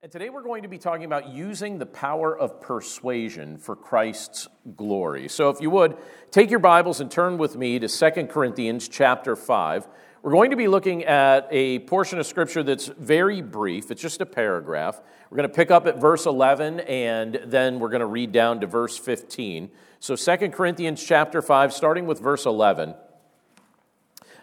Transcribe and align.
And 0.00 0.12
today 0.12 0.30
we're 0.30 0.44
going 0.44 0.62
to 0.62 0.68
be 0.68 0.78
talking 0.78 1.06
about 1.06 1.30
using 1.30 1.78
the 1.78 1.84
power 1.84 2.38
of 2.38 2.60
persuasion 2.60 3.58
for 3.58 3.74
Christ's 3.74 4.46
glory. 4.76 5.26
So 5.26 5.50
if 5.50 5.60
you 5.60 5.70
would, 5.70 5.96
take 6.30 6.50
your 6.50 6.60
Bibles 6.60 7.00
and 7.00 7.10
turn 7.10 7.36
with 7.36 7.56
me 7.56 7.80
to 7.80 7.88
2 7.88 8.26
Corinthians 8.28 8.88
chapter 8.88 9.34
5. 9.34 9.88
We're 10.22 10.30
going 10.30 10.52
to 10.52 10.56
be 10.56 10.68
looking 10.68 11.02
at 11.02 11.48
a 11.50 11.80
portion 11.80 12.20
of 12.20 12.26
scripture 12.28 12.62
that's 12.62 12.86
very 12.86 13.42
brief. 13.42 13.90
It's 13.90 14.00
just 14.00 14.20
a 14.20 14.26
paragraph. 14.26 15.00
We're 15.30 15.38
going 15.38 15.48
to 15.48 15.54
pick 15.54 15.72
up 15.72 15.88
at 15.88 16.00
verse 16.00 16.26
11 16.26 16.78
and 16.78 17.40
then 17.46 17.80
we're 17.80 17.88
going 17.88 17.98
to 17.98 18.06
read 18.06 18.30
down 18.30 18.60
to 18.60 18.68
verse 18.68 18.96
15. 18.96 19.68
So 19.98 20.14
2 20.14 20.50
Corinthians 20.50 21.02
chapter 21.02 21.42
5 21.42 21.72
starting 21.72 22.06
with 22.06 22.20
verse 22.20 22.46
11. 22.46 22.94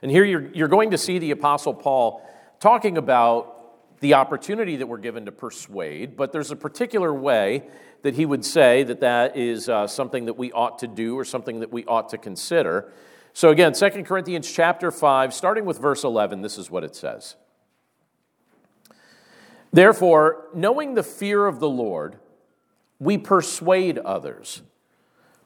And 0.01 0.11
here 0.11 0.25
you're, 0.25 0.47
you're 0.53 0.67
going 0.67 0.91
to 0.91 0.97
see 0.97 1.17
the 1.17 1.31
apostle 1.31 1.73
Paul 1.73 2.29
talking 2.59 2.97
about 2.97 3.54
the 3.99 4.13
opportunity 4.13 4.75
that 4.77 4.87
we're 4.87 4.97
given 4.97 5.25
to 5.25 5.31
persuade, 5.31 6.15
but 6.17 6.31
there's 6.31 6.51
a 6.51 6.55
particular 6.55 7.13
way 7.13 7.63
that 8.01 8.15
he 8.15 8.25
would 8.25 8.45
say 8.45 8.83
that 8.83 8.99
that 8.99 9.35
is 9.35 9.67
uh, 9.67 9.87
something 9.87 10.25
that 10.25 10.37
we 10.37 10.51
ought 10.51 10.79
to 10.79 10.87
do 10.87 11.17
or 11.17 11.25
something 11.25 11.61
that 11.61 11.71
we 11.71 11.85
ought 11.85 12.09
to 12.09 12.17
consider. 12.17 12.91
So 13.33 13.49
again, 13.49 13.73
2 13.73 13.89
Corinthians 14.03 14.51
chapter 14.51 14.91
5, 14.91 15.33
starting 15.33 15.65
with 15.65 15.79
verse 15.79 16.03
11, 16.03 16.41
this 16.41 16.57
is 16.57 16.69
what 16.69 16.83
it 16.83 16.95
says. 16.95 17.35
Therefore, 19.73 20.47
knowing 20.53 20.93
the 20.93 21.03
fear 21.03 21.47
of 21.47 21.59
the 21.59 21.69
Lord, 21.69 22.17
we 22.99 23.17
persuade 23.17 23.97
others. 23.97 24.61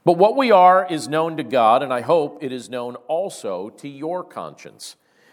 But 0.05 0.18
what 0.18 0.38
we 0.38 0.52
are 0.52 0.85
is 0.88 1.07
known 1.07 1.38
to 1.38 1.43
God, 1.43 1.81
and 1.81 1.93
I 1.93 2.02
hope 2.02 2.43
it 2.43 2.52
is 2.52 2.70
known 2.70 2.95
also 3.07 3.70
to 3.70 3.88
your 3.88 4.23
conscience. 4.23 4.95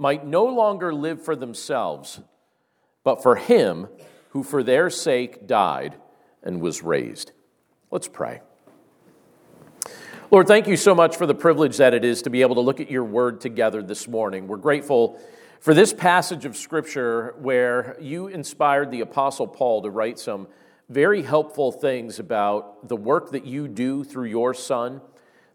might 0.00 0.26
no 0.26 0.46
longer 0.46 0.94
live 0.94 1.22
for 1.22 1.36
themselves, 1.36 2.20
but 3.04 3.22
for 3.22 3.36
him 3.36 3.86
who 4.30 4.42
for 4.42 4.62
their 4.62 4.88
sake 4.88 5.46
died 5.46 5.94
and 6.42 6.58
was 6.62 6.82
raised. 6.82 7.32
Let's 7.90 8.08
pray. 8.08 8.40
Lord, 10.30 10.46
thank 10.46 10.66
you 10.66 10.78
so 10.78 10.94
much 10.94 11.18
for 11.18 11.26
the 11.26 11.34
privilege 11.34 11.76
that 11.76 11.92
it 11.92 12.02
is 12.02 12.22
to 12.22 12.30
be 12.30 12.40
able 12.40 12.54
to 12.54 12.62
look 12.62 12.80
at 12.80 12.90
your 12.90 13.04
word 13.04 13.42
together 13.42 13.82
this 13.82 14.08
morning. 14.08 14.48
We're 14.48 14.56
grateful 14.56 15.20
for 15.60 15.74
this 15.74 15.92
passage 15.92 16.46
of 16.46 16.56
Scripture 16.56 17.34
where 17.38 17.98
you 18.00 18.28
inspired 18.28 18.90
the 18.90 19.02
Apostle 19.02 19.48
Paul 19.48 19.82
to 19.82 19.90
write 19.90 20.18
some 20.18 20.48
very 20.88 21.20
helpful 21.22 21.70
things 21.72 22.18
about 22.18 22.88
the 22.88 22.96
work 22.96 23.32
that 23.32 23.44
you 23.44 23.68
do 23.68 24.02
through 24.04 24.28
your 24.28 24.54
Son, 24.54 25.02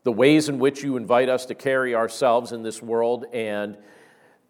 the 0.03 0.11
ways 0.11 0.49
in 0.49 0.59
which 0.59 0.83
you 0.83 0.97
invite 0.97 1.29
us 1.29 1.47
to 1.47 1.55
carry 1.55 1.95
ourselves 1.95 2.51
in 2.51 2.61
this 2.61 2.79
world, 2.79 3.25
and 3.33 3.75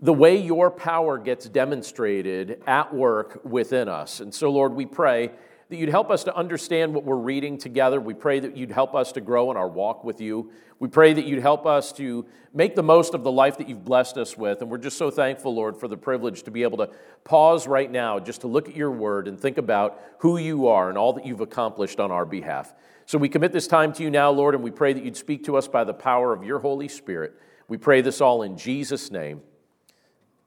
the 0.05 0.13
way 0.13 0.37
your 0.37 0.69
power 0.69 1.17
gets 1.17 1.49
demonstrated 1.49 2.61
at 2.67 2.93
work 2.93 3.41
within 3.43 3.89
us. 3.89 4.19
And 4.19 4.31
so, 4.31 4.51
Lord, 4.51 4.75
we 4.75 4.85
pray 4.85 5.31
that 5.69 5.77
you'd 5.77 5.89
help 5.89 6.11
us 6.11 6.23
to 6.25 6.35
understand 6.35 6.93
what 6.93 7.03
we're 7.03 7.15
reading 7.15 7.57
together. 7.57 7.99
We 7.99 8.13
pray 8.13 8.39
that 8.39 8.55
you'd 8.55 8.69
help 8.69 8.93
us 8.93 9.11
to 9.13 9.21
grow 9.21 9.49
in 9.49 9.57
our 9.57 9.67
walk 9.67 10.03
with 10.03 10.21
you. 10.21 10.51
We 10.77 10.89
pray 10.89 11.13
that 11.13 11.25
you'd 11.25 11.41
help 11.41 11.65
us 11.65 11.91
to 11.93 12.23
make 12.53 12.75
the 12.75 12.83
most 12.83 13.15
of 13.15 13.23
the 13.23 13.31
life 13.31 13.57
that 13.57 13.67
you've 13.67 13.83
blessed 13.83 14.17
us 14.17 14.37
with. 14.37 14.61
And 14.61 14.69
we're 14.69 14.77
just 14.77 14.99
so 14.99 15.09
thankful, 15.09 15.55
Lord, 15.55 15.75
for 15.75 15.87
the 15.87 15.97
privilege 15.97 16.43
to 16.43 16.51
be 16.51 16.61
able 16.61 16.77
to 16.77 16.91
pause 17.23 17.65
right 17.65 17.89
now 17.89 18.19
just 18.19 18.41
to 18.41 18.47
look 18.47 18.69
at 18.69 18.75
your 18.75 18.91
word 18.91 19.27
and 19.27 19.39
think 19.39 19.57
about 19.57 19.99
who 20.19 20.37
you 20.37 20.67
are 20.67 20.87
and 20.87 20.99
all 20.99 21.13
that 21.13 21.25
you've 21.25 21.41
accomplished 21.41 21.99
on 21.99 22.11
our 22.11 22.25
behalf. 22.27 22.75
So 23.07 23.17
we 23.17 23.27
commit 23.27 23.53
this 23.53 23.65
time 23.65 23.91
to 23.93 24.03
you 24.03 24.11
now, 24.11 24.29
Lord, 24.29 24.53
and 24.53 24.63
we 24.63 24.69
pray 24.69 24.93
that 24.93 25.03
you'd 25.03 25.17
speak 25.17 25.45
to 25.45 25.57
us 25.57 25.67
by 25.67 25.83
the 25.83 25.95
power 25.95 26.31
of 26.31 26.43
your 26.43 26.59
Holy 26.59 26.89
Spirit. 26.89 27.33
We 27.67 27.77
pray 27.77 28.01
this 28.01 28.21
all 28.21 28.43
in 28.43 28.55
Jesus' 28.55 29.09
name. 29.09 29.41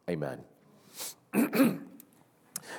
Amen. 0.08 0.40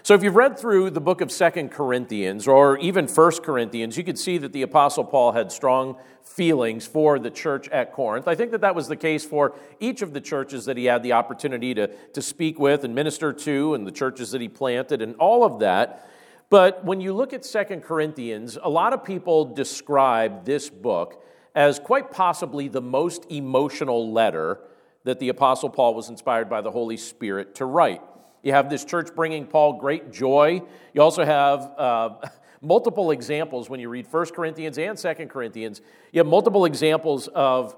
so 0.02 0.16
if 0.16 0.24
you've 0.24 0.36
read 0.36 0.58
through 0.58 0.90
the 0.90 1.00
book 1.00 1.22
of 1.22 1.32
Second 1.32 1.70
Corinthians 1.70 2.48
or 2.48 2.80
even 2.80 3.08
First 3.08 3.44
Corinthians, 3.44 3.98
you 3.98 4.04
could 4.04 4.18
see 4.18 4.40
that 4.40 4.52
the 4.52 4.64
Apostle 4.64 5.04
Paul 5.04 5.34
had 5.34 5.52
strong 5.52 5.98
feelings 6.24 6.88
for 6.88 7.20
the 7.20 7.30
church 7.30 7.70
at 7.70 7.94
Corinth. 7.94 8.28
I 8.28 8.34
think 8.34 8.50
that 8.50 8.62
that 8.62 8.74
was 8.74 8.88
the 8.88 8.96
case 8.96 9.24
for 9.24 9.54
each 9.80 10.02
of 10.02 10.14
the 10.14 10.22
churches 10.22 10.66
that 10.66 10.76
he 10.76 10.86
had 10.86 11.04
the 11.04 11.14
opportunity 11.14 11.76
to, 11.76 11.88
to 11.88 12.22
speak 12.22 12.58
with 12.58 12.84
and 12.84 12.96
minister 12.96 13.32
to, 13.32 13.76
and 13.76 13.86
the 13.86 13.92
churches 13.92 14.32
that 14.32 14.42
he 14.42 14.50
planted, 14.50 15.04
and 15.04 15.16
all 15.18 15.44
of 15.44 15.60
that. 15.60 16.10
But 16.50 16.84
when 16.84 17.00
you 17.00 17.14
look 17.14 17.32
at 17.32 17.46
Second 17.46 17.84
Corinthians, 17.84 18.58
a 18.60 18.70
lot 18.70 18.92
of 18.92 19.04
people 19.04 19.46
describe 19.46 20.46
this 20.46 20.68
book 20.68 21.24
as 21.54 21.78
quite 21.78 22.10
possibly 22.10 22.68
the 22.68 22.82
most 22.82 23.28
emotional 23.30 24.12
letter 24.12 24.62
that 25.10 25.20
the 25.20 25.30
Apostle 25.30 25.72
Paul 25.72 25.96
was 25.96 26.10
inspired 26.10 26.50
by 26.50 26.62
the 26.62 26.70
Holy 26.70 26.96
Spirit 26.96 27.56
to 27.56 27.66
write. 27.66 28.02
You 28.44 28.52
have 28.52 28.70
this 28.70 28.86
church 28.86 29.10
bringing 29.16 29.48
Paul 29.48 29.74
great 29.74 30.12
joy. 30.12 30.62
You 30.94 31.02
also 31.02 31.26
have 31.26 31.72
uh, 31.78 32.10
multiple 32.62 33.10
examples 33.10 33.72
when 33.72 33.80
you 33.80 33.90
read 33.90 34.06
1 34.10 34.26
Corinthians 34.28 34.78
and 34.78 34.96
2 34.96 35.14
Corinthians. 35.26 35.82
You 36.12 36.20
have 36.20 36.28
multiple 36.28 36.66
examples 36.66 37.28
of 37.28 37.76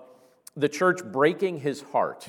the 0.57 0.67
church 0.67 1.05
breaking 1.05 1.61
his 1.61 1.81
heart. 1.81 2.27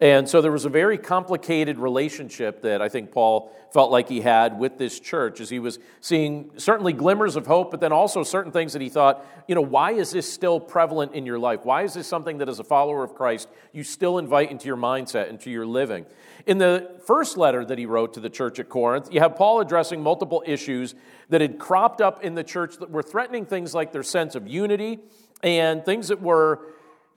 And 0.00 0.28
so 0.28 0.40
there 0.40 0.52
was 0.52 0.64
a 0.64 0.68
very 0.68 0.96
complicated 0.96 1.76
relationship 1.76 2.62
that 2.62 2.80
I 2.80 2.88
think 2.88 3.10
Paul 3.10 3.52
felt 3.72 3.90
like 3.90 4.08
he 4.08 4.20
had 4.20 4.56
with 4.56 4.78
this 4.78 5.00
church 5.00 5.40
as 5.40 5.50
he 5.50 5.58
was 5.58 5.80
seeing 6.00 6.52
certainly 6.56 6.92
glimmers 6.92 7.34
of 7.34 7.48
hope, 7.48 7.72
but 7.72 7.80
then 7.80 7.90
also 7.90 8.22
certain 8.22 8.52
things 8.52 8.72
that 8.74 8.82
he 8.82 8.88
thought, 8.88 9.26
you 9.48 9.56
know, 9.56 9.60
why 9.60 9.90
is 9.90 10.12
this 10.12 10.32
still 10.32 10.60
prevalent 10.60 11.14
in 11.14 11.26
your 11.26 11.38
life? 11.38 11.64
Why 11.64 11.82
is 11.82 11.94
this 11.94 12.06
something 12.06 12.38
that 12.38 12.48
as 12.48 12.60
a 12.60 12.64
follower 12.64 13.02
of 13.02 13.16
Christ 13.16 13.48
you 13.72 13.82
still 13.82 14.18
invite 14.18 14.52
into 14.52 14.66
your 14.66 14.76
mindset, 14.76 15.30
into 15.30 15.50
your 15.50 15.66
living? 15.66 16.06
In 16.46 16.58
the 16.58 17.00
first 17.04 17.36
letter 17.36 17.64
that 17.64 17.76
he 17.76 17.84
wrote 17.84 18.14
to 18.14 18.20
the 18.20 18.30
church 18.30 18.60
at 18.60 18.68
Corinth, 18.68 19.12
you 19.12 19.18
have 19.18 19.34
Paul 19.34 19.60
addressing 19.60 20.00
multiple 20.00 20.44
issues 20.46 20.94
that 21.28 21.40
had 21.40 21.58
cropped 21.58 22.00
up 22.00 22.22
in 22.22 22.36
the 22.36 22.44
church 22.44 22.76
that 22.76 22.90
were 22.90 23.02
threatening 23.02 23.46
things 23.46 23.74
like 23.74 23.90
their 23.90 24.04
sense 24.04 24.36
of 24.36 24.46
unity 24.46 25.00
and 25.42 25.84
things 25.84 26.08
that 26.08 26.22
were 26.22 26.60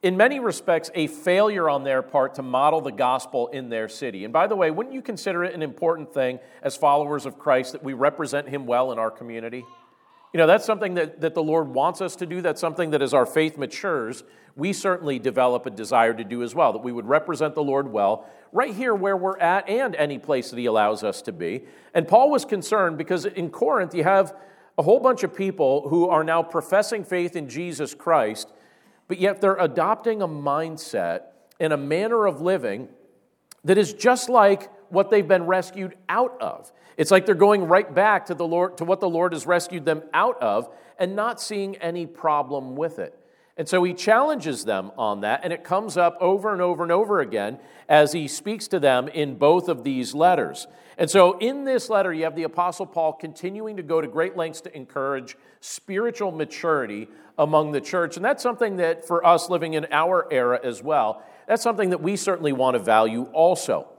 in 0.03 0.17
many 0.17 0.39
respects, 0.39 0.89
a 0.95 1.07
failure 1.07 1.69
on 1.69 1.84
their 1.84 2.01
part 2.01 2.35
to 2.35 2.41
model 2.41 2.81
the 2.81 2.91
gospel 2.91 3.47
in 3.50 3.69
their 3.69 3.88
city. 3.88 4.23
And 4.23 4.34
by 4.34 4.47
the 4.47 4.56
way, 4.56 4.72
wouldn't 4.72 4.95
you 4.95 5.01
consider 5.01 5.44
it 5.44 5.53
an 5.53 5.62
important 5.62 6.12
thing 6.12 6.39
as 6.63 6.75
followers 6.75 7.25
of 7.25 7.38
Christ 7.38 7.73
that 7.73 7.84
we 7.84 7.94
represent 7.94 8.50
him 8.50 8.66
well 8.66 8.91
in 8.91 8.97
our 8.97 9.11
community? 9.11 9.63
You 10.34 10.38
know, 10.38 10.47
that's 10.47 10.66
something 10.66 10.95
that, 10.95 11.22
that 11.22 11.35
the 11.35 11.44
Lord 11.44 11.67
wants 11.67 12.01
us 12.01 12.16
to 12.17 12.25
do. 12.25 12.41
That's 12.41 12.61
something 12.61 12.91
that 12.91 13.01
as 13.01 13.13
our 13.13 13.25
faith 13.25 13.57
matures, 13.57 14.23
we 14.56 14.73
certainly 14.73 15.19
develop 15.19 15.66
a 15.66 15.69
desire 15.69 16.13
to 16.13 16.23
do 16.23 16.41
as 16.41 16.56
well, 16.56 16.73
that 16.73 16.84
we 16.84 16.91
would 16.91 17.06
represent 17.06 17.53
the 17.53 17.63
Lord 17.63 17.91
well 17.91 18.28
right 18.53 18.73
here 18.73 18.95
where 18.95 19.16
we're 19.16 19.38
at 19.38 19.69
and 19.69 19.95
any 19.95 20.17
place 20.17 20.50
that 20.50 20.57
He 20.57 20.66
allows 20.66 21.03
us 21.03 21.22
to 21.23 21.31
be. 21.31 21.66
And 21.94 22.07
Paul 22.07 22.29
was 22.31 22.44
concerned 22.44 22.97
because 22.97 23.25
in 23.25 23.50
Corinth, 23.50 23.94
you 23.94 24.03
have 24.03 24.35
a 24.78 24.84
whole 24.84 25.00
bunch 25.00 25.23
of 25.23 25.35
people 25.35 25.88
who 25.90 26.07
are 26.07 26.23
now 26.23 26.41
professing 26.41 27.03
faith 27.03 27.35
in 27.35 27.47
Jesus 27.47 27.94
Christ 27.94 28.51
but 29.11 29.19
yet 29.19 29.41
they're 29.41 29.57
adopting 29.57 30.22
a 30.22 30.27
mindset 30.27 31.23
and 31.59 31.73
a 31.73 31.77
manner 31.77 32.25
of 32.27 32.39
living 32.39 32.88
that 33.66 33.77
is 33.77 33.91
just 33.91 34.29
like 34.29 34.72
what 34.88 35.09
they've 35.09 35.27
been 35.27 35.45
rescued 35.45 35.97
out 36.07 36.41
of. 36.41 36.72
It's 36.95 37.11
like 37.11 37.25
they're 37.25 37.35
going 37.35 37.66
right 37.66 37.94
back 37.94 38.27
to 38.27 38.35
the 38.35 38.47
Lord 38.47 38.77
to 38.77 38.85
what 38.85 39.01
the 39.01 39.09
Lord 39.09 39.33
has 39.33 39.46
rescued 39.46 39.84
them 39.84 40.02
out 40.13 40.41
of 40.41 40.73
and 40.97 41.13
not 41.13 41.41
seeing 41.41 41.75
any 41.75 42.05
problem 42.05 42.78
with 42.78 42.99
it. 42.99 43.19
And 43.61 43.69
so 43.69 43.84
he 43.84 43.93
challenges 43.93 44.66
them 44.66 44.91
on 44.97 45.22
that, 45.22 45.41
and 45.43 45.53
it 45.53 45.63
comes 45.63 45.96
up 45.96 46.17
over 46.19 46.52
and 46.52 46.63
over 46.63 46.81
and 46.81 46.91
over 46.91 47.19
again 47.19 47.59
as 47.87 48.11
he 48.11 48.28
speaks 48.28 48.67
to 48.69 48.79
them 48.79 49.08
in 49.08 49.35
both 49.35 49.69
of 49.69 49.84
these 49.84 50.16
letters. 50.16 50.66
And 50.97 51.08
so 51.08 51.37
in 51.37 51.63
this 51.63 51.87
letter, 51.87 52.11
you 52.11 52.23
have 52.23 52.35
the 52.35 52.41
Apostle 52.41 52.87
Paul 52.87 53.13
continuing 53.13 53.78
to 53.78 53.84
go 53.84 54.02
to 54.02 54.08
great 54.08 54.35
lengths 54.35 54.61
to 54.61 54.75
encourage 54.75 55.37
spiritual 55.59 56.31
maturity 56.31 57.08
among 57.37 57.72
the 57.72 57.81
church. 57.81 58.16
And 58.16 58.25
that's 58.25 58.41
something 58.41 58.78
that 58.78 59.05
for 59.05 59.23
us 59.23 59.47
living 59.47 59.75
in 59.75 59.85
our 59.91 60.28
era 60.31 60.59
as 60.64 60.81
well, 60.81 61.22
that's 61.47 61.61
something 61.61 61.91
that 61.91 62.02
we 62.02 62.16
certainly 62.16 62.53
want 62.53 62.73
to 62.73 62.79
value 62.79 63.25
also. 63.25 63.90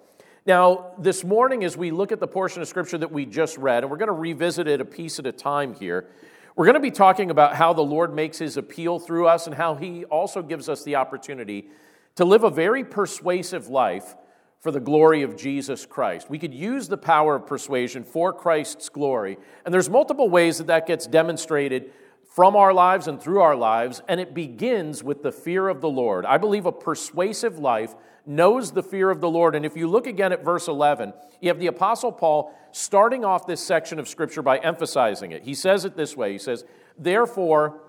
Now, 0.45 0.91
this 0.99 1.23
morning, 1.23 1.63
as 1.63 1.77
we 1.77 1.93
look 1.93 2.11
at 2.11 2.19
the 2.19 2.27
portion 2.27 2.63
of 2.63 2.67
Scripture 2.67 2.99
that 2.99 3.13
we 3.13 3.27
just 3.27 3.57
read, 3.59 3.85
and 3.85 3.93
we're 3.93 3.97
going 3.97 4.09
to 4.09 4.13
revisit 4.13 4.67
it 4.67 4.81
a 4.81 4.85
piece 4.85 5.21
at 5.21 5.27
a 5.29 5.31
time 5.31 5.73
here, 5.73 6.09
we're 6.55 6.67
going 6.67 6.75
to 6.75 6.81
be 6.81 6.91
talking 6.91 7.31
about 7.31 7.57
how 7.57 7.73
the 7.73 7.83
Lord 7.83 8.15
makes 8.15 8.39
his 8.39 8.57
appeal 8.57 8.99
through 8.99 9.27
us 9.27 9.47
and 9.47 9.55
how 9.55 9.75
he 9.75 10.05
also 10.05 10.43
gives 10.43 10.69
us 10.69 10.85
the 10.85 10.97
opportunity 10.97 11.69
to 12.17 12.25
live 12.25 12.45
a 12.45 12.51
very 12.51 12.85
persuasive 12.85 13.69
life 13.69 14.15
for 14.61 14.71
the 14.71 14.81
glory 14.81 15.23
of 15.23 15.37
Jesus 15.37 15.87
Christ. 15.87 16.29
We 16.31 16.39
could 16.39 16.55
use 16.55 16.89
the 16.89 16.99
power 16.99 17.37
of 17.37 17.47
persuasion 17.47 18.05
for 18.05 18.33
Christ's 18.33 18.89
glory. 18.91 19.39
And 19.65 19.73
there's 19.73 19.91
multiple 19.91 20.29
ways 20.29 20.59
that 20.59 20.69
that 20.69 20.87
gets 20.87 21.07
demonstrated 21.07 21.91
from 22.35 22.55
our 22.55 22.73
lives 22.73 23.09
and 23.09 23.21
through 23.21 23.41
our 23.41 23.57
lives, 23.57 24.01
and 24.09 24.21
it 24.21 24.35
begins 24.35 25.03
with 25.03 25.23
the 25.23 25.33
fear 25.33 25.69
of 25.69 25.81
the 25.81 25.91
Lord. 25.91 26.25
I 26.25 26.39
believe 26.39 26.65
a 26.65 26.73
persuasive 26.73 27.59
life 27.59 27.95
knows 28.25 28.73
the 28.73 28.83
fear 28.83 29.11
of 29.11 29.21
the 29.21 29.29
Lord. 29.29 29.55
And 29.55 29.67
if 29.67 29.77
you 29.77 29.87
look 29.87 30.07
again 30.07 30.33
at 30.33 30.45
verse 30.45 30.69
11, 30.69 31.13
you 31.41 31.49
have 31.49 31.59
the 31.59 31.67
Apostle 31.67 32.13
Paul 32.13 32.55
starting 32.73 33.25
off 33.25 33.47
this 33.47 33.65
section 33.65 33.99
of 33.99 34.09
Scripture 34.09 34.43
by 34.43 34.59
emphasizing 34.59 35.31
it. 35.31 35.45
He 35.45 35.55
says 35.55 35.85
it 35.85 35.97
this 35.97 36.17
way 36.17 36.33
He 36.33 36.39
says, 36.39 36.65
Therefore, 36.99 37.81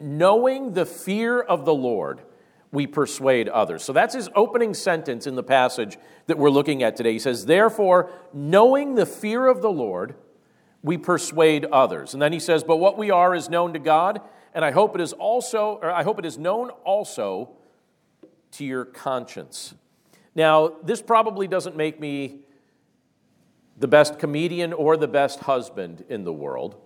knowing 0.00 0.72
the 0.72 0.86
fear 0.86 1.40
of 1.40 1.64
the 1.64 1.74
Lord, 1.74 2.22
we 2.72 2.86
persuade 2.86 3.48
others. 3.48 3.82
So 3.82 3.92
that's 3.92 4.14
his 4.14 4.30
opening 4.34 4.74
sentence 4.74 5.26
in 5.26 5.34
the 5.34 5.42
passage 5.42 5.98
that 6.26 6.38
we're 6.38 6.50
looking 6.50 6.82
at 6.82 6.96
today. 6.96 7.12
He 7.12 7.18
says, 7.18 7.46
Therefore, 7.46 8.10
knowing 8.32 8.94
the 8.94 9.06
fear 9.06 9.46
of 9.46 9.60
the 9.60 9.70
Lord, 9.70 10.14
we 10.82 10.96
persuade 10.96 11.64
others. 11.66 12.14
And 12.14 12.22
then 12.22 12.32
he 12.32 12.40
says, 12.40 12.64
But 12.64 12.76
what 12.76 12.96
we 12.96 13.10
are 13.10 13.34
is 13.34 13.50
known 13.50 13.72
to 13.72 13.78
God, 13.78 14.20
and 14.54 14.64
I 14.64 14.70
hope 14.70 14.94
it 14.94 15.00
is 15.00 15.12
also, 15.12 15.78
or 15.82 15.90
I 15.90 16.02
hope 16.02 16.18
it 16.18 16.24
is 16.24 16.38
known 16.38 16.70
also 16.84 17.50
to 18.52 18.64
your 18.64 18.84
conscience. 18.84 19.74
Now, 20.34 20.74
this 20.82 21.02
probably 21.02 21.48
doesn't 21.48 21.76
make 21.76 22.00
me 22.00 22.40
the 23.80 23.88
best 23.88 24.18
comedian 24.18 24.72
or 24.72 24.96
the 24.96 25.08
best 25.08 25.40
husband 25.40 26.04
in 26.08 26.22
the 26.22 26.32
world, 26.32 26.76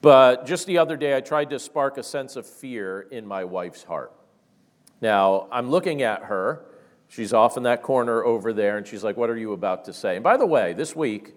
but 0.00 0.46
just 0.46 0.66
the 0.66 0.78
other 0.78 0.96
day 0.96 1.16
I 1.16 1.20
tried 1.20 1.50
to 1.50 1.58
spark 1.58 1.98
a 1.98 2.02
sense 2.02 2.36
of 2.36 2.46
fear 2.46 3.06
in 3.10 3.26
my 3.26 3.44
wife's 3.44 3.82
heart. 3.82 4.12
Now, 5.00 5.48
I'm 5.50 5.70
looking 5.70 6.02
at 6.02 6.22
her. 6.22 6.64
She's 7.08 7.32
off 7.32 7.56
in 7.56 7.64
that 7.64 7.82
corner 7.82 8.24
over 8.24 8.52
there, 8.52 8.78
and 8.78 8.86
she's 8.86 9.04
like, 9.04 9.16
What 9.16 9.28
are 9.28 9.36
you 9.36 9.52
about 9.52 9.84
to 9.86 9.92
say? 9.92 10.14
And 10.14 10.24
by 10.24 10.36
the 10.36 10.46
way, 10.46 10.72
this 10.72 10.96
week, 10.96 11.34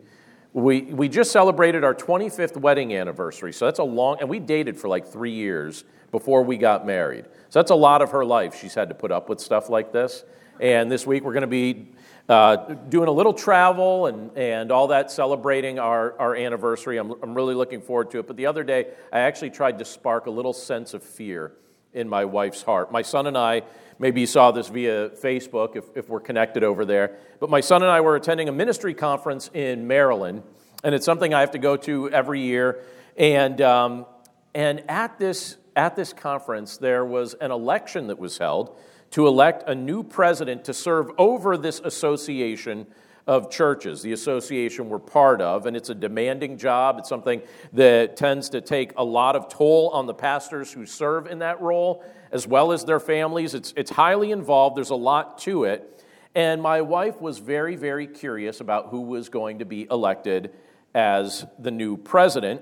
we, 0.53 0.81
we 0.81 1.09
just 1.09 1.31
celebrated 1.31 1.83
our 1.83 1.94
25th 1.94 2.57
wedding 2.57 2.94
anniversary. 2.94 3.53
So 3.53 3.65
that's 3.65 3.79
a 3.79 3.83
long, 3.83 4.17
and 4.19 4.29
we 4.29 4.39
dated 4.39 4.77
for 4.77 4.88
like 4.88 5.07
three 5.07 5.33
years 5.33 5.83
before 6.12 6.44
we 6.44 6.57
got 6.57 6.85
married. 6.85 7.25
So 7.50 7.59
that's 7.59 7.71
a 7.71 7.75
lot 7.75 8.01
of 8.01 8.12
her 8.12 8.25
life 8.25 8.59
she's 8.59 8.73
had 8.73 8.89
to 8.89 8.95
put 8.95 9.12
up 9.12 9.29
with 9.29 9.39
stuff 9.39 9.69
like 9.69 9.91
this. 9.91 10.23
And 10.59 10.91
this 10.91 11.05
week 11.05 11.23
we're 11.23 11.33
going 11.33 11.41
to 11.41 11.47
be 11.47 11.89
uh, 12.29 12.75
doing 12.89 13.07
a 13.07 13.11
little 13.11 13.33
travel 13.33 14.05
and, 14.05 14.37
and 14.37 14.71
all 14.71 14.87
that, 14.87 15.09
celebrating 15.09 15.79
our, 15.79 16.17
our 16.19 16.35
anniversary. 16.35 16.97
I'm, 16.97 17.11
I'm 17.23 17.33
really 17.33 17.55
looking 17.55 17.81
forward 17.81 18.11
to 18.11 18.19
it. 18.19 18.27
But 18.27 18.37
the 18.37 18.45
other 18.45 18.63
day, 18.63 18.87
I 19.11 19.21
actually 19.21 19.49
tried 19.49 19.79
to 19.79 19.85
spark 19.85 20.27
a 20.27 20.31
little 20.31 20.53
sense 20.53 20.93
of 20.93 21.01
fear 21.03 21.53
in 21.91 22.07
my 22.07 22.25
wife's 22.25 22.61
heart. 22.61 22.91
My 22.91 23.01
son 23.01 23.25
and 23.25 23.35
I, 23.35 23.63
maybe 23.97 24.21
you 24.21 24.27
saw 24.27 24.51
this 24.51 24.67
via 24.67 25.09
Facebook 25.09 25.75
if, 25.75 25.85
if 25.95 26.07
we're 26.07 26.19
connected 26.19 26.63
over 26.63 26.85
there, 26.85 27.17
but 27.39 27.49
my 27.49 27.61
son 27.61 27.81
and 27.81 27.91
I 27.91 28.01
were 28.01 28.15
attending 28.15 28.47
a 28.47 28.51
ministry 28.51 28.93
conference 28.93 29.49
in 29.55 29.87
Maryland, 29.87 30.43
and 30.83 30.93
it's 30.93 31.05
something 31.05 31.33
I 31.33 31.39
have 31.39 31.51
to 31.51 31.57
go 31.57 31.77
to 31.77 32.11
every 32.11 32.41
year. 32.41 32.83
And, 33.17 33.59
um, 33.59 34.05
and 34.53 34.83
at, 34.87 35.17
this, 35.17 35.57
at 35.75 35.95
this 35.95 36.13
conference, 36.13 36.77
there 36.77 37.03
was 37.03 37.33
an 37.33 37.49
election 37.49 38.07
that 38.07 38.19
was 38.19 38.37
held 38.37 38.77
to 39.11 39.27
elect 39.27 39.63
a 39.67 39.75
new 39.75 40.03
president 40.03 40.65
to 40.65 40.73
serve 40.73 41.11
over 41.17 41.57
this 41.57 41.81
association 41.83 42.88
of 43.27 43.51
churches, 43.51 44.01
the 44.01 44.11
association 44.11 44.89
we're 44.89 44.97
part 44.97 45.39
of, 45.39 45.67
and 45.67 45.77
it's 45.77 45.89
a 45.89 45.95
demanding 45.95 46.57
job. 46.57 46.97
It's 46.97 47.09
something 47.09 47.44
that 47.73 48.17
tends 48.17 48.50
to 48.50 48.61
take 48.61 48.91
a 48.97 49.03
lot 49.03 49.35
of 49.35 49.50
toll 49.50 49.89
on 49.89 50.07
the 50.07 50.15
pastors 50.15 50.73
who 50.73 50.88
serve 50.88 51.27
in 51.27 51.39
that 51.39 51.61
role, 51.61 52.03
as 52.31 52.47
well 52.47 52.71
as 52.71 52.85
their 52.85 53.00
families. 53.00 53.53
It's, 53.53 53.71
it's 53.77 53.91
highly 53.91 54.31
involved, 54.31 54.75
there's 54.77 54.89
a 54.89 54.95
lot 54.95 55.38
to 55.39 55.65
it. 55.65 56.03
And 56.33 56.62
my 56.62 56.81
wife 56.81 57.21
was 57.21 57.38
very, 57.38 57.75
very 57.75 58.07
curious 58.07 58.62
about 58.62 58.88
who 58.88 59.01
was 59.01 59.29
going 59.29 59.59
to 59.59 59.65
be 59.65 59.88
elected 59.91 60.51
as 60.95 61.45
the 61.59 61.71
new 61.71 61.97
president. 61.97 62.62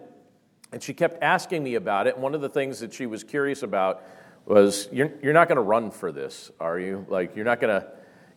And 0.74 0.84
she 0.84 0.94
kept 0.94 1.24
asking 1.24 1.64
me 1.64 1.76
about 1.76 2.08
it. 2.08 2.18
One 2.18 2.36
of 2.36 2.42
the 2.42 2.50
things 2.50 2.80
that 2.82 2.94
she 2.94 3.06
was 3.06 3.24
curious 3.24 3.64
about 3.64 4.04
was, 4.48 4.90
You're, 4.92 5.12
you're 5.22 5.34
not 5.34 5.48
going 5.48 5.58
to 5.58 5.62
run 5.62 5.92
for 5.92 6.12
this, 6.12 6.52
are 6.60 6.80
you? 6.80 7.06
Like, 7.10 7.36
you're 7.36 7.46
not 7.46 7.60
going 7.60 7.82
to 7.82 7.88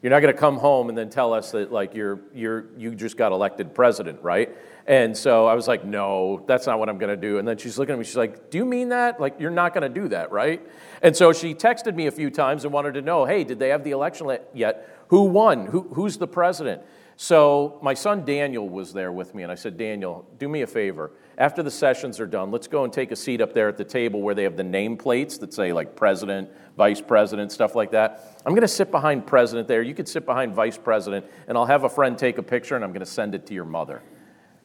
you're 0.02 0.10
not 0.10 0.20
going 0.20 0.32
to 0.32 0.40
come 0.40 0.56
home 0.56 0.88
and 0.88 0.96
then 0.96 1.10
tell 1.10 1.34
us 1.34 1.50
that 1.50 1.70
like 1.70 1.94
you're 1.94 2.20
you're 2.32 2.66
you 2.78 2.94
just 2.94 3.18
got 3.18 3.32
elected 3.32 3.74
president, 3.74 4.22
right? 4.22 4.56
And 4.86 5.14
so 5.14 5.46
I 5.46 5.54
was 5.54 5.68
like, 5.68 5.84
no, 5.84 6.42
that's 6.46 6.66
not 6.66 6.78
what 6.78 6.88
I'm 6.88 6.96
going 6.96 7.14
to 7.14 7.20
do. 7.20 7.38
And 7.38 7.46
then 7.46 7.58
she's 7.58 7.78
looking 7.78 7.92
at 7.92 7.98
me. 7.98 8.04
She's 8.04 8.16
like, 8.16 8.50
do 8.50 8.56
you 8.56 8.64
mean 8.64 8.88
that? 8.88 9.20
Like 9.20 9.38
you're 9.38 9.50
not 9.50 9.74
going 9.74 9.82
to 9.82 10.00
do 10.00 10.08
that, 10.08 10.32
right? 10.32 10.66
And 11.02 11.14
so 11.14 11.34
she 11.34 11.54
texted 11.54 11.94
me 11.94 12.06
a 12.06 12.10
few 12.10 12.30
times 12.30 12.64
and 12.64 12.72
wanted 12.72 12.94
to 12.94 13.02
know, 13.02 13.26
hey, 13.26 13.44
did 13.44 13.58
they 13.58 13.68
have 13.68 13.84
the 13.84 13.90
election 13.90 14.38
yet? 14.54 14.88
Who 15.08 15.24
won? 15.24 15.66
Who, 15.66 15.82
who's 15.92 16.16
the 16.16 16.26
president? 16.26 16.82
So 17.16 17.78
my 17.82 17.92
son 17.92 18.24
Daniel 18.24 18.66
was 18.66 18.94
there 18.94 19.12
with 19.12 19.34
me, 19.34 19.42
and 19.42 19.52
I 19.52 19.54
said, 19.54 19.76
Daniel, 19.76 20.26
do 20.38 20.48
me 20.48 20.62
a 20.62 20.66
favor. 20.66 21.10
After 21.40 21.62
the 21.62 21.70
sessions 21.70 22.20
are 22.20 22.26
done, 22.26 22.50
let's 22.50 22.66
go 22.66 22.84
and 22.84 22.92
take 22.92 23.12
a 23.12 23.16
seat 23.16 23.40
up 23.40 23.54
there 23.54 23.66
at 23.66 23.78
the 23.78 23.84
table 23.84 24.20
where 24.20 24.34
they 24.34 24.42
have 24.42 24.58
the 24.58 24.62
nameplates 24.62 25.40
that 25.40 25.54
say 25.54 25.72
like 25.72 25.96
president, 25.96 26.50
vice 26.76 27.00
president, 27.00 27.50
stuff 27.50 27.74
like 27.74 27.92
that. 27.92 28.42
I'm 28.44 28.52
going 28.52 28.60
to 28.60 28.68
sit 28.68 28.90
behind 28.90 29.26
president 29.26 29.66
there. 29.66 29.80
You 29.80 29.94
could 29.94 30.06
sit 30.06 30.26
behind 30.26 30.54
vice 30.54 30.76
president, 30.76 31.24
and 31.48 31.56
I'll 31.56 31.64
have 31.64 31.84
a 31.84 31.88
friend 31.88 32.18
take 32.18 32.36
a 32.36 32.42
picture, 32.42 32.76
and 32.76 32.84
I'm 32.84 32.90
going 32.90 33.00
to 33.00 33.06
send 33.06 33.34
it 33.34 33.46
to 33.46 33.54
your 33.54 33.64
mother. 33.64 34.02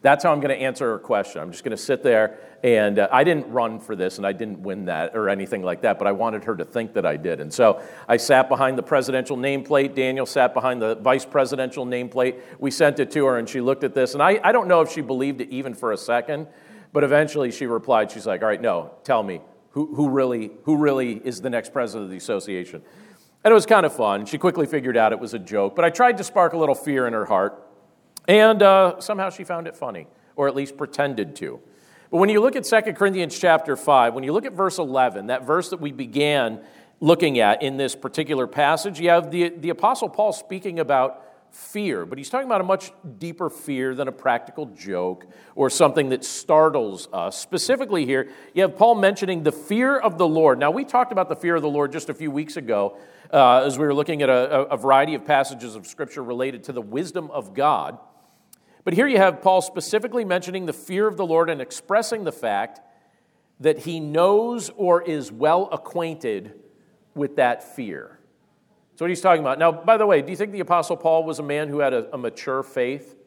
That's 0.01 0.24
how 0.24 0.33
I'm 0.33 0.42
going 0.42 0.56
to 0.56 0.62
answer 0.62 0.92
her 0.92 1.00
question. 1.00 1.42
I'm 1.42 1.50
just 1.50 1.63
going 1.63 1.75
to 1.75 1.81
sit 1.81 2.04
there, 2.04 2.38
and 2.62 3.00
uh, 3.00 3.07
I 3.12 3.24
didn't 3.24 3.50
run 3.50 3.80
for 3.80 3.95
this, 3.95 4.18
and 4.18 4.27
I 4.27 4.33
didn't 4.33 4.60
win 4.60 4.86
that 4.86 5.16
or 5.16 5.30
anything 5.30 5.63
like 5.63 5.81
that, 5.81 5.98
but 5.98 6.07
I 6.07 6.12
wanted 6.12 6.44
her 6.44 6.56
to 6.57 6.66
think 6.66 6.94
that 6.94 7.06
I 7.06 7.18
did. 7.18 7.39
And 7.39 7.51
so 7.51 7.81
I 8.07 8.18
sat 8.18 8.50
behind 8.50 8.77
the 8.77 8.83
presidential 8.83 9.36
nameplate. 9.38 9.95
Daniel 9.95 10.25
sat 10.25 10.54
behind 10.54 10.81
the 10.81 10.95
vice 10.95 11.25
presidential 11.25 11.86
nameplate. 11.88 12.42
We 12.60 12.69
sent 12.69 13.00
it 13.00 13.12
to 13.12 13.25
her, 13.25 13.39
and 13.39 13.48
she 13.48 13.62
looked 13.62 13.83
at 13.86 13.95
this, 13.95 14.13
and 14.13 14.22
I, 14.22 14.39
I 14.44 14.51
don't 14.51 14.68
know 14.68 14.81
if 14.81 14.92
she 14.92 15.01
believed 15.01 15.42
it 15.42 15.50
even 15.50 15.74
for 15.74 15.92
a 15.92 15.98
second, 15.98 16.48
but 16.95 17.03
eventually 17.03 17.51
she 17.51 17.65
replied, 17.65 18.09
She's 18.09 18.25
like, 18.25 18.42
All 18.42 18.47
right, 18.47 18.62
no, 18.62 18.94
tell 19.03 19.21
me, 19.21 19.42
who, 19.71 19.94
who, 19.94 20.09
really, 20.09 20.50
who 20.63 20.77
really 20.77 21.18
is 21.25 21.42
the 21.42 21.50
next 21.50 21.74
president 21.74 22.06
of 22.06 22.09
the 22.09 22.15
association? 22.15 22.81
And 23.44 23.51
it 23.51 23.53
was 23.53 23.65
kind 23.65 23.86
of 23.86 23.94
fun. 23.94 24.25
She 24.25 24.38
quickly 24.38 24.65
figured 24.65 24.95
out 24.95 25.12
it 25.12 25.19
was 25.19 25.33
a 25.33 25.39
joke, 25.39 25.75
but 25.75 25.83
I 25.83 25.89
tried 25.89 26.15
to 26.19 26.24
spark 26.24 26.53
a 26.53 26.57
little 26.57 26.74
fear 26.74 27.06
in 27.06 27.12
her 27.12 27.25
heart. 27.25 27.62
And 28.30 28.63
uh, 28.63 29.01
somehow 29.01 29.30
she 29.30 29.44
found 29.44 29.68
it 29.68 29.75
funny, 29.75 30.07
or 30.38 30.47
at 30.47 30.56
least 30.56 30.77
pretended 30.77 31.36
to. 31.36 31.59
But 32.12 32.19
when 32.19 32.30
you 32.30 32.39
look 32.39 32.56
at 32.56 32.63
2 32.63 32.94
Corinthians 32.94 33.38
chapter 33.38 33.75
5, 33.75 34.13
when 34.13 34.24
you 34.24 34.31
look 34.31 34.45
at 34.45 34.53
verse 34.53 34.77
11, 34.77 35.27
that 35.27 35.45
verse 35.45 35.71
that 35.71 35.81
we 35.81 35.91
began 35.91 36.62
looking 37.01 37.39
at 37.39 37.62
in 37.62 37.75
this 37.75 37.94
particular 37.94 38.48
passage, 38.48 39.01
you 39.01 39.09
have 39.09 39.31
the, 39.31 39.50
the 39.50 39.69
Apostle 39.69 40.07
Paul 40.07 40.31
speaking 40.31 40.80
about 40.80 41.21
fear, 41.56 42.06
but 42.06 42.18
he's 42.18 42.30
talking 42.30 42.48
about 42.48 42.62
a 42.62 42.66
much 42.66 42.92
deeper 43.18 43.50
fear 43.50 43.96
than 43.96 44.07
a 44.07 44.12
practical 44.12 44.66
joke 44.68 45.25
or 45.56 45.69
something 45.69 46.10
that 46.10 46.25
startles 46.25 47.07
us. 47.13 47.40
Specifically, 47.40 48.06
here, 48.06 48.29
you 48.53 48.62
have 48.62 48.75
Paul 48.75 48.96
mentioning 48.96 49.44
the 49.44 49.51
fear 49.51 49.98
of 49.98 50.18
the 50.18 50.27
Lord. 50.27 50.60
Now, 50.60 50.72
we 50.72 50.84
talked 50.84 51.12
about 51.12 51.29
the 51.29 51.36
fear 51.36 51.56
of 51.56 51.62
the 51.62 51.70
Lord 51.70 51.91
just 51.91 52.10
a 52.10 52.13
few 52.13 52.29
weeks 52.29 52.58
ago 52.58 52.98
uh, 53.32 53.63
as 53.63 53.79
we 53.79 53.86
were 53.86 53.94
looking 53.94 54.22
at 54.22 54.29
a, 54.29 54.68
a 54.68 54.77
variety 54.77 55.15
of 55.15 55.25
passages 55.25 55.75
of 55.75 55.88
Scripture 55.88 56.24
related 56.24 56.65
to 56.65 56.74
the 56.74 56.82
wisdom 56.82 57.32
of 57.32 57.53
God. 57.53 57.98
But 58.84 58.94
here 58.94 59.08
you 59.08 59.18
have 59.18 59.41
Paul 59.41 59.62
specifically 59.62 60.25
mentioning 60.25 60.65
the 60.65 60.74
fear 60.74 61.08
of 61.08 61.18
the 61.18 61.25
Lord 61.25 61.50
and 61.50 61.62
expressing 61.62 62.25
the 62.25 62.32
fact 62.32 62.82
that 63.60 63.79
he 63.79 64.00
knows 64.00 64.70
or 64.75 65.01
is 65.01 65.32
well 65.32 65.70
acquainted 65.72 66.53
with 67.15 67.38
that 67.38 67.75
fear. 67.75 68.20
That's 68.96 69.02
what 69.02 69.10
he's 69.10 69.20
talking 69.20 69.42
about. 69.42 69.60
Now, 69.60 69.74
by 69.74 69.98
the 69.98 70.06
way, 70.06 70.22
do 70.22 70.32
you 70.32 70.38
think 70.38 70.54
the 70.54 70.62
Apostle 70.62 70.96
Paul 70.96 71.25
was 71.25 71.40
a 71.40 71.44
man 71.44 71.68
who 71.68 71.80
had 71.80 71.94
a, 71.94 72.16
a 72.16 72.18
mature 72.18 72.64
faith? 72.64 73.18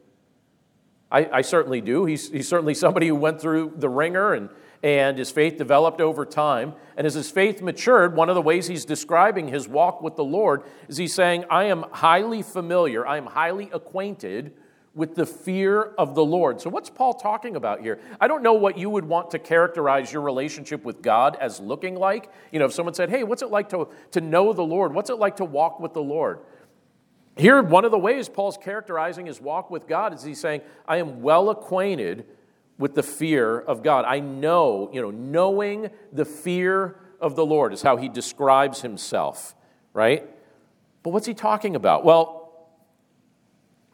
I, 1.13 1.29
I, 1.31 1.43
certainly 1.43 1.83
do. 1.83 2.07
He's, 2.07 2.31
he's 2.31 2.49
certainly 2.49 2.73
somebody 2.73 3.09
who 3.09 3.15
went 3.15 3.39
through 3.39 3.75
the 3.77 3.91
wringer 3.91 4.33
and, 4.33 4.49
and 4.83 5.19
his 5.19 5.31
faith 5.31 5.59
developed 5.59 6.01
over 6.01 6.25
time. 6.25 6.73
And 6.97 7.07
as 7.07 7.13
his 7.13 7.31
faith 7.31 7.61
matured, 7.61 8.17
one 8.17 8.31
of 8.31 8.35
the 8.35 8.41
ways 8.41 8.67
he's 8.67 8.87
describing 8.87 9.49
his 9.49 9.69
walk 9.69 10.01
with 10.01 10.17
the 10.17 10.25
Lord 10.25 10.63
is 10.89 10.97
he's 10.97 11.13
saying, 11.13 11.45
I 11.51 11.65
am 11.65 11.85
highly 11.93 12.41
familiar, 12.41 13.07
I 13.07 13.19
am 13.19 13.27
highly 13.27 13.69
acquainted 13.71 14.55
with 14.99 15.15
the 15.15 15.25
fear 15.25 15.81
of 15.97 16.17
the 16.17 16.25
Lord. 16.25 16.61
So, 16.61 16.69
what's 16.71 16.91
Paul 16.91 17.15
talking 17.15 17.55
about 17.55 17.81
here? 17.83 18.01
I 18.21 18.27
don't 18.27 18.43
know 18.43 18.55
what 18.55 18.77
you 18.77 18.91
would 18.91 19.05
want 19.05 19.31
to 19.31 19.39
characterize 19.39 20.13
your 20.13 20.23
relationship 20.23 20.85
with 20.85 21.03
God 21.03 21.37
as 21.41 21.61
looking 21.61 21.95
like. 21.95 22.29
You 22.51 22.59
know, 22.59 22.65
if 22.65 22.73
someone 22.73 22.95
said, 22.95 23.09
Hey, 23.09 23.23
what's 23.23 23.41
it 23.41 23.51
like 23.51 23.69
to, 23.69 23.87
to 24.11 24.21
know 24.21 24.53
the 24.53 24.65
Lord? 24.65 24.93
What's 24.93 25.09
it 25.09 25.21
like 25.21 25.37
to 25.37 25.45
walk 25.45 25.79
with 25.79 25.93
the 25.93 26.03
Lord? 26.03 26.41
Here, 27.37 27.63
one 27.63 27.85
of 27.85 27.93
the 27.93 27.99
ways 27.99 28.29
Paul's 28.29 28.59
characterizing 28.59 29.27
his 29.27 29.41
walk 29.41 29.71
with 29.71 29.87
God 29.87 30.13
is 30.13 30.25
he's 30.25 30.41
saying, 30.41 30.63
I 30.89 30.97
am 30.97 31.23
well 31.23 31.49
acquainted 31.51 32.27
with 32.77 32.97
the 32.97 33.05
fear 33.05 33.57
of 33.57 33.85
God. 33.85 34.05
I 34.05 34.19
know, 34.19 34.91
you 34.93 35.01
know, 35.01 35.13
knowing 35.13 35.91
the 36.13 36.25
fear 36.25 36.99
of 37.21 37.37
the 37.37 37.47
Lord 37.47 37.73
is 37.73 37.83
how 37.83 37.99
he 37.99 38.09
describes 38.09 38.83
himself, 38.83 39.55
right? 39.93 40.29
But 41.05 41.11
what's 41.11 41.27
he 41.27 41.35
talking 41.35 41.77
about? 41.77 42.05
Well, 42.05 42.39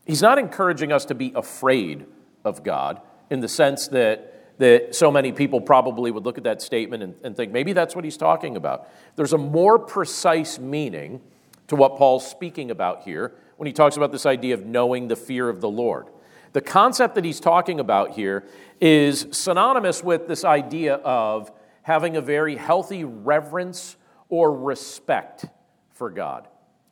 He's 0.05 0.23
not 0.23 0.39
encouraging 0.39 0.93
us 0.93 1.05
to 1.07 1.15
be 1.15 1.33
afraid 1.35 2.07
of 2.45 2.63
God 2.63 3.01
in 3.31 3.41
the 3.41 3.49
sense 3.49 3.89
that, 3.89 4.59
that 4.59 4.95
so 4.95 5.11
many 5.11 5.33
people 5.33 5.61
probably 5.61 6.11
would 6.11 6.25
look 6.25 6.39
at 6.39 6.45
that 6.45 6.61
statement 6.61 7.03
and, 7.03 7.15
and 7.25 7.37
think 7.37 7.53
maybe 7.53 7.73
that's 7.73 7.95
what 7.95 8.05
he's 8.05 8.17
talking 8.17 8.57
about. 8.57 8.89
There's 9.17 9.33
a 9.33 9.39
more 9.39 9.79
precise 9.79 10.59
meaning 10.59 11.21
to 11.69 11.77
what 11.77 11.97
Paul's 11.97 12.29
speaking 12.29 12.71
about 12.71 13.03
here 13.03 13.33
when 13.57 13.67
he 13.67 13.73
talks 13.73 13.97
about 13.97 14.13
this 14.13 14.27
idea 14.27 14.55
of 14.55 14.67
knowing 14.67 15.09
the 15.09 15.17
fear 15.17 15.49
of 15.49 15.61
the 15.61 15.69
Lord. 15.69 16.09
The 16.53 16.61
concept 16.61 17.15
that 17.17 17.25
he's 17.25 17.41
talking 17.41 17.81
about 17.81 18.13
here 18.13 18.45
is 18.81 19.27
synonymous 19.33 20.05
with 20.05 20.29
this 20.29 20.45
idea 20.45 20.95
of 20.97 21.51
having 21.83 22.17
a 22.17 22.21
very 22.21 22.57
healthy 22.57 23.05
reverence 23.05 23.97
or 24.29 24.57
respect 24.57 25.47
for 25.93 26.11
God. 26.11 26.47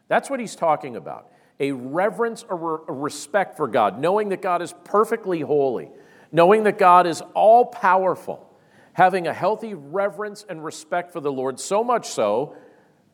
That's 0.09 0.29
what 0.29 0.41
he's 0.41 0.57
talking 0.57 0.97
about. 0.97 1.31
A 1.63 1.73
reverence 1.73 2.45
or 2.47 2.83
a 2.87 2.93
respect 2.93 3.57
for 3.57 3.67
God, 3.67 3.99
knowing 3.99 4.29
that 4.29 4.43
God 4.43 4.61
is 4.61 4.75
perfectly 4.85 5.41
holy, 5.41 5.91
knowing 6.31 6.65
that 6.65 6.77
God 6.77 7.07
is 7.07 7.23
all 7.33 7.65
powerful, 7.65 8.55
having 8.93 9.27
a 9.27 9.33
healthy 9.33 9.73
reverence 9.73 10.45
and 10.47 10.63
respect 10.63 11.11
for 11.11 11.21
the 11.21 11.33
Lord, 11.33 11.59
so 11.59 11.83
much 11.83 12.09
so 12.11 12.55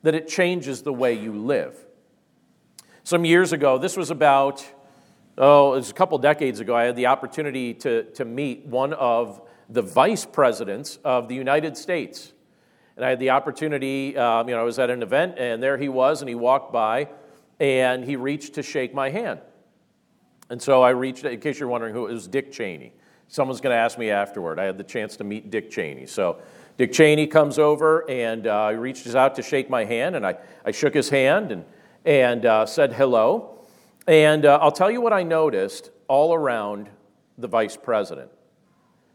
that 0.02 0.16
it 0.16 0.26
changes 0.26 0.82
the 0.82 0.92
way 0.92 1.12
you 1.12 1.32
live. 1.32 1.76
Some 3.04 3.24
years 3.24 3.52
ago, 3.52 3.78
this 3.78 3.96
was 3.96 4.10
about 4.10 4.66
oh, 5.38 5.74
it 5.74 5.76
was 5.76 5.90
a 5.90 5.94
couple 5.94 6.18
decades 6.18 6.60
ago, 6.60 6.74
I 6.74 6.84
had 6.84 6.96
the 6.96 7.06
opportunity 7.06 7.72
to, 7.74 8.04
to 8.14 8.24
meet 8.24 8.66
one 8.66 8.92
of 8.92 9.40
the 9.68 9.82
vice 9.82 10.26
presidents 10.26 10.98
of 11.04 11.28
the 11.28 11.34
United 11.34 11.76
States. 11.76 12.32
And 12.96 13.04
I 13.04 13.10
had 13.10 13.20
the 13.20 13.30
opportunity, 13.30 14.16
um, 14.16 14.48
you 14.48 14.54
know, 14.54 14.60
I 14.60 14.64
was 14.64 14.80
at 14.80 14.90
an 14.90 15.02
event, 15.02 15.38
and 15.38 15.62
there 15.62 15.78
he 15.78 15.88
was, 15.88 16.20
and 16.20 16.28
he 16.28 16.34
walked 16.34 16.72
by, 16.72 17.08
and 17.60 18.04
he 18.04 18.16
reached 18.16 18.54
to 18.54 18.62
shake 18.62 18.94
my 18.94 19.10
hand. 19.10 19.40
And 20.50 20.60
so 20.60 20.82
I 20.82 20.90
reached, 20.90 21.24
in 21.24 21.40
case 21.40 21.58
you're 21.58 21.68
wondering 21.68 21.94
who 21.94 22.06
it 22.06 22.12
was, 22.12 22.26
Dick 22.26 22.52
Cheney. 22.52 22.92
Someone's 23.28 23.60
going 23.60 23.74
to 23.74 23.78
ask 23.78 23.98
me 23.98 24.10
afterward. 24.10 24.58
I 24.58 24.64
had 24.64 24.78
the 24.78 24.84
chance 24.84 25.16
to 25.18 25.24
meet 25.24 25.50
Dick 25.50 25.70
Cheney. 25.70 26.06
So 26.06 26.40
Dick 26.78 26.92
Cheney 26.92 27.26
comes 27.26 27.58
over, 27.58 28.08
and 28.08 28.46
uh, 28.46 28.70
he 28.70 28.76
reaches 28.76 29.14
out 29.14 29.34
to 29.34 29.42
shake 29.42 29.68
my 29.68 29.84
hand, 29.84 30.16
and 30.16 30.26
I, 30.26 30.36
I 30.64 30.70
shook 30.70 30.94
his 30.94 31.10
hand 31.10 31.52
and, 31.52 31.64
and 32.04 32.46
uh, 32.46 32.64
said 32.64 32.94
hello. 32.94 33.66
And 34.06 34.46
uh, 34.46 34.58
I'll 34.62 34.72
tell 34.72 34.90
you 34.90 35.02
what 35.02 35.12
I 35.12 35.22
noticed 35.22 35.90
all 36.06 36.32
around 36.32 36.88
the 37.36 37.48
vice 37.48 37.76
president 37.76 38.30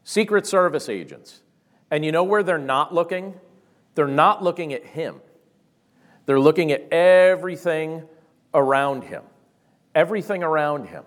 Secret 0.03 0.45
Service 0.45 0.89
agents. 0.89 1.41
And 1.89 2.05
you 2.05 2.11
know 2.11 2.23
where 2.23 2.43
they're 2.43 2.57
not 2.57 2.93
looking? 2.93 3.39
They're 3.95 4.07
not 4.07 4.43
looking 4.43 4.73
at 4.73 4.85
him, 4.85 5.21
they're 6.25 6.39
looking 6.39 6.71
at 6.71 6.91
everything 6.91 8.03
around 8.53 9.03
him. 9.03 9.23
Everything 9.95 10.43
around 10.43 10.87
him. 10.87 11.03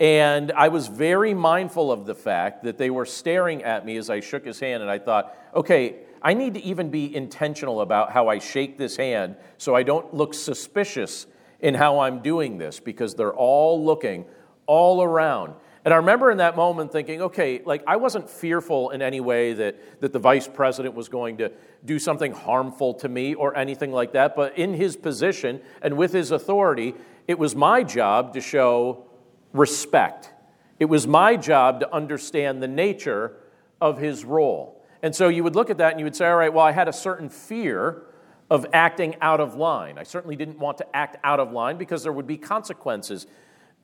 And 0.00 0.50
I 0.52 0.68
was 0.68 0.88
very 0.88 1.34
mindful 1.34 1.92
of 1.92 2.06
the 2.06 2.14
fact 2.14 2.64
that 2.64 2.76
they 2.78 2.90
were 2.90 3.06
staring 3.06 3.62
at 3.62 3.86
me 3.86 3.96
as 3.96 4.10
I 4.10 4.20
shook 4.20 4.44
his 4.44 4.58
hand, 4.58 4.82
and 4.82 4.90
I 4.90 4.98
thought, 4.98 5.36
okay, 5.54 5.96
I 6.20 6.34
need 6.34 6.54
to 6.54 6.62
even 6.62 6.90
be 6.90 7.14
intentional 7.14 7.80
about 7.80 8.12
how 8.12 8.28
I 8.28 8.38
shake 8.38 8.78
this 8.78 8.96
hand 8.96 9.36
so 9.58 9.74
I 9.74 9.82
don't 9.82 10.12
look 10.14 10.34
suspicious 10.34 11.26
in 11.60 11.74
how 11.74 12.00
I'm 12.00 12.20
doing 12.20 12.58
this 12.58 12.80
because 12.80 13.14
they're 13.14 13.34
all 13.34 13.84
looking 13.84 14.24
all 14.66 15.02
around. 15.02 15.54
And 15.84 15.92
I 15.92 15.96
remember 15.96 16.30
in 16.30 16.38
that 16.38 16.54
moment 16.54 16.92
thinking, 16.92 17.22
okay, 17.22 17.60
like 17.64 17.82
I 17.86 17.96
wasn't 17.96 18.30
fearful 18.30 18.90
in 18.90 19.02
any 19.02 19.20
way 19.20 19.52
that, 19.54 20.00
that 20.00 20.12
the 20.12 20.18
vice 20.18 20.46
president 20.46 20.94
was 20.94 21.08
going 21.08 21.38
to 21.38 21.50
do 21.84 21.98
something 21.98 22.32
harmful 22.32 22.94
to 22.94 23.08
me 23.08 23.34
or 23.34 23.56
anything 23.56 23.90
like 23.90 24.12
that, 24.12 24.36
but 24.36 24.56
in 24.56 24.74
his 24.74 24.96
position 24.96 25.60
and 25.82 25.96
with 25.96 26.12
his 26.12 26.30
authority, 26.30 26.94
it 27.26 27.38
was 27.38 27.56
my 27.56 27.82
job 27.82 28.34
to 28.34 28.40
show 28.40 29.06
respect. 29.52 30.30
It 30.78 30.84
was 30.84 31.06
my 31.06 31.36
job 31.36 31.80
to 31.80 31.92
understand 31.92 32.62
the 32.62 32.68
nature 32.68 33.36
of 33.80 33.98
his 33.98 34.24
role. 34.24 34.84
And 35.02 35.14
so 35.14 35.28
you 35.28 35.42
would 35.42 35.56
look 35.56 35.68
at 35.68 35.78
that 35.78 35.90
and 35.90 36.00
you 36.00 36.06
would 36.06 36.14
say, 36.14 36.28
all 36.28 36.36
right, 36.36 36.52
well, 36.52 36.64
I 36.64 36.70
had 36.70 36.86
a 36.86 36.92
certain 36.92 37.28
fear 37.28 38.04
of 38.48 38.66
acting 38.72 39.16
out 39.20 39.40
of 39.40 39.56
line. 39.56 39.98
I 39.98 40.04
certainly 40.04 40.36
didn't 40.36 40.58
want 40.58 40.78
to 40.78 40.96
act 40.96 41.16
out 41.24 41.40
of 41.40 41.50
line 41.52 41.76
because 41.76 42.04
there 42.04 42.12
would 42.12 42.26
be 42.26 42.36
consequences. 42.36 43.26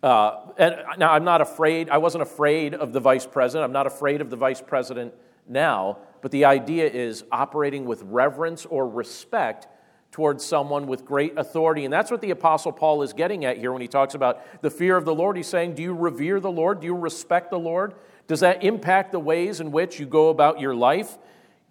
Uh, 0.02 0.52
and 0.56 0.76
now 0.98 1.12
I'm 1.12 1.24
not 1.24 1.40
afraid, 1.40 1.90
I 1.90 1.98
wasn't 1.98 2.22
afraid 2.22 2.74
of 2.74 2.92
the 2.92 3.00
vice 3.00 3.26
president. 3.26 3.64
I'm 3.64 3.72
not 3.72 3.86
afraid 3.86 4.20
of 4.20 4.30
the 4.30 4.36
vice 4.36 4.60
president 4.60 5.12
now, 5.48 5.98
but 6.22 6.30
the 6.30 6.44
idea 6.44 6.88
is 6.88 7.24
operating 7.32 7.84
with 7.84 8.02
reverence 8.02 8.64
or 8.66 8.88
respect 8.88 9.66
towards 10.10 10.44
someone 10.44 10.86
with 10.86 11.04
great 11.04 11.36
authority. 11.36 11.84
And 11.84 11.92
that's 11.92 12.10
what 12.10 12.20
the 12.20 12.30
Apostle 12.30 12.72
Paul 12.72 13.02
is 13.02 13.12
getting 13.12 13.44
at 13.44 13.58
here 13.58 13.72
when 13.72 13.82
he 13.82 13.88
talks 13.88 14.14
about 14.14 14.62
the 14.62 14.70
fear 14.70 14.96
of 14.96 15.04
the 15.04 15.14
Lord. 15.14 15.36
He's 15.36 15.46
saying, 15.46 15.74
Do 15.74 15.82
you 15.82 15.94
revere 15.94 16.40
the 16.40 16.50
Lord? 16.50 16.80
Do 16.80 16.86
you 16.86 16.94
respect 16.94 17.50
the 17.50 17.58
Lord? 17.58 17.94
Does 18.26 18.40
that 18.40 18.62
impact 18.62 19.12
the 19.12 19.20
ways 19.20 19.60
in 19.60 19.72
which 19.72 19.98
you 19.98 20.06
go 20.06 20.28
about 20.28 20.60
your 20.60 20.74
life? 20.74 21.18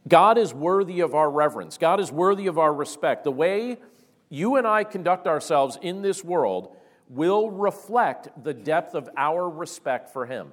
God 0.07 0.37
is 0.37 0.53
worthy 0.53 1.01
of 1.01 1.13
our 1.13 1.29
reverence. 1.29 1.77
God 1.77 1.99
is 1.99 2.11
worthy 2.11 2.47
of 2.47 2.57
our 2.57 2.73
respect. 2.73 3.23
The 3.23 3.31
way 3.31 3.77
you 4.29 4.55
and 4.55 4.65
I 4.67 4.83
conduct 4.83 5.27
ourselves 5.27 5.77
in 5.81 6.01
this 6.01 6.23
world 6.23 6.75
will 7.09 7.49
reflect 7.49 8.29
the 8.43 8.53
depth 8.53 8.93
of 8.95 9.09
our 9.15 9.49
respect 9.49 10.09
for 10.09 10.25
Him. 10.25 10.51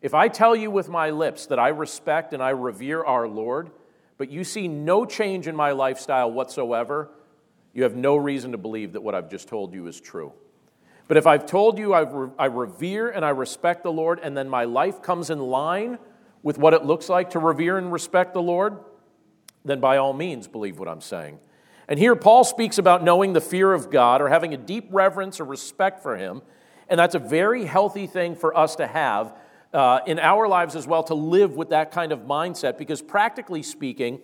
If 0.00 0.14
I 0.14 0.28
tell 0.28 0.56
you 0.56 0.70
with 0.70 0.88
my 0.88 1.10
lips 1.10 1.46
that 1.46 1.58
I 1.58 1.68
respect 1.68 2.32
and 2.32 2.42
I 2.42 2.50
revere 2.50 3.04
our 3.04 3.28
Lord, 3.28 3.70
but 4.18 4.30
you 4.30 4.44
see 4.44 4.68
no 4.68 5.04
change 5.04 5.46
in 5.46 5.56
my 5.56 5.72
lifestyle 5.72 6.30
whatsoever, 6.30 7.10
you 7.72 7.84
have 7.84 7.96
no 7.96 8.16
reason 8.16 8.52
to 8.52 8.58
believe 8.58 8.92
that 8.92 9.00
what 9.00 9.14
I've 9.14 9.30
just 9.30 9.48
told 9.48 9.72
you 9.74 9.86
is 9.86 10.00
true. 10.00 10.32
But 11.08 11.16
if 11.16 11.26
I've 11.26 11.46
told 11.46 11.78
you 11.78 11.94
I 11.94 12.46
revere 12.46 13.10
and 13.10 13.24
I 13.24 13.30
respect 13.30 13.82
the 13.82 13.92
Lord, 13.92 14.20
and 14.22 14.36
then 14.36 14.48
my 14.48 14.64
life 14.64 15.02
comes 15.02 15.30
in 15.30 15.38
line 15.38 15.98
with 16.42 16.58
what 16.58 16.74
it 16.74 16.84
looks 16.84 17.08
like 17.08 17.30
to 17.30 17.38
revere 17.38 17.78
and 17.78 17.92
respect 17.92 18.34
the 18.34 18.42
Lord, 18.42 18.78
then 19.64 19.80
by 19.80 19.96
all 19.96 20.12
means 20.12 20.48
believe 20.48 20.78
what 20.78 20.88
I'm 20.88 21.00
saying. 21.00 21.38
And 21.92 21.98
here 21.98 22.16
Paul 22.16 22.42
speaks 22.42 22.78
about 22.78 23.04
knowing 23.04 23.34
the 23.34 23.40
fear 23.42 23.70
of 23.70 23.90
God 23.90 24.22
or 24.22 24.30
having 24.30 24.54
a 24.54 24.56
deep 24.56 24.88
reverence 24.90 25.40
or 25.40 25.44
respect 25.44 26.02
for 26.02 26.16
Him. 26.16 26.40
And 26.88 26.98
that's 26.98 27.14
a 27.14 27.18
very 27.18 27.66
healthy 27.66 28.06
thing 28.06 28.34
for 28.34 28.56
us 28.56 28.76
to 28.76 28.86
have 28.86 29.36
uh, 29.74 30.00
in 30.06 30.18
our 30.18 30.48
lives 30.48 30.74
as 30.74 30.86
well, 30.86 31.02
to 31.02 31.14
live 31.14 31.54
with 31.54 31.68
that 31.68 31.92
kind 31.92 32.10
of 32.10 32.20
mindset, 32.20 32.78
because 32.78 33.02
practically 33.02 33.62
speaking, 33.62 34.20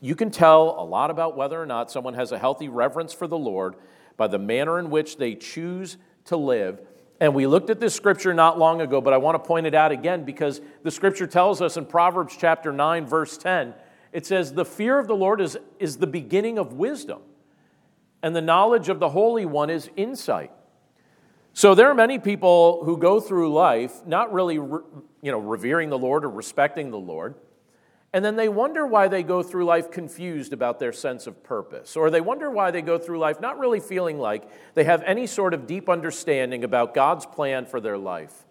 you 0.00 0.14
can 0.14 0.30
tell 0.30 0.76
a 0.78 0.82
lot 0.82 1.10
about 1.10 1.36
whether 1.36 1.60
or 1.60 1.66
not 1.66 1.90
someone 1.90 2.14
has 2.14 2.32
a 2.32 2.38
healthy 2.38 2.70
reverence 2.70 3.12
for 3.12 3.26
the 3.26 3.36
Lord 3.36 3.74
by 4.16 4.26
the 4.26 4.38
manner 4.38 4.78
in 4.78 4.88
which 4.88 5.18
they 5.18 5.34
choose 5.34 5.98
to 6.24 6.38
live 6.38 6.80
and 7.20 7.34
we 7.34 7.46
looked 7.46 7.68
at 7.68 7.78
this 7.78 7.94
scripture 7.94 8.32
not 8.32 8.58
long 8.58 8.80
ago, 8.80 9.02
but 9.02 9.12
I 9.12 9.18
want 9.18 9.34
to 9.34 9.46
point 9.46 9.66
it 9.66 9.74
out 9.74 9.92
again 9.92 10.24
because 10.24 10.62
the 10.82 10.90
scripture 10.90 11.26
tells 11.26 11.60
us 11.60 11.76
in 11.76 11.84
Proverbs 11.84 12.34
chapter 12.38 12.72
9, 12.72 13.06
verse 13.06 13.36
10, 13.36 13.74
it 14.12 14.26
says, 14.26 14.52
The 14.52 14.64
fear 14.64 14.98
of 14.98 15.06
the 15.06 15.16
Lord 15.16 15.40
is, 15.40 15.58
is 15.78 15.98
the 15.98 16.06
beginning 16.06 16.58
of 16.58 16.72
wisdom, 16.74 17.20
and 18.22 18.34
the 18.34 18.42
knowledge 18.42 18.88
of 18.88 18.98
the 18.98 19.10
Holy 19.10 19.46
One 19.46 19.70
is 19.70 19.90
insight. 19.96 20.52
So 21.52 21.74
there 21.74 21.90
are 21.90 21.94
many 21.94 22.18
people 22.18 22.84
who 22.84 22.96
go 22.96 23.20
through 23.20 23.52
life 23.52 24.06
not 24.06 24.32
really 24.32 24.54
you 24.54 24.94
know, 25.22 25.38
revering 25.38 25.90
the 25.90 25.98
Lord 25.98 26.24
or 26.24 26.30
respecting 26.30 26.90
the 26.90 26.98
Lord. 26.98 27.34
And 28.12 28.24
then 28.24 28.34
they 28.34 28.48
wonder 28.48 28.86
why 28.86 29.06
they 29.06 29.22
go 29.22 29.42
through 29.42 29.64
life 29.64 29.90
confused 29.90 30.52
about 30.52 30.80
their 30.80 30.92
sense 30.92 31.28
of 31.28 31.44
purpose, 31.44 31.96
or 31.96 32.10
they 32.10 32.20
wonder 32.20 32.50
why 32.50 32.72
they 32.72 32.82
go 32.82 32.98
through 32.98 33.20
life 33.20 33.40
not 33.40 33.58
really 33.58 33.78
feeling 33.78 34.18
like 34.18 34.48
they 34.74 34.84
have 34.84 35.02
any 35.04 35.28
sort 35.28 35.54
of 35.54 35.66
deep 35.66 35.88
understanding 35.88 36.64
about 36.64 36.92
God's 36.92 37.24
plan 37.24 37.66
for 37.66 37.80
their 37.80 37.98
life. 37.98 38.46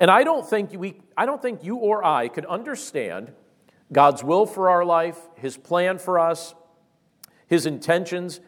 And 0.00 0.10
I 0.10 0.24
don't 0.24 0.48
think, 0.48 0.72
we, 0.72 1.00
I 1.16 1.26
don't 1.26 1.40
think 1.40 1.62
you 1.62 1.76
or 1.76 2.02
I 2.02 2.28
could 2.28 2.46
understand 2.46 3.32
God's 3.92 4.24
will 4.24 4.46
for 4.46 4.70
our 4.70 4.84
life, 4.84 5.18
His 5.36 5.56
plan 5.56 5.98
for 5.98 6.18
us, 6.18 6.54
His 7.46 7.66
intentions, 7.66 8.40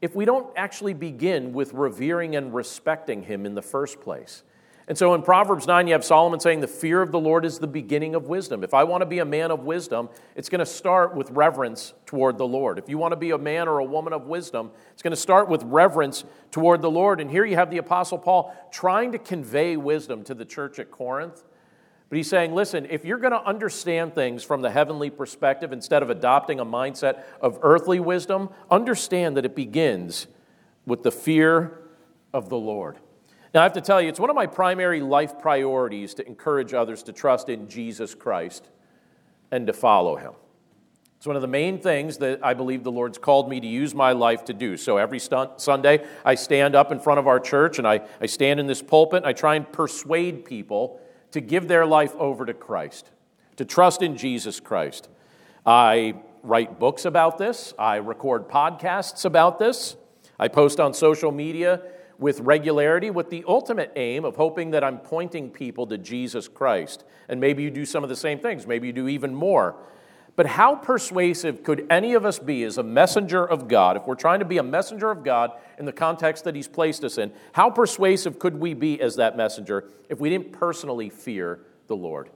if 0.00 0.14
we 0.14 0.24
don't 0.24 0.50
actually 0.56 0.94
begin 0.94 1.52
with 1.52 1.72
revering 1.72 2.36
and 2.36 2.54
respecting 2.54 3.22
Him 3.22 3.46
in 3.46 3.54
the 3.54 3.62
first 3.62 4.00
place. 4.00 4.42
And 4.88 4.96
so 4.96 5.14
in 5.14 5.22
Proverbs 5.22 5.66
9, 5.66 5.88
you 5.88 5.94
have 5.94 6.04
Solomon 6.04 6.38
saying, 6.38 6.60
The 6.60 6.68
fear 6.68 7.02
of 7.02 7.10
the 7.10 7.18
Lord 7.18 7.44
is 7.44 7.58
the 7.58 7.66
beginning 7.66 8.14
of 8.14 8.28
wisdom. 8.28 8.62
If 8.62 8.72
I 8.72 8.84
want 8.84 9.02
to 9.02 9.06
be 9.06 9.18
a 9.18 9.24
man 9.24 9.50
of 9.50 9.64
wisdom, 9.64 10.08
it's 10.36 10.48
going 10.48 10.60
to 10.60 10.66
start 10.66 11.16
with 11.16 11.28
reverence 11.30 11.92
toward 12.06 12.38
the 12.38 12.46
Lord. 12.46 12.78
If 12.78 12.88
you 12.88 12.96
want 12.96 13.10
to 13.10 13.16
be 13.16 13.32
a 13.32 13.38
man 13.38 13.66
or 13.66 13.80
a 13.80 13.84
woman 13.84 14.12
of 14.12 14.26
wisdom, 14.26 14.70
it's 14.92 15.02
going 15.02 15.10
to 15.10 15.16
start 15.16 15.48
with 15.48 15.64
reverence 15.64 16.24
toward 16.52 16.82
the 16.82 16.90
Lord. 16.90 17.20
And 17.20 17.28
here 17.28 17.44
you 17.44 17.56
have 17.56 17.70
the 17.70 17.78
Apostle 17.78 18.18
Paul 18.18 18.54
trying 18.70 19.10
to 19.10 19.18
convey 19.18 19.76
wisdom 19.76 20.22
to 20.24 20.34
the 20.34 20.44
church 20.44 20.78
at 20.78 20.92
Corinth. 20.92 21.42
But 22.08 22.16
he's 22.16 22.28
saying, 22.28 22.54
listen, 22.54 22.86
if 22.88 23.04
you're 23.04 23.18
going 23.18 23.32
to 23.32 23.42
understand 23.42 24.14
things 24.14 24.44
from 24.44 24.62
the 24.62 24.70
heavenly 24.70 25.10
perspective 25.10 25.72
instead 25.72 26.02
of 26.02 26.10
adopting 26.10 26.60
a 26.60 26.64
mindset 26.64 27.24
of 27.40 27.58
earthly 27.62 27.98
wisdom, 27.98 28.50
understand 28.70 29.36
that 29.36 29.44
it 29.44 29.56
begins 29.56 30.28
with 30.86 31.02
the 31.02 31.10
fear 31.10 31.80
of 32.32 32.48
the 32.48 32.56
Lord. 32.56 32.98
Now, 33.52 33.60
I 33.60 33.62
have 33.64 33.72
to 33.72 33.80
tell 33.80 34.00
you, 34.00 34.08
it's 34.08 34.20
one 34.20 34.30
of 34.30 34.36
my 34.36 34.46
primary 34.46 35.00
life 35.00 35.38
priorities 35.38 36.14
to 36.14 36.26
encourage 36.26 36.74
others 36.74 37.02
to 37.04 37.12
trust 37.12 37.48
in 37.48 37.68
Jesus 37.68 38.14
Christ 38.14 38.68
and 39.50 39.66
to 39.66 39.72
follow 39.72 40.16
him. 40.16 40.32
It's 41.16 41.26
one 41.26 41.36
of 41.36 41.42
the 41.42 41.48
main 41.48 41.80
things 41.80 42.18
that 42.18 42.44
I 42.44 42.54
believe 42.54 42.84
the 42.84 42.92
Lord's 42.92 43.18
called 43.18 43.48
me 43.48 43.58
to 43.58 43.66
use 43.66 43.94
my 43.94 44.12
life 44.12 44.44
to 44.44 44.52
do. 44.52 44.76
So 44.76 44.98
every 44.98 45.18
Sunday, 45.18 46.06
I 46.24 46.34
stand 46.34 46.76
up 46.76 46.92
in 46.92 47.00
front 47.00 47.18
of 47.18 47.26
our 47.26 47.40
church 47.40 47.78
and 47.78 47.88
I, 47.88 48.02
I 48.20 48.26
stand 48.26 48.60
in 48.60 48.66
this 48.66 48.82
pulpit 48.82 49.18
and 49.18 49.26
I 49.26 49.32
try 49.32 49.56
and 49.56 49.70
persuade 49.72 50.44
people 50.44 51.00
to 51.32 51.40
give 51.40 51.68
their 51.68 51.86
life 51.86 52.14
over 52.16 52.46
to 52.46 52.54
Christ, 52.54 53.10
to 53.56 53.64
trust 53.64 54.02
in 54.02 54.16
Jesus 54.16 54.60
Christ. 54.60 55.08
I 55.64 56.14
write 56.42 56.78
books 56.78 57.04
about 57.04 57.38
this, 57.38 57.74
I 57.78 57.96
record 57.96 58.48
podcasts 58.48 59.24
about 59.24 59.58
this, 59.58 59.96
I 60.38 60.48
post 60.48 60.78
on 60.78 60.94
social 60.94 61.32
media 61.32 61.82
with 62.18 62.40
regularity 62.40 63.10
with 63.10 63.30
the 63.30 63.44
ultimate 63.46 63.92
aim 63.96 64.24
of 64.24 64.36
hoping 64.36 64.70
that 64.70 64.82
I'm 64.82 64.98
pointing 64.98 65.50
people 65.50 65.86
to 65.88 65.98
Jesus 65.98 66.48
Christ. 66.48 67.04
And 67.28 67.40
maybe 67.40 67.62
you 67.62 67.70
do 67.70 67.84
some 67.84 68.02
of 68.02 68.08
the 68.08 68.16
same 68.16 68.38
things, 68.38 68.66
maybe 68.66 68.86
you 68.86 68.92
do 68.92 69.08
even 69.08 69.34
more. 69.34 69.76
But 70.36 70.46
how 70.46 70.74
persuasive 70.76 71.62
could 71.62 71.86
any 71.88 72.12
of 72.12 72.26
us 72.26 72.38
be 72.38 72.62
as 72.62 72.76
a 72.76 72.82
messenger 72.82 73.42
of 73.42 73.68
God, 73.68 73.96
if 73.96 74.06
we're 74.06 74.14
trying 74.14 74.40
to 74.40 74.44
be 74.44 74.58
a 74.58 74.62
messenger 74.62 75.10
of 75.10 75.24
God 75.24 75.52
in 75.78 75.86
the 75.86 75.92
context 75.92 76.44
that 76.44 76.54
He's 76.54 76.68
placed 76.68 77.02
us 77.04 77.16
in, 77.16 77.32
how 77.52 77.70
persuasive 77.70 78.38
could 78.38 78.60
we 78.60 78.74
be 78.74 79.00
as 79.00 79.16
that 79.16 79.36
messenger 79.36 79.88
if 80.10 80.20
we 80.20 80.28
didn't 80.28 80.52
personally 80.52 81.08
fear 81.08 81.60
the 81.86 81.96
Lord? 81.96 82.28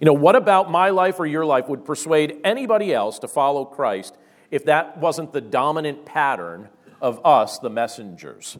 You 0.00 0.06
know, 0.06 0.14
what 0.14 0.36
about 0.36 0.70
my 0.70 0.90
life 0.90 1.20
or 1.20 1.26
your 1.26 1.44
life 1.44 1.68
would 1.68 1.84
persuade 1.84 2.40
anybody 2.44 2.94
else 2.94 3.18
to 3.18 3.28
follow 3.28 3.64
Christ 3.64 4.16
if 4.50 4.64
that 4.64 4.96
wasn't 4.98 5.32
the 5.32 5.40
dominant 5.40 6.06
pattern 6.06 6.68
of 7.02 7.24
us, 7.26 7.58
the 7.58 7.68
messengers? 7.68 8.56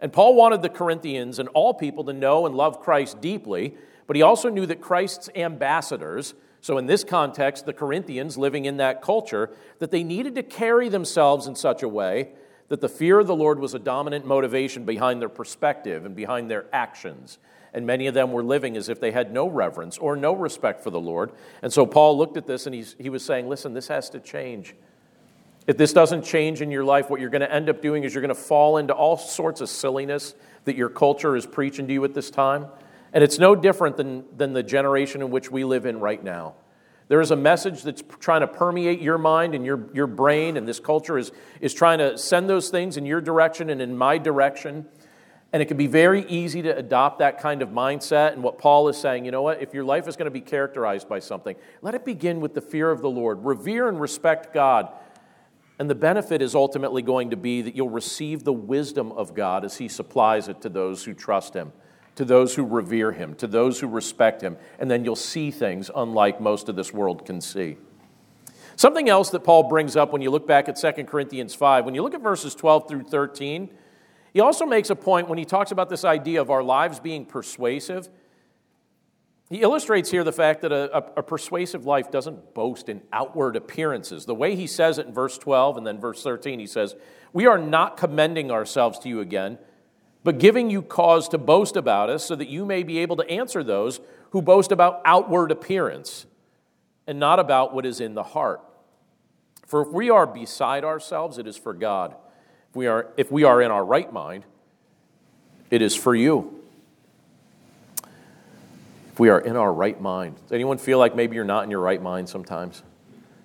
And 0.00 0.12
Paul 0.12 0.34
wanted 0.34 0.62
the 0.62 0.68
Corinthians 0.68 1.38
and 1.38 1.48
all 1.50 1.74
people 1.74 2.04
to 2.04 2.12
know 2.12 2.46
and 2.46 2.54
love 2.54 2.80
Christ 2.80 3.20
deeply, 3.20 3.74
but 4.06 4.16
he 4.16 4.22
also 4.22 4.48
knew 4.48 4.66
that 4.66 4.80
Christ's 4.80 5.28
ambassadors, 5.34 6.34
so, 6.60 6.76
in 6.76 6.86
this 6.86 7.04
context, 7.04 7.64
the 7.64 7.72
Corinthians 7.72 8.36
living 8.36 8.66
in 8.66 8.76
that 8.76 9.00
culture, 9.00 9.50
that 9.78 9.90
they 9.90 10.04
needed 10.04 10.34
to 10.34 10.42
carry 10.42 10.88
themselves 10.88 11.46
in 11.46 11.54
such 11.54 11.82
a 11.82 11.88
way 11.88 12.30
that 12.68 12.80
the 12.80 12.88
fear 12.88 13.18
of 13.18 13.26
the 13.26 13.34
Lord 13.34 13.58
was 13.58 13.74
a 13.74 13.78
dominant 13.78 14.24
motivation 14.24 14.84
behind 14.84 15.20
their 15.20 15.28
perspective 15.28 16.06
and 16.06 16.14
behind 16.14 16.50
their 16.50 16.66
actions. 16.72 17.38
And 17.72 17.86
many 17.86 18.06
of 18.06 18.14
them 18.14 18.32
were 18.32 18.44
living 18.44 18.76
as 18.76 18.88
if 18.88 19.00
they 19.00 19.10
had 19.10 19.32
no 19.32 19.48
reverence 19.48 19.98
or 19.98 20.16
no 20.16 20.32
respect 20.34 20.82
for 20.82 20.90
the 20.90 21.00
Lord. 21.00 21.32
And 21.62 21.72
so 21.72 21.86
Paul 21.86 22.16
looked 22.16 22.36
at 22.36 22.46
this 22.46 22.66
and 22.66 22.74
he 22.74 23.08
was 23.08 23.24
saying, 23.24 23.48
Listen, 23.48 23.74
this 23.74 23.88
has 23.88 24.10
to 24.10 24.20
change. 24.20 24.74
If 25.66 25.76
this 25.76 25.92
doesn't 25.92 26.24
change 26.24 26.62
in 26.62 26.70
your 26.70 26.84
life, 26.84 27.10
what 27.10 27.20
you're 27.20 27.30
going 27.30 27.42
to 27.42 27.52
end 27.52 27.68
up 27.68 27.80
doing 27.80 28.04
is 28.04 28.14
you're 28.14 28.22
going 28.22 28.34
to 28.34 28.40
fall 28.40 28.76
into 28.76 28.92
all 28.92 29.16
sorts 29.16 29.60
of 29.60 29.68
silliness 29.68 30.34
that 30.64 30.74
your 30.74 30.88
culture 30.88 31.36
is 31.36 31.46
preaching 31.46 31.86
to 31.86 31.92
you 31.92 32.04
at 32.04 32.14
this 32.14 32.30
time. 32.30 32.66
And 33.12 33.24
it's 33.24 33.38
no 33.38 33.54
different 33.54 33.96
than, 33.96 34.24
than 34.36 34.52
the 34.52 34.62
generation 34.62 35.20
in 35.20 35.30
which 35.30 35.50
we 35.50 35.64
live 35.64 35.86
in 35.86 36.00
right 36.00 36.22
now. 36.22 36.54
There 37.08 37.20
is 37.20 37.32
a 37.32 37.36
message 37.36 37.82
that's 37.82 38.04
trying 38.20 38.42
to 38.42 38.46
permeate 38.46 39.00
your 39.00 39.18
mind 39.18 39.56
and 39.56 39.66
your, 39.66 39.88
your 39.92 40.06
brain, 40.06 40.56
and 40.56 40.66
this 40.66 40.78
culture 40.78 41.18
is, 41.18 41.32
is 41.60 41.74
trying 41.74 41.98
to 41.98 42.16
send 42.16 42.48
those 42.48 42.70
things 42.70 42.96
in 42.96 43.04
your 43.04 43.20
direction 43.20 43.68
and 43.68 43.82
in 43.82 43.98
my 43.98 44.16
direction. 44.16 44.86
And 45.52 45.60
it 45.60 45.66
can 45.66 45.76
be 45.76 45.88
very 45.88 46.24
easy 46.28 46.62
to 46.62 46.76
adopt 46.76 47.18
that 47.18 47.40
kind 47.40 47.62
of 47.62 47.70
mindset. 47.70 48.34
And 48.34 48.44
what 48.44 48.58
Paul 48.58 48.88
is 48.88 48.96
saying, 48.96 49.24
you 49.24 49.32
know 49.32 49.42
what? 49.42 49.60
If 49.60 49.74
your 49.74 49.82
life 49.82 50.06
is 50.06 50.14
going 50.14 50.26
to 50.26 50.30
be 50.30 50.40
characterized 50.40 51.08
by 51.08 51.18
something, 51.18 51.56
let 51.82 51.96
it 51.96 52.04
begin 52.04 52.40
with 52.40 52.54
the 52.54 52.60
fear 52.60 52.92
of 52.92 53.02
the 53.02 53.10
Lord. 53.10 53.44
Revere 53.44 53.88
and 53.88 54.00
respect 54.00 54.54
God. 54.54 54.92
And 55.80 55.90
the 55.90 55.96
benefit 55.96 56.40
is 56.40 56.54
ultimately 56.54 57.02
going 57.02 57.30
to 57.30 57.36
be 57.36 57.62
that 57.62 57.74
you'll 57.74 57.90
receive 57.90 58.44
the 58.44 58.52
wisdom 58.52 59.10
of 59.10 59.34
God 59.34 59.64
as 59.64 59.78
He 59.78 59.88
supplies 59.88 60.46
it 60.46 60.60
to 60.60 60.68
those 60.68 61.02
who 61.02 61.14
trust 61.14 61.54
Him 61.54 61.72
to 62.20 62.24
those 62.26 62.54
who 62.54 62.66
revere 62.66 63.12
him, 63.12 63.34
to 63.34 63.46
those 63.46 63.80
who 63.80 63.88
respect 63.88 64.42
him, 64.42 64.58
and 64.78 64.90
then 64.90 65.06
you'll 65.06 65.16
see 65.16 65.50
things 65.50 65.90
unlike 65.96 66.38
most 66.38 66.68
of 66.68 66.76
this 66.76 66.92
world 66.92 67.24
can 67.24 67.40
see. 67.40 67.78
Something 68.76 69.08
else 69.08 69.30
that 69.30 69.40
Paul 69.40 69.70
brings 69.70 69.96
up 69.96 70.12
when 70.12 70.20
you 70.20 70.30
look 70.30 70.46
back 70.46 70.68
at 70.68 70.76
2 70.76 71.04
Corinthians 71.04 71.54
5, 71.54 71.86
when 71.86 71.94
you 71.94 72.02
look 72.02 72.12
at 72.12 72.20
verses 72.20 72.54
12 72.54 72.88
through 72.90 73.04
13, 73.04 73.70
he 74.34 74.40
also 74.40 74.66
makes 74.66 74.90
a 74.90 74.94
point 74.94 75.30
when 75.30 75.38
he 75.38 75.46
talks 75.46 75.70
about 75.70 75.88
this 75.88 76.04
idea 76.04 76.42
of 76.42 76.50
our 76.50 76.62
lives 76.62 77.00
being 77.00 77.24
persuasive. 77.24 78.10
He 79.48 79.62
illustrates 79.62 80.10
here 80.10 80.22
the 80.22 80.30
fact 80.30 80.60
that 80.60 80.72
a, 80.72 80.94
a, 81.16 81.22
persuasive 81.22 81.86
life 81.86 82.10
doesn't 82.10 82.52
boast 82.52 82.90
in 82.90 83.00
outward 83.14 83.56
appearances. 83.56 84.26
The 84.26 84.34
way 84.34 84.56
he 84.56 84.66
says 84.66 84.98
it 84.98 85.06
in 85.06 85.14
verse 85.14 85.38
12 85.38 85.78
and 85.78 85.86
then 85.86 85.98
verse 85.98 86.22
13, 86.22 86.60
he 86.60 86.66
says, 86.66 86.96
We 87.32 87.46
are 87.46 87.56
not 87.56 87.96
commending 87.96 88.50
ourselves 88.50 88.98
to 88.98 89.08
you 89.08 89.20
again 89.20 89.56
but 90.22 90.38
giving 90.38 90.70
you 90.70 90.82
cause 90.82 91.28
to 91.28 91.38
boast 91.38 91.76
about 91.76 92.10
us 92.10 92.24
so 92.24 92.34
that 92.36 92.48
you 92.48 92.66
may 92.66 92.82
be 92.82 92.98
able 92.98 93.16
to 93.16 93.28
answer 93.30 93.62
those 93.64 94.00
who 94.30 94.42
boast 94.42 94.70
about 94.70 95.00
outward 95.04 95.50
appearance 95.50 96.26
and 97.06 97.18
not 97.18 97.38
about 97.38 97.74
what 97.74 97.86
is 97.86 98.00
in 98.00 98.14
the 98.14 98.22
heart. 98.22 98.60
For 99.66 99.82
if 99.82 99.88
we 99.88 100.10
are 100.10 100.26
beside 100.26 100.84
ourselves, 100.84 101.38
it 101.38 101.46
is 101.46 101.56
for 101.56 101.72
God. 101.72 102.14
If 102.70 102.76
we 102.76 102.86
are, 102.86 103.08
if 103.16 103.32
we 103.32 103.44
are 103.44 103.62
in 103.62 103.70
our 103.70 103.84
right 103.84 104.12
mind, 104.12 104.44
it 105.70 105.82
is 105.82 105.94
for 105.94 106.14
you. 106.14 106.60
If 109.12 109.18
we 109.18 109.28
are 109.28 109.40
in 109.40 109.56
our 109.56 109.72
right 109.72 110.00
mind. 110.00 110.36
Does 110.42 110.52
anyone 110.52 110.78
feel 110.78 110.98
like 110.98 111.14
maybe 111.14 111.36
you're 111.36 111.44
not 111.44 111.64
in 111.64 111.70
your 111.70 111.80
right 111.80 112.02
mind 112.02 112.28
sometimes? 112.28 112.82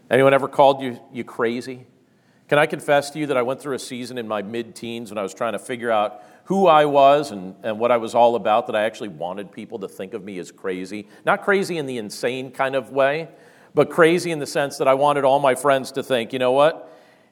Anyone 0.10 0.34
ever 0.34 0.48
called 0.48 0.82
you, 0.82 1.00
you 1.14 1.24
crazy? 1.24 1.88
Can 2.48 2.60
I 2.60 2.68
confess 2.68 3.10
to 3.12 3.20
you 3.20 3.28
that 3.28 3.38
I 3.38 3.42
went 3.42 3.62
through 3.62 3.76
a 3.76 3.80
season 3.80 4.18
in 4.18 4.28
my 4.28 4.42
mid 4.42 4.76
teens 4.76 5.10
when 5.10 5.18
I 5.18 5.24
was 5.24 5.34
trying 5.34 5.54
to 5.54 5.60
figure 5.60 5.90
out 5.90 6.24
who 6.46 6.68
I 6.68 6.86
was 6.86 7.32
and, 7.32 7.56
and 7.64 7.80
what 7.80 7.92
I 7.92 7.98
was 7.98 8.16
all 8.16 8.36
about, 8.36 8.68
that 8.68 8.76
I 8.76 8.84
actually 8.84 9.10
wanted 9.10 9.52
people 9.52 9.80
to 9.80 9.88
think 9.88 10.14
of 10.14 10.24
me 10.24 10.40
as 10.40 10.52
crazy. 10.52 11.08
Not 11.26 11.44
crazy 11.44 11.78
in 11.78 11.86
the 11.86 11.98
insane 11.98 12.52
kind 12.52 12.76
of 12.76 12.92
way, 12.92 13.30
but 13.74 13.90
crazy 13.90 14.32
in 14.32 14.40
the 14.40 14.48
sense 14.48 14.78
that 14.78 14.88
I 14.88 14.94
wanted 14.94 15.26
all 15.26 15.40
my 15.40 15.56
friends 15.56 15.92
to 15.94 16.04
think, 16.04 16.34
you 16.34 16.40
know 16.40 16.52
what? 16.52 16.92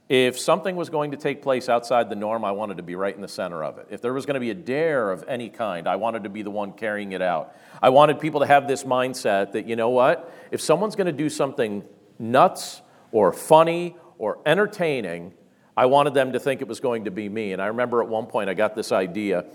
If 0.10 0.38
something 0.38 0.76
was 0.76 0.90
going 0.90 1.12
to 1.12 1.18
take 1.18 1.42
place 1.42 1.70
outside 1.70 2.10
the 2.10 2.16
norm, 2.16 2.44
I 2.44 2.52
wanted 2.52 2.78
to 2.78 2.84
be 2.84 2.96
right 2.96 3.16
in 3.16 3.22
the 3.22 3.28
center 3.28 3.64
of 3.64 3.78
it. 3.78 3.88
If 3.90 4.02
there 4.02 4.14
was 4.14 4.26
going 4.26 4.34
to 4.34 4.40
be 4.40 4.50
a 4.50 4.56
dare 4.56 5.12
of 5.12 5.24
any 5.28 5.50
kind, 5.50 5.88
I 5.88 5.96
wanted 5.96 6.24
to 6.24 6.30
be 6.30 6.42
the 6.42 6.52
one 6.52 6.74
carrying 6.74 7.14
it 7.14 7.22
out. 7.22 7.56
I 7.82 7.90
wanted 7.90 8.20
people 8.20 8.42
to 8.42 8.46
have 8.46 8.68
this 8.68 8.84
mindset 8.84 9.54
that, 9.54 9.66
you 9.66 9.76
know 9.76 9.90
what? 9.90 10.34
If 10.52 10.60
someone's 10.60 10.96
going 10.96 11.08
to 11.08 11.14
do 11.14 11.30
something 11.30 11.84
nuts 12.20 12.82
or 13.12 13.32
funny 13.32 13.96
or 14.18 14.40
entertaining, 14.46 15.34
I 15.76 15.86
wanted 15.88 16.14
them 16.14 16.34
to 16.34 16.40
think 16.40 16.62
it 16.62 16.68
was 16.68 16.80
going 16.80 17.06
to 17.06 17.12
be 17.12 17.30
me. 17.30 17.54
And 17.54 17.62
I 17.62 17.68
remember 17.68 18.02
at 18.02 18.08
one 18.08 18.28
point 18.28 18.50
I 18.50 18.54
got 18.54 18.76
this 18.76 18.92
idea. 18.92 19.46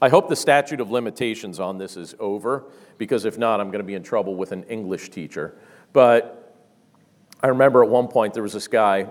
I 0.00 0.08
hope 0.08 0.28
the 0.28 0.36
statute 0.36 0.80
of 0.80 0.90
limitations 0.90 1.60
on 1.60 1.78
this 1.78 1.96
is 1.96 2.14
over, 2.18 2.64
because 2.98 3.24
if 3.24 3.38
not, 3.38 3.60
I'm 3.60 3.68
going 3.68 3.80
to 3.80 3.86
be 3.86 3.94
in 3.94 4.02
trouble 4.02 4.34
with 4.34 4.52
an 4.52 4.64
English 4.64 5.10
teacher. 5.10 5.56
But 5.92 6.54
I 7.42 7.48
remember 7.48 7.82
at 7.82 7.90
one 7.90 8.08
point 8.08 8.34
there 8.34 8.42
was 8.42 8.52
this 8.52 8.68
guy, 8.68 9.08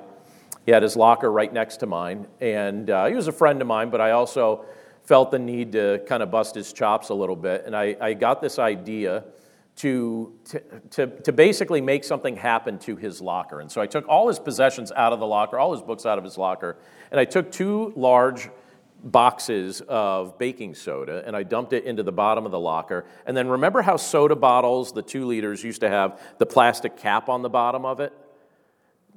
he 0.66 0.72
had 0.72 0.84
his 0.84 0.96
locker 0.96 1.32
right 1.32 1.52
next 1.52 1.78
to 1.78 1.86
mine, 1.86 2.28
and 2.42 2.90
uh, 2.90 3.06
he 3.06 3.16
was 3.16 3.28
a 3.28 3.32
friend 3.32 3.62
of 3.62 3.68
mine, 3.68 3.90
but 3.90 4.02
I 4.02 4.12
also 4.12 4.66
felt 5.04 5.32
the 5.32 5.40
need 5.40 5.74
to 5.74 6.02
kind 6.08 6.24
of 6.24 6.32
bust 6.32 6.56
his 6.56 6.72
chops 6.72 7.10
a 7.10 7.14
little 7.14 7.36
bit. 7.36 7.64
And 7.66 7.76
I, 7.76 7.96
I 8.00 8.14
got 8.14 8.42
this 8.42 8.60
idea 8.60 9.26
to, 9.76 10.34
to, 10.92 11.08
to, 11.08 11.32
basically 11.32 11.82
make 11.82 12.04
something 12.04 12.36
happen 12.36 12.78
to 12.80 12.96
his 12.96 13.22
locker. 13.22 13.60
And 13.60 13.72
so 13.72 13.82
I 13.82 13.88
took 13.88 14.08
all 14.08 14.28
his 14.28 14.38
possessions 14.38 14.92
out 14.92 15.14
of 15.14 15.20
the 15.20 15.26
locker, 15.26 15.58
all 15.58 15.72
his 15.72 15.82
books 15.82 16.06
out 16.06 16.20
of 16.20 16.24
his 16.24 16.38
locker, 16.38 16.78
and 17.10 17.20
I 17.20 17.26
took 17.26 17.52
two 17.52 17.92
large 17.96 18.50
boxes 19.04 19.82
of 19.82 20.38
baking 20.38 20.76
soda 20.76 21.24
and 21.26 21.36
I 21.36 21.44
dumped 21.44 21.74
it 21.74 21.84
into 21.84 22.04
the 22.04 22.12
bottom 22.12 22.46
of 22.46 22.52
the 22.52 22.60
locker. 22.60 23.06
And 23.26 23.36
then 23.36 23.50
remember 23.50 23.82
how 23.82 23.98
soda 23.98 24.36
bottles, 24.36 24.94
the 24.94 25.02
two 25.02 25.26
liters, 25.26 25.64
used 25.64 25.82
to 25.82 25.90
have 25.90 26.22
the 26.38 26.46
plastic 26.46 26.96
cap 26.96 27.28
on 27.28 27.42
the 27.42 27.50
bottom 27.50 27.86
of 27.86 28.00
it? 28.00 28.14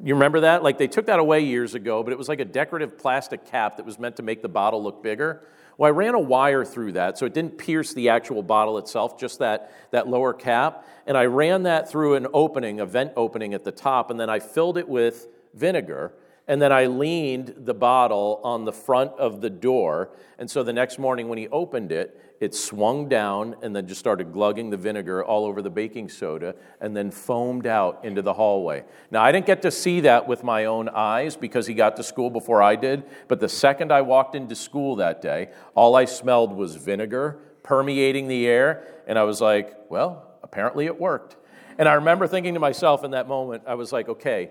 You 0.02 0.14
remember 0.14 0.40
that? 0.40 0.62
Like 0.62 0.78
they 0.78 0.88
took 0.88 1.06
that 1.06 1.18
away 1.18 1.40
years 1.40 1.74
ago, 1.74 2.02
but 2.02 2.12
it 2.12 2.18
was 2.18 2.28
like 2.28 2.40
a 2.40 2.44
decorative 2.44 2.98
plastic 2.98 3.46
cap 3.46 3.76
that 3.76 3.86
was 3.86 3.98
meant 3.98 4.16
to 4.16 4.22
make 4.22 4.42
the 4.42 4.48
bottle 4.48 4.82
look 4.82 5.02
bigger. 5.02 5.46
Well, 5.78 5.88
I 5.88 5.90
ran 5.90 6.14
a 6.14 6.20
wire 6.20 6.64
through 6.64 6.92
that 6.92 7.18
so 7.18 7.26
it 7.26 7.34
didn't 7.34 7.58
pierce 7.58 7.92
the 7.92 8.08
actual 8.08 8.42
bottle 8.42 8.78
itself, 8.78 9.18
just 9.18 9.40
that, 9.40 9.72
that 9.90 10.08
lower 10.08 10.32
cap. 10.32 10.86
And 11.06 11.16
I 11.16 11.26
ran 11.26 11.64
that 11.64 11.90
through 11.90 12.14
an 12.14 12.26
opening, 12.32 12.80
a 12.80 12.86
vent 12.86 13.12
opening 13.16 13.52
at 13.52 13.64
the 13.64 13.72
top, 13.72 14.10
and 14.10 14.18
then 14.18 14.30
I 14.30 14.38
filled 14.38 14.78
it 14.78 14.88
with 14.88 15.28
vinegar. 15.54 16.14
And 16.48 16.62
then 16.62 16.72
I 16.72 16.86
leaned 16.86 17.54
the 17.58 17.74
bottle 17.74 18.40
on 18.44 18.64
the 18.64 18.72
front 18.72 19.12
of 19.18 19.40
the 19.40 19.50
door. 19.50 20.10
And 20.38 20.50
so 20.50 20.62
the 20.62 20.72
next 20.72 20.98
morning 20.98 21.28
when 21.28 21.38
he 21.38 21.48
opened 21.48 21.92
it, 21.92 22.20
it 22.40 22.54
swung 22.54 23.08
down 23.08 23.56
and 23.62 23.74
then 23.74 23.86
just 23.86 24.00
started 24.00 24.32
glugging 24.32 24.70
the 24.70 24.76
vinegar 24.76 25.24
all 25.24 25.44
over 25.44 25.62
the 25.62 25.70
baking 25.70 26.08
soda 26.08 26.54
and 26.80 26.96
then 26.96 27.10
foamed 27.10 27.66
out 27.66 28.04
into 28.04 28.22
the 28.22 28.34
hallway. 28.34 28.84
Now, 29.10 29.22
I 29.22 29.32
didn't 29.32 29.46
get 29.46 29.62
to 29.62 29.70
see 29.70 30.00
that 30.00 30.28
with 30.28 30.44
my 30.44 30.66
own 30.66 30.88
eyes 30.88 31.36
because 31.36 31.66
he 31.66 31.74
got 31.74 31.96
to 31.96 32.02
school 32.02 32.30
before 32.30 32.62
I 32.62 32.76
did, 32.76 33.04
but 33.28 33.40
the 33.40 33.48
second 33.48 33.92
I 33.92 34.02
walked 34.02 34.34
into 34.34 34.54
school 34.54 34.96
that 34.96 35.22
day, 35.22 35.50
all 35.74 35.96
I 35.96 36.04
smelled 36.04 36.52
was 36.52 36.76
vinegar 36.76 37.38
permeating 37.62 38.28
the 38.28 38.46
air, 38.46 38.84
and 39.06 39.18
I 39.18 39.24
was 39.24 39.40
like, 39.40 39.74
well, 39.88 40.38
apparently 40.42 40.86
it 40.86 41.00
worked. 41.00 41.36
And 41.78 41.88
I 41.88 41.94
remember 41.94 42.26
thinking 42.26 42.54
to 42.54 42.60
myself 42.60 43.02
in 43.02 43.10
that 43.10 43.28
moment, 43.28 43.64
I 43.66 43.74
was 43.74 43.92
like, 43.92 44.08
okay, 44.08 44.50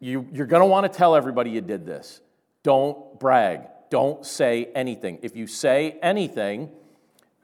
you, 0.00 0.26
you're 0.32 0.46
want 0.46 0.90
to 0.90 0.98
tell 0.98 1.14
everybody 1.14 1.50
you 1.50 1.60
did 1.60 1.86
this. 1.86 2.20
Don't 2.62 3.18
brag. 3.20 3.60
Don't 3.88 4.26
say 4.26 4.66
anything. 4.74 5.20
If 5.22 5.36
you 5.36 5.46
say 5.46 5.98
anything, 6.02 6.70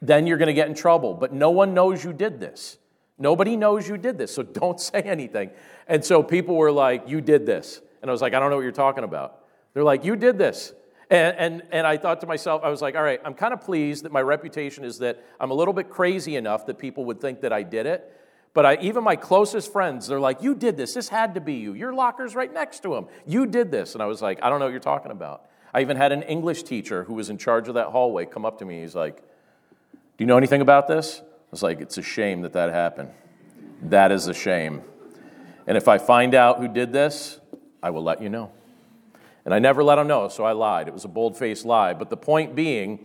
then 0.02 0.26
you're 0.26 0.38
going 0.38 0.48
to 0.48 0.54
get 0.54 0.68
in 0.68 0.74
trouble. 0.74 1.14
But 1.14 1.32
no 1.32 1.50
one 1.50 1.74
knows 1.74 2.02
you 2.04 2.12
did 2.12 2.40
this. 2.40 2.78
Nobody 3.18 3.54
knows 3.54 3.86
you 3.86 3.98
did 3.98 4.16
this, 4.16 4.34
so 4.34 4.42
don't 4.60 4.80
say 4.80 5.02
anything. 5.02 5.50
And 5.86 6.04
so 6.04 6.22
people 6.22 6.56
were 6.56 6.72
like, 6.72 7.08
You 7.08 7.20
did 7.20 7.46
this. 7.46 7.80
And 8.02 8.10
I 8.10 8.12
was 8.12 8.22
like, 8.22 8.34
I 8.34 8.40
don't 8.40 8.50
know 8.50 8.56
what 8.56 8.62
you're 8.62 8.72
talking 8.72 9.04
about. 9.04 9.44
They're 9.74 9.84
like, 9.84 10.04
You 10.04 10.16
did 10.16 10.38
this. 10.38 10.72
And, 11.10 11.36
and, 11.36 11.62
and 11.72 11.86
I 11.86 11.96
thought 11.96 12.20
to 12.20 12.26
myself, 12.26 12.62
I 12.64 12.70
was 12.70 12.80
like, 12.80 12.96
All 12.96 13.02
right, 13.02 13.20
I'm 13.24 13.34
kind 13.34 13.52
of 13.52 13.60
pleased 13.60 14.04
that 14.04 14.12
my 14.12 14.22
reputation 14.22 14.84
is 14.84 14.98
that 14.98 15.22
I'm 15.38 15.50
a 15.50 15.54
little 15.54 15.74
bit 15.74 15.90
crazy 15.90 16.36
enough 16.36 16.66
that 16.66 16.78
people 16.78 17.04
would 17.04 17.20
think 17.20 17.42
that 17.42 17.52
I 17.52 17.62
did 17.62 17.86
it. 17.86 18.16
But 18.52 18.66
I, 18.66 18.78
even 18.80 19.04
my 19.04 19.14
closest 19.14 19.72
friends, 19.72 20.08
they're 20.08 20.18
like, 20.18 20.42
You 20.42 20.54
did 20.54 20.78
this. 20.78 20.94
This 20.94 21.10
had 21.10 21.34
to 21.34 21.40
be 21.40 21.54
you. 21.54 21.74
Your 21.74 21.92
locker's 21.92 22.34
right 22.34 22.52
next 22.52 22.82
to 22.84 22.94
him. 22.94 23.06
You 23.26 23.44
did 23.44 23.70
this. 23.70 23.94
And 23.94 24.02
I 24.02 24.06
was 24.06 24.22
like, 24.22 24.42
I 24.42 24.48
don't 24.48 24.60
know 24.60 24.66
what 24.66 24.72
you're 24.72 24.80
talking 24.80 25.12
about. 25.12 25.46
I 25.74 25.82
even 25.82 25.96
had 25.96 26.10
an 26.10 26.22
English 26.22 26.64
teacher 26.64 27.04
who 27.04 27.14
was 27.14 27.30
in 27.30 27.38
charge 27.38 27.68
of 27.68 27.74
that 27.74 27.88
hallway 27.88 28.24
come 28.24 28.44
up 28.44 28.58
to 28.58 28.64
me. 28.64 28.80
He's 28.80 28.94
like, 28.94 29.22
Do 30.20 30.24
you 30.24 30.26
know 30.26 30.36
anything 30.36 30.60
about 30.60 30.86
this? 30.86 31.22
I 31.22 31.50
was 31.50 31.62
like, 31.62 31.80
It's 31.80 31.96
a 31.96 32.02
shame 32.02 32.42
that 32.42 32.52
that 32.52 32.70
happened. 32.70 33.08
That 33.84 34.12
is 34.12 34.26
a 34.26 34.34
shame. 34.34 34.82
And 35.66 35.78
if 35.78 35.88
I 35.88 35.96
find 35.96 36.34
out 36.34 36.58
who 36.58 36.68
did 36.68 36.92
this, 36.92 37.40
I 37.82 37.88
will 37.88 38.02
let 38.02 38.20
you 38.20 38.28
know. 38.28 38.52
And 39.46 39.54
I 39.54 39.58
never 39.60 39.82
let 39.82 39.96
him 39.96 40.08
know, 40.08 40.28
so 40.28 40.44
I 40.44 40.52
lied. 40.52 40.88
It 40.88 40.92
was 40.92 41.06
a 41.06 41.08
bold 41.08 41.38
faced 41.38 41.64
lie. 41.64 41.94
But 41.94 42.10
the 42.10 42.18
point 42.18 42.54
being, 42.54 42.98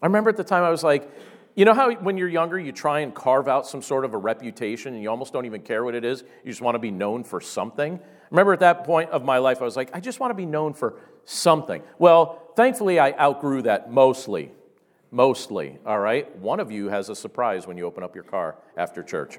I 0.00 0.06
remember 0.06 0.30
at 0.30 0.36
the 0.36 0.44
time 0.44 0.62
I 0.62 0.70
was 0.70 0.84
like, 0.84 1.10
you 1.56 1.64
know 1.64 1.74
how 1.74 1.92
when 1.92 2.16
you're 2.16 2.28
younger, 2.28 2.56
you 2.56 2.70
try 2.70 3.00
and 3.00 3.12
carve 3.12 3.48
out 3.48 3.66
some 3.66 3.82
sort 3.82 4.04
of 4.04 4.14
a 4.14 4.18
reputation 4.18 4.94
and 4.94 5.02
you 5.02 5.10
almost 5.10 5.32
don't 5.32 5.46
even 5.46 5.62
care 5.62 5.82
what 5.82 5.96
it 5.96 6.04
is? 6.04 6.22
You 6.44 6.52
just 6.52 6.62
want 6.62 6.76
to 6.76 6.78
be 6.78 6.92
known 6.92 7.24
for 7.24 7.40
something? 7.40 7.98
Remember 8.30 8.52
at 8.52 8.60
that 8.60 8.84
point 8.84 9.10
of 9.10 9.24
my 9.24 9.38
life, 9.38 9.60
I 9.60 9.64
was 9.64 9.76
like, 9.76 9.90
I 9.92 9.98
just 9.98 10.20
want 10.20 10.30
to 10.30 10.36
be 10.36 10.46
known 10.46 10.74
for 10.74 11.00
something. 11.24 11.82
Well, 11.98 12.52
thankfully, 12.54 13.00
I 13.00 13.10
outgrew 13.18 13.62
that 13.62 13.90
mostly. 13.90 14.52
Mostly, 15.10 15.78
all 15.84 15.98
right? 15.98 16.36
One 16.38 16.60
of 16.60 16.70
you 16.70 16.88
has 16.88 17.08
a 17.08 17.16
surprise 17.16 17.66
when 17.66 17.76
you 17.76 17.84
open 17.84 18.04
up 18.04 18.14
your 18.14 18.24
car 18.24 18.56
after 18.76 19.02
church. 19.02 19.38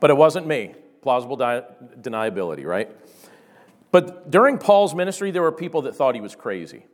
but 0.00 0.10
it 0.10 0.16
wasn't 0.16 0.46
me. 0.46 0.74
Plausible 1.00 1.36
di- 1.36 1.64
deniability, 2.00 2.64
right? 2.64 2.90
But 3.90 4.30
during 4.30 4.58
Paul's 4.58 4.94
ministry, 4.94 5.32
there 5.32 5.42
were 5.42 5.52
people 5.52 5.82
that 5.82 5.96
thought 5.96 6.14
he 6.14 6.20
was 6.20 6.36
crazy. 6.36 6.86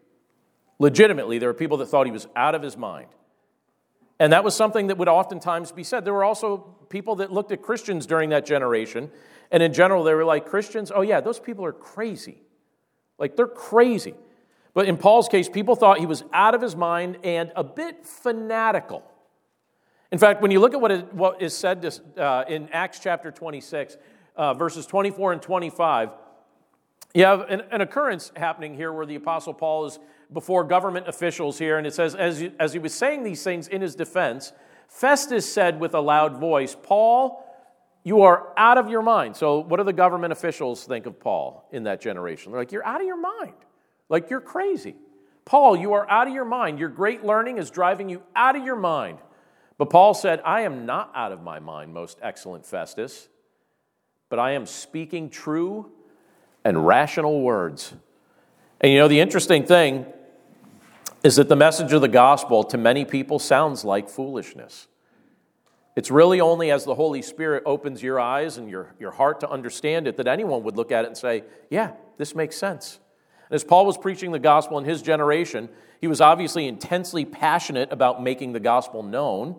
Legitimately, 0.79 1.39
there 1.39 1.49
were 1.49 1.55
people 1.55 1.77
that 1.79 1.87
thought 1.87 2.07
he 2.07 2.13
was 2.13 2.27
out 2.35 2.55
of 2.55 2.63
his 2.63 2.77
mind. 2.77 3.09
And 4.19 4.33
that 4.33 4.43
was 4.43 4.57
something 4.57 4.89
that 4.89 4.99
would 4.99 5.09
oftentimes 5.09 5.71
be 5.71 5.85
said. 5.85 6.05
There 6.05 6.15
were 6.15 6.25
also 6.25 6.77
people 6.89 7.17
that 7.17 7.31
looked 7.31 7.53
at 7.53 7.63
Christians 7.63 8.07
during 8.07 8.31
that 8.31 8.47
generation, 8.47 9.11
and 9.51 9.63
in 9.63 9.73
general, 9.73 10.03
they 10.03 10.15
were 10.15 10.25
like, 10.25 10.47
Christians, 10.47 10.91
oh 10.95 11.03
yeah, 11.03 11.21
those 11.21 11.39
people 11.39 11.65
are 11.65 11.73
crazy. 11.73 12.43
Like, 13.19 13.37
they're 13.37 13.47
crazy. 13.47 14.15
But 14.79 14.87
in 14.87 14.97
Paul's 14.97 15.27
case, 15.27 15.49
people 15.49 15.75
thought 15.75 15.99
he 15.99 16.07
was 16.07 16.23
out 16.33 16.55
of 16.55 16.63
his 16.63 16.77
mind 16.77 17.19
and 17.25 17.51
a 17.57 17.65
bit 17.65 18.07
fanatical. 18.07 19.03
In 20.13 20.21
fact, 20.21 20.41
when 20.41 20.53
you 20.53 20.61
look 20.61 20.73
at 20.73 20.81
what 20.81 20.93
is, 20.93 21.03
what 21.11 21.43
is 21.43 21.53
said 21.53 21.85
uh, 22.17 22.45
in 22.47 22.69
Acts 22.69 23.01
chapter 23.01 23.33
26, 23.33 23.97
uh, 24.37 24.55
verses 24.55 24.87
24 24.87 25.33
and 25.33 25.43
25, 25.43 26.11
you 27.13 27.25
have 27.25 27.41
an, 27.51 27.63
an, 27.73 27.81
occurrence 27.81 28.31
happening 28.37 28.77
here 28.77 28.93
where 28.93 29.05
the 29.05 29.17
Apostle 29.17 29.53
Paul 29.53 29.87
is 29.87 29.99
before 30.33 30.63
government 30.63 31.09
officials 31.09 31.59
here, 31.59 31.77
and 31.77 31.85
it 31.85 31.93
says, 31.93 32.15
as, 32.15 32.45
as 32.61 32.73
he 32.73 32.79
was 32.79 32.95
saying 32.95 33.25
these 33.25 33.43
things 33.43 33.67
in 33.67 33.83
his 33.83 33.97
defense, 33.97 34.53
Festus 34.87 35.53
said 35.53 35.81
with 35.81 35.93
a 35.93 36.01
loud 36.01 36.37
voice, 36.37 36.77
Paul, 36.81 37.45
you 38.05 38.23
are 38.23 38.53
out 38.57 38.79
of 38.79 38.89
your 38.89 39.03
mind. 39.03 39.35
So, 39.35 39.59
what 39.59 39.79
do 39.79 39.83
the 39.83 39.93
government 39.93 40.31
officials 40.31 40.85
think 40.85 41.07
of 41.07 41.19
Paul 41.19 41.69
in 41.73 41.83
that 41.83 42.01
generation? 42.01 42.53
They're 42.53 42.61
like, 42.61 42.71
You're 42.71 42.87
out 42.87 43.01
of 43.01 43.07
your 43.09 43.21
mind. 43.21 43.55
Like, 44.09 44.31
you're 44.31 44.41
crazy. 44.41 44.97
Paul, 45.45 45.77
you 45.77 45.95
are 45.95 46.09
out 46.11 46.29
of 46.29 46.35
your 46.35 46.45
mind. 46.45 46.79
Your 46.79 46.89
great 46.89 47.25
learning 47.25 47.59
is 47.59 47.71
driving 47.71 48.09
you 48.09 48.23
out 48.37 48.57
of 48.57 48.65
your 48.65 48.77
mind. 48.77 49.19
But 49.79 49.91
Paul 49.91 50.13
said, 50.13 50.43
I 50.45 50.63
am 50.63 50.85
not 50.85 51.13
out 51.15 51.33
of 51.33 51.43
my 51.43 51.61
mind, 51.61 51.95
most 51.95 52.19
excellent 52.21 52.67
Festus, 52.67 53.29
but 54.29 54.39
I 54.39 54.53
am 54.53 54.67
speaking 54.67 55.31
true 55.31 55.91
and 56.65 56.87
rational 56.87 57.41
words. 57.41 57.95
And 58.81 58.93
you 58.93 58.99
know, 58.99 59.09
the 59.09 59.21
interesting 59.21 59.65
thing 59.65 60.05
is 61.23 61.37
that 61.37 61.49
the 61.49 61.57
message 61.57 61.93
of 61.93 62.01
the 62.01 62.09
gospel 62.09 62.65
to 62.65 62.77
many 62.77 63.05
people 63.05 63.39
sounds 63.39 63.85
like 63.85 64.09
foolishness. 64.09 64.87
It's 65.97 66.11
really 66.11 66.41
only 66.41 66.71
as 66.71 66.85
the 66.85 66.95
Holy 66.95 67.23
Spirit 67.23 67.65
opens 67.67 68.03
your 68.03 68.21
eyes 68.21 68.57
and 68.57 68.71
your, 68.71 68.95
your 69.01 69.11
heart 69.11 69.41
to 69.41 69.51
understand 69.51 70.07
it 70.07 70.17
that 70.19 70.29
anyone 70.29 70.63
would 70.63 70.77
look 70.77 70.93
at 70.93 71.05
it 71.05 71.09
and 71.09 71.17
say, 71.17 71.43
Yeah, 71.71 71.93
this 72.19 72.35
makes 72.35 72.57
sense. 72.57 73.01
As 73.51 73.65
Paul 73.65 73.87
was 73.87 73.97
preaching 73.97 74.33
the 74.33 74.39
gospel 74.39 74.79
in 74.79 74.85
his 74.85 75.03
generation, 75.03 75.69
he 76.01 76.07
was 76.07 76.21
obviously 76.21 76.67
intensely 76.69 77.25
passionate 77.25 77.93
about 77.93 78.23
making 78.23 78.53
the 78.53 78.61
gospel 78.61 79.03
known. 79.03 79.57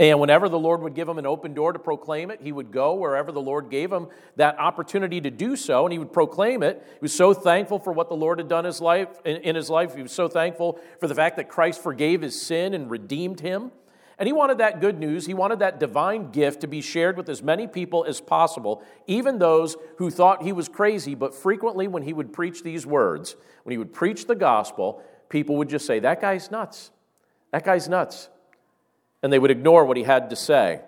And 0.00 0.20
whenever 0.20 0.48
the 0.48 0.58
Lord 0.58 0.82
would 0.82 0.94
give 0.94 1.08
him 1.08 1.18
an 1.18 1.26
open 1.26 1.54
door 1.54 1.72
to 1.72 1.78
proclaim 1.78 2.30
it, 2.30 2.40
he 2.40 2.52
would 2.52 2.70
go 2.70 2.94
wherever 2.94 3.32
the 3.32 3.40
Lord 3.40 3.68
gave 3.68 3.92
him 3.92 4.06
that 4.36 4.56
opportunity 4.58 5.20
to 5.20 5.30
do 5.30 5.56
so, 5.56 5.84
and 5.84 5.92
he 5.92 5.98
would 5.98 6.12
proclaim 6.12 6.62
it. 6.62 6.80
He 6.86 6.98
was 7.00 7.12
so 7.12 7.34
thankful 7.34 7.80
for 7.80 7.92
what 7.92 8.08
the 8.08 8.14
Lord 8.14 8.38
had 8.38 8.48
done 8.48 8.64
his 8.64 8.80
life, 8.80 9.08
in 9.24 9.56
his 9.56 9.68
life. 9.68 9.96
He 9.96 10.02
was 10.02 10.12
so 10.12 10.28
thankful 10.28 10.78
for 11.00 11.08
the 11.08 11.16
fact 11.16 11.36
that 11.36 11.48
Christ 11.48 11.82
forgave 11.82 12.22
his 12.22 12.40
sin 12.40 12.74
and 12.74 12.88
redeemed 12.88 13.40
him. 13.40 13.72
And 14.18 14.26
he 14.26 14.32
wanted 14.32 14.58
that 14.58 14.80
good 14.80 14.98
news, 14.98 15.26
he 15.26 15.34
wanted 15.34 15.60
that 15.60 15.78
divine 15.78 16.30
gift 16.30 16.60
to 16.62 16.66
be 16.66 16.80
shared 16.80 17.16
with 17.16 17.28
as 17.28 17.42
many 17.42 17.66
people 17.66 18.04
as 18.04 18.20
possible, 18.20 18.82
even 19.06 19.38
those 19.38 19.76
who 19.98 20.10
thought 20.10 20.42
he 20.42 20.52
was 20.52 20.68
crazy. 20.68 21.14
But 21.14 21.34
frequently, 21.34 21.86
when 21.86 22.02
he 22.02 22.12
would 22.12 22.32
preach 22.32 22.62
these 22.62 22.84
words, 22.84 23.36
when 23.62 23.70
he 23.70 23.78
would 23.78 23.92
preach 23.92 24.26
the 24.26 24.34
gospel, 24.34 25.02
people 25.28 25.56
would 25.56 25.68
just 25.68 25.86
say, 25.86 26.00
That 26.00 26.20
guy's 26.20 26.50
nuts. 26.50 26.90
That 27.52 27.64
guy's 27.64 27.88
nuts 27.88 28.28
and 29.22 29.32
they 29.32 29.38
would 29.38 29.50
ignore 29.50 29.84
what 29.84 29.96
he 29.96 30.02
had 30.02 30.30
to 30.30 30.36
say. 30.36 30.80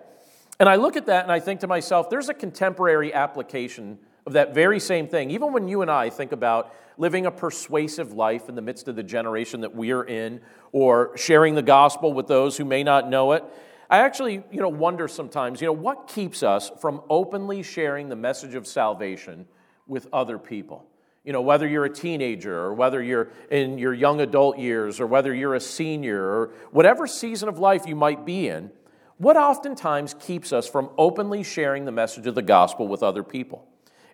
And 0.59 0.69
I 0.69 0.77
look 0.77 0.97
at 0.97 1.07
that 1.07 1.23
and 1.23 1.33
I 1.33 1.41
think 1.41 1.61
to 1.61 1.67
myself, 1.67 2.11
there's 2.11 2.29
a 2.29 2.35
contemporary 2.35 3.13
application 3.13 3.99
of 4.27 4.35
that 4.35 4.55
very 4.55 4.81
same 4.81 5.09
thing. 5.09 5.31
Even 5.31 5.53
when 5.53 5.69
you 5.69 5.83
and 5.83 5.91
I 5.91 6.11
think 6.11 6.33
about 6.33 6.75
living 6.99 7.27
a 7.27 7.31
persuasive 7.31 8.13
life 8.13 8.49
in 8.49 8.55
the 8.55 8.63
midst 8.63 8.87
of 8.89 8.97
the 8.97 9.03
generation 9.03 9.63
that 9.63 9.75
we're 9.75 10.03
in, 10.05 10.41
or 10.73 11.17
sharing 11.17 11.55
the 11.55 11.63
gospel 11.63 12.13
with 12.13 12.27
those 12.27 12.57
who 12.57 12.65
may 12.65 12.85
not 12.85 13.09
know 13.09 13.33
it, 13.33 13.45
I 13.89 13.99
actually, 13.99 14.45
you 14.53 14.61
know, 14.61 14.69
wonder 14.69 15.09
sometimes, 15.09 15.61
you 15.61 15.67
know, 15.67 15.73
what 15.73 16.07
keeps 16.07 16.43
us 16.43 16.71
from 16.81 17.03
openly 17.11 17.63
sharing 17.63 18.09
the 18.09 18.17
message 18.17 18.55
of 18.55 18.67
salvation 18.67 19.47
with 19.89 20.07
other 20.13 20.39
people? 20.39 20.87
You 21.25 21.33
know, 21.33 21.43
whether 21.43 21.67
you're 21.67 21.85
a 21.85 21.93
teenager 21.93 22.57
or 22.57 22.73
whether 22.73 23.03
you're 23.03 23.31
in 23.51 23.79
your 23.79 23.93
young 23.93 24.21
adult 24.21 24.59
years 24.59 25.01
or 25.01 25.07
whether 25.07 25.35
you're 25.35 25.55
a 25.55 25.61
senior 25.61 26.23
or 26.23 26.53
whatever 26.71 27.07
season 27.07 27.49
of 27.49 27.59
life 27.59 27.85
you 27.87 27.97
might 27.97 28.25
be 28.25 28.49
in, 28.49 28.71
what 29.19 29.37
oftentimes 29.37 30.15
keeps 30.15 30.53
us 30.53 30.69
from 30.69 30.91
openly 30.97 31.43
sharing 31.43 31.85
the 31.85 31.93
message 31.93 32.27
of 32.27 32.35
the 32.35 32.43
gospel 32.43 32.89
with 32.89 33.03
other 33.03 33.23
people? 33.23 33.67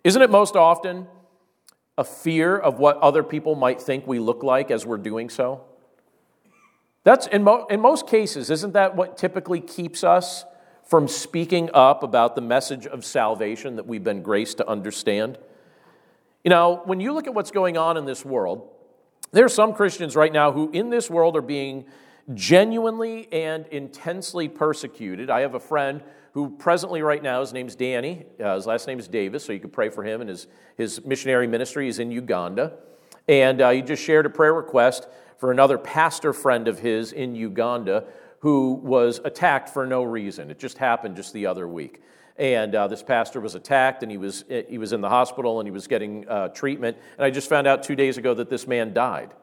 Isn't 0.07 0.21
it 0.21 0.29
most 0.29 0.55
often 0.55 1.05
a 1.97 2.03
fear 2.05 2.57
of 2.57 2.79
what 2.79 2.95
other 2.99 3.23
people 3.23 3.55
might 3.55 3.81
think 3.81 4.07
we 4.07 4.19
look 4.19 4.41
like 4.41 4.71
as 4.71 4.85
we're 4.85 4.95
doing 4.95 5.29
so? 5.29 5.65
That's 7.03 7.27
in, 7.27 7.43
mo- 7.43 7.65
in 7.69 7.81
most 7.81 8.07
cases, 8.07 8.49
isn't 8.49 8.71
that 8.71 8.95
what 8.95 9.17
typically 9.17 9.59
keeps 9.59 10.05
us 10.05 10.45
from 10.85 11.09
speaking 11.09 11.69
up 11.73 12.03
about 12.03 12.35
the 12.35 12.41
message 12.41 12.87
of 12.87 13.03
salvation 13.03 13.75
that 13.75 13.85
we've 13.85 14.03
been 14.05 14.21
graced 14.21 14.59
to 14.59 14.69
understand? 14.69 15.37
You 16.41 16.51
know, 16.51 16.83
when 16.85 17.01
you 17.01 17.11
look 17.11 17.27
at 17.27 17.33
what's 17.33 17.51
going 17.51 17.75
on 17.75 17.97
in 17.97 18.05
this 18.05 18.23
world, 18.23 18.65
there 19.33 19.43
are 19.43 19.49
some 19.49 19.73
Christians 19.73 20.15
right 20.15 20.31
now 20.31 20.53
who 20.53 20.71
in 20.71 20.89
this 20.89 21.09
world 21.09 21.35
are 21.35 21.41
being 21.41 21.83
genuinely 22.33 23.27
and 23.33 23.67
intensely 23.67 24.47
persecuted. 24.47 25.29
I 25.29 25.41
have 25.41 25.53
a 25.53 25.59
friend 25.59 26.01
who 26.37 26.51
presently, 26.51 27.01
right 27.01 27.23
now, 27.23 27.39
his 27.39 27.51
name's 27.51 27.73
Danny. 27.73 28.27
Uh, 28.39 28.53
his 28.53 28.67
last 28.67 28.85
name 28.85 28.99
is 28.99 29.07
Davis, 29.07 29.43
so 29.43 29.53
you 29.53 29.59
could 29.59 29.73
pray 29.73 29.89
for 29.89 30.03
him. 30.03 30.21
And 30.21 30.29
his, 30.29 30.45
his 30.77 31.03
missionary 31.03 31.47
ministry 31.47 31.87
is 31.87 31.97
in 31.97 32.11
Uganda. 32.11 32.73
And 33.27 33.59
uh, 33.59 33.71
he 33.71 33.81
just 33.81 34.03
shared 34.03 34.27
a 34.27 34.29
prayer 34.29 34.53
request 34.53 35.07
for 35.39 35.51
another 35.51 35.79
pastor 35.79 36.33
friend 36.33 36.67
of 36.67 36.77
his 36.77 37.11
in 37.11 37.33
Uganda 37.33 38.03
who 38.41 38.73
was 38.73 39.19
attacked 39.25 39.69
for 39.69 39.87
no 39.87 40.03
reason. 40.03 40.51
It 40.51 40.59
just 40.59 40.77
happened 40.77 41.15
just 41.15 41.33
the 41.33 41.47
other 41.47 41.67
week 41.67 42.03
and 42.37 42.75
uh, 42.75 42.87
this 42.87 43.01
pastor 43.01 43.41
was 43.41 43.55
attacked 43.55 44.03
and 44.03 44.11
he 44.11 44.19
was, 44.19 44.45
he 44.69 44.77
was 44.77 44.93
in 44.93 45.01
the 45.01 45.09
hospital 45.09 45.59
and 45.59 45.65
he 45.65 45.71
was 45.71 45.87
getting 45.87 46.29
uh, 46.29 46.49
treatment. 46.49 46.95
And 47.17 47.25
I 47.25 47.31
just 47.31 47.49
found 47.49 47.65
out 47.65 47.81
two 47.81 47.95
days 47.95 48.19
ago 48.19 48.35
that 48.35 48.47
this 48.47 48.67
man 48.67 48.93
died. 48.93 49.33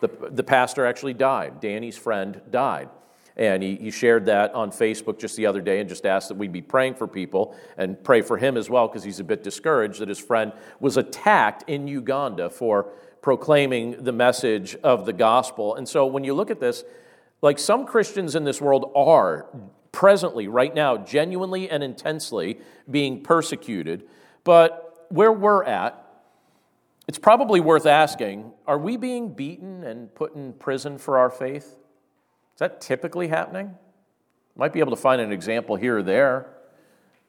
The, 0.00 0.10
the 0.28 0.42
pastor 0.42 0.84
actually 0.84 1.14
died. 1.14 1.60
Danny's 1.60 1.96
friend 1.96 2.40
died. 2.50 2.88
And 3.36 3.62
he, 3.62 3.76
he 3.76 3.90
shared 3.90 4.26
that 4.26 4.54
on 4.54 4.70
Facebook 4.70 5.18
just 5.18 5.36
the 5.36 5.46
other 5.46 5.60
day 5.60 5.80
and 5.80 5.88
just 5.88 6.04
asked 6.04 6.28
that 6.28 6.36
we'd 6.36 6.52
be 6.52 6.62
praying 6.62 6.94
for 6.94 7.06
people 7.06 7.56
and 7.76 8.02
pray 8.02 8.20
for 8.20 8.36
him 8.36 8.56
as 8.56 8.68
well 8.68 8.88
because 8.88 9.04
he's 9.04 9.20
a 9.20 9.24
bit 9.24 9.42
discouraged 9.42 10.00
that 10.00 10.08
his 10.08 10.18
friend 10.18 10.52
was 10.80 10.96
attacked 10.96 11.68
in 11.68 11.88
Uganda 11.88 12.50
for 12.50 12.90
proclaiming 13.22 14.02
the 14.04 14.12
message 14.12 14.76
of 14.82 15.06
the 15.06 15.12
gospel. 15.12 15.76
And 15.76 15.88
so 15.88 16.04
when 16.06 16.24
you 16.24 16.34
look 16.34 16.50
at 16.50 16.60
this, 16.60 16.84
like 17.40 17.58
some 17.58 17.86
Christians 17.86 18.34
in 18.34 18.44
this 18.44 18.60
world 18.60 18.92
are 18.94 19.46
presently, 19.92 20.48
right 20.48 20.74
now, 20.74 20.96
genuinely 20.96 21.70
and 21.70 21.82
intensely 21.82 22.58
being 22.90 23.22
persecuted. 23.22 24.08
But 24.44 25.06
where 25.10 25.32
we're 25.32 25.64
at, 25.64 25.98
it's 27.06 27.18
probably 27.18 27.60
worth 27.60 27.86
asking 27.86 28.52
are 28.66 28.78
we 28.78 28.96
being 28.96 29.34
beaten 29.34 29.84
and 29.84 30.14
put 30.14 30.34
in 30.34 30.52
prison 30.54 30.98
for 30.98 31.18
our 31.18 31.30
faith? 31.30 31.78
Is 32.54 32.58
that 32.58 32.80
typically 32.80 33.28
happening? 33.28 33.74
Might 34.56 34.72
be 34.72 34.80
able 34.80 34.90
to 34.90 35.00
find 35.00 35.20
an 35.20 35.32
example 35.32 35.76
here 35.76 35.98
or 35.98 36.02
there. 36.02 36.46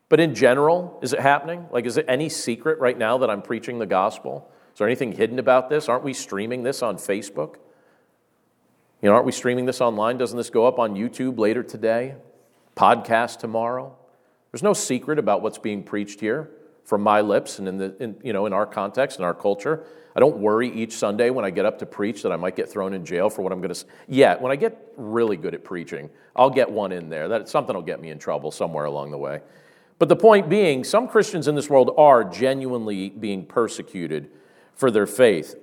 But 0.09 0.19
in 0.19 0.35
general, 0.35 0.99
is 1.01 1.13
it 1.13 1.19
happening? 1.19 1.67
Like, 1.71 1.85
is 1.85 1.97
it 1.97 2.05
any 2.07 2.29
secret 2.29 2.79
right 2.79 2.97
now 2.97 3.17
that 3.19 3.29
I'm 3.29 3.41
preaching 3.41 3.79
the 3.79 3.85
gospel? 3.85 4.51
Is 4.73 4.79
there 4.79 4.87
anything 4.87 5.13
hidden 5.13 5.39
about 5.39 5.69
this? 5.69 5.87
Aren't 5.87 6.03
we 6.03 6.13
streaming 6.13 6.63
this 6.63 6.81
on 6.81 6.97
Facebook? 6.97 7.55
You 9.01 9.09
know, 9.09 9.13
aren't 9.15 9.25
we 9.25 9.31
streaming 9.31 9.65
this 9.65 9.81
online? 9.81 10.17
Doesn't 10.17 10.37
this 10.37 10.49
go 10.49 10.65
up 10.65 10.79
on 10.79 10.95
YouTube 10.95 11.37
later 11.37 11.63
today? 11.63 12.15
podcast 12.75 13.39
tomorrow. 13.39 13.95
There's 14.51 14.63
no 14.63 14.73
secret 14.73 15.19
about 15.19 15.41
what's 15.41 15.57
being 15.57 15.83
preached 15.83 16.19
here. 16.19 16.49
From 16.83 17.01
my 17.01 17.21
lips 17.21 17.59
and 17.59 17.67
in, 17.67 17.77
the, 17.77 17.95
in, 18.01 18.15
you 18.23 18.33
know, 18.33 18.45
in 18.45 18.53
our 18.53 18.65
context, 18.65 19.19
in 19.19 19.25
our 19.25 19.33
culture. 19.33 19.85
I 20.15 20.19
don't 20.19 20.37
worry 20.37 20.71
each 20.71 20.93
Sunday 20.93 21.29
when 21.29 21.43
I 21.43 21.49
get 21.49 21.65
up 21.65 21.79
to 21.79 21.85
preach 21.85 22.21
that 22.23 22.31
I 22.31 22.35
might 22.35 22.55
get 22.55 22.69
thrown 22.69 22.93
in 22.93 23.03
jail 23.03 23.29
for 23.29 23.41
what 23.41 23.51
I'm 23.51 23.59
going 23.59 23.69
to 23.69 23.75
say. 23.75 23.87
Yet, 24.07 24.41
when 24.41 24.51
I 24.51 24.55
get 24.55 24.93
really 24.95 25.37
good 25.37 25.55
at 25.55 25.63
preaching, 25.63 26.09
I'll 26.35 26.51
get 26.51 26.69
one 26.69 26.91
in 26.91 27.09
there. 27.09 27.27
That 27.29 27.49
something 27.49 27.75
will 27.75 27.81
get 27.81 27.99
me 27.99 28.09
in 28.09 28.19
trouble 28.19 28.51
somewhere 28.51 28.85
along 28.85 29.11
the 29.11 29.17
way. 29.17 29.41
But 29.97 30.09
the 30.09 30.15
point 30.15 30.49
being, 30.49 30.83
some 30.83 31.07
Christians 31.07 31.47
in 31.47 31.55
this 31.55 31.69
world 31.69 31.91
are 31.97 32.23
genuinely 32.23 33.09
being 33.09 33.45
persecuted 33.45 34.29
for 34.75 34.91
their 34.91 35.07
faith. 35.07 35.55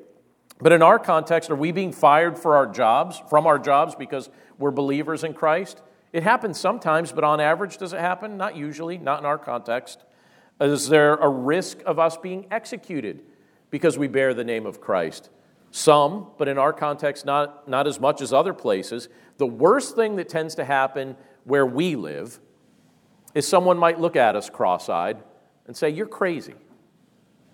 But 0.61 0.73
in 0.73 0.83
our 0.83 0.99
context, 0.99 1.51
are 1.51 1.57
we 1.57 1.73
being 1.73 1.93
fired 1.93 2.39
for 2.39 2.57
our 2.57 2.67
jobs, 2.67 3.23
from 3.29 3.47
our 3.47 3.59
jobs 3.59 3.95
because 3.95 4.31
we're 4.59 4.71
believers 4.71 5.25
in 5.25 5.35
Christ? 5.35 5.81
It 6.13 6.23
happens 6.23 6.59
sometimes, 6.59 7.13
but 7.13 7.25
on 7.25 7.41
average, 7.41 7.79
does 7.79 7.93
it 7.93 8.01
happen? 8.01 8.37
Not 8.37 8.57
usually, 8.57 8.99
not 8.99 9.21
in 9.21 9.27
our 9.27 9.39
context. 9.39 10.05
Is 10.61 10.89
there 10.89 11.15
a 11.15 11.29
risk 11.29 11.79
of 11.87 11.99
us 11.99 12.17
being 12.17 12.47
executed 12.51 13.23
because 13.71 13.97
we 13.97 14.09
bear 14.09 14.35
the 14.35 14.45
name 14.45 14.67
of 14.67 14.81
Christ? 14.81 15.31
Some, 15.71 16.27
but 16.37 16.49
in 16.49 16.59
our 16.59 16.73
context, 16.73 17.25
not, 17.25 17.69
not 17.69 17.87
as 17.87 18.01
much 18.01 18.21
as 18.21 18.33
other 18.33 18.53
places. 18.53 19.09
The 19.39 19.47
worst 19.47 19.95
thing 19.95 20.17
that 20.17 20.29
tends 20.29 20.57
to 20.57 20.65
happen 20.65 21.17
where 21.45 21.65
we 21.65 21.97
live 21.97 22.41
is 23.35 23.47
someone 23.47 23.79
might 23.79 24.01
look 24.01 24.17
at 24.17 24.37
us 24.37 24.51
cross 24.51 24.89
eyed 24.89 25.23
and 25.67 25.77
say, 25.77 25.89
You're 25.89 26.07
crazy, 26.07 26.55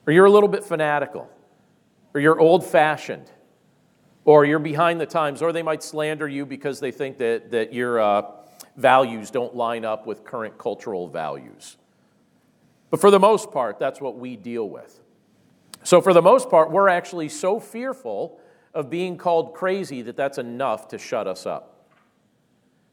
or 0.07 0.13
you're 0.13 0.25
a 0.25 0.31
little 0.31 0.49
bit 0.49 0.65
fanatical, 0.65 1.29
or 2.15 2.21
you're 2.21 2.41
old 2.41 2.65
fashioned, 2.65 3.31
or 4.25 4.45
you're 4.45 4.59
behind 4.59 5.01
the 5.01 5.07
times, 5.07 5.43
or 5.43 5.53
they 5.53 5.63
might 5.63 5.83
slander 5.83 6.27
you 6.27 6.47
because 6.47 6.81
they 6.81 6.91
think 6.91 7.19
that, 7.19 7.51
that 7.51 7.75
your 7.75 8.01
uh, 8.01 8.23
values 8.77 9.31
don't 9.31 9.55
line 9.55 9.85
up 9.85 10.07
with 10.07 10.25
current 10.25 10.57
cultural 10.57 11.07
values. 11.07 11.77
But 12.91 13.01
for 13.01 13.11
the 13.11 13.21
most 13.21 13.51
part, 13.51 13.79
that's 13.79 14.01
what 14.01 14.17
we 14.19 14.37
deal 14.37 14.69
with. 14.69 15.01
So, 15.83 16.01
for 16.01 16.13
the 16.13 16.23
most 16.23 16.51
part, 16.51 16.71
we're 16.71 16.89
actually 16.89 17.29
so 17.29 17.61
fearful 17.61 18.41
of 18.75 18.91
being 18.91 19.17
called 19.17 19.55
crazy 19.55 20.03
that 20.03 20.17
that's 20.17 20.39
enough 20.39 20.89
to 20.89 20.99
shut 20.99 21.27
us 21.27 21.47
up. 21.47 21.87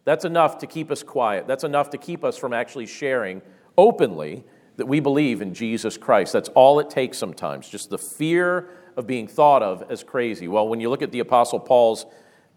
That's 0.05 0.25
enough 0.25 0.59
to 0.59 0.67
keep 0.67 0.91
us 0.91 1.03
quiet. 1.03 1.47
That's 1.47 1.63
enough 1.63 1.89
to 1.91 1.97
keep 1.97 2.23
us 2.23 2.37
from 2.37 2.53
actually 2.53 2.85
sharing 2.85 3.41
openly 3.77 4.43
that 4.77 4.85
we 4.85 4.99
believe 4.99 5.41
in 5.41 5.53
Jesus 5.53 5.97
Christ. 5.97 6.33
That's 6.33 6.49
all 6.49 6.79
it 6.79 6.89
takes 6.89 7.17
sometimes, 7.17 7.69
just 7.69 7.89
the 7.89 7.97
fear 7.97 8.69
of 8.97 9.07
being 9.07 9.27
thought 9.27 9.63
of 9.63 9.83
as 9.89 10.03
crazy. 10.03 10.47
Well, 10.47 10.67
when 10.67 10.79
you 10.79 10.89
look 10.89 11.01
at 11.01 11.11
the 11.11 11.19
Apostle 11.19 11.59
Paul's 11.59 12.05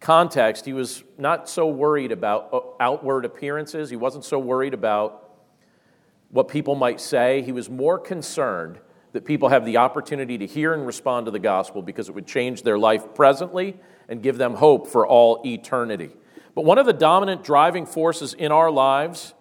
context, 0.00 0.64
he 0.64 0.72
was 0.72 1.04
not 1.18 1.48
so 1.48 1.66
worried 1.66 2.12
about 2.12 2.76
outward 2.80 3.24
appearances, 3.24 3.90
he 3.90 3.96
wasn't 3.96 4.24
so 4.24 4.38
worried 4.38 4.74
about 4.74 5.25
what 6.30 6.48
people 6.48 6.74
might 6.74 7.00
say. 7.00 7.42
He 7.42 7.52
was 7.52 7.70
more 7.70 7.98
concerned 7.98 8.78
that 9.12 9.24
people 9.24 9.48
have 9.48 9.64
the 9.64 9.78
opportunity 9.78 10.36
to 10.38 10.46
hear 10.46 10.74
and 10.74 10.86
respond 10.86 11.26
to 11.26 11.30
the 11.30 11.38
gospel 11.38 11.82
because 11.82 12.08
it 12.08 12.14
would 12.14 12.26
change 12.26 12.62
their 12.62 12.78
life 12.78 13.14
presently 13.14 13.76
and 14.08 14.22
give 14.22 14.36
them 14.38 14.54
hope 14.54 14.86
for 14.86 15.06
all 15.06 15.40
eternity. 15.44 16.10
But 16.54 16.64
one 16.64 16.78
of 16.78 16.86
the 16.86 16.92
dominant 16.92 17.44
driving 17.44 17.86
forces 17.86 18.34
in 18.34 18.52
our 18.52 18.70
lives 18.70 19.34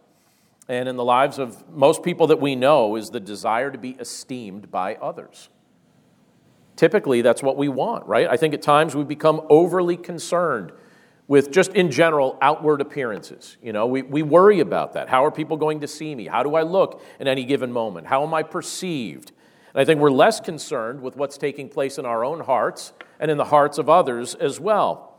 and 0.67 0.89
in 0.89 0.95
the 0.95 1.03
lives 1.03 1.39
of 1.39 1.67
most 1.69 2.03
people 2.03 2.27
that 2.27 2.39
we 2.39 2.55
know 2.55 2.95
is 2.95 3.09
the 3.09 3.19
desire 3.19 3.71
to 3.71 3.77
be 3.77 3.91
esteemed 3.91 4.71
by 4.71 4.95
others. 4.95 5.49
Typically, 6.75 7.21
that's 7.21 7.41
what 7.43 7.55
we 7.57 7.69
want, 7.69 8.05
right? 8.05 8.27
I 8.29 8.37
think 8.37 8.53
at 8.53 8.61
times 8.61 8.95
we 8.95 9.03
become 9.03 9.41
overly 9.49 9.95
concerned 9.95 10.71
with 11.27 11.51
just 11.51 11.73
in 11.73 11.89
general 11.89 12.37
outward 12.41 12.81
appearances. 12.81 13.57
You 13.61 13.73
know, 13.73 13.87
we, 13.87 14.03
we 14.03 14.21
worry 14.21 14.59
about 14.59 14.93
that. 14.93 15.09
How 15.09 15.25
are 15.25 15.31
people 15.31 15.57
going 15.57 15.79
to 15.81 15.87
see 15.87 16.13
me? 16.13 16.27
How 16.27 16.43
do 16.43 16.55
I 16.55 16.61
look 16.61 17.03
in 17.19 17.27
any 17.27 17.45
given 17.45 17.71
moment? 17.71 18.07
How 18.07 18.23
am 18.23 18.33
I 18.33 18.43
perceived? 18.43 19.31
And 19.73 19.81
I 19.81 19.85
think 19.85 19.99
we're 19.99 20.11
less 20.11 20.39
concerned 20.39 21.01
with 21.01 21.15
what's 21.15 21.37
taking 21.37 21.67
place 21.67 21.97
in 21.97 22.05
our 22.05 22.23
own 22.23 22.41
hearts 22.41 22.93
and 23.19 23.31
in 23.31 23.37
the 23.37 23.45
hearts 23.45 23.77
of 23.77 23.89
others 23.89 24.35
as 24.35 24.59
well. 24.59 25.11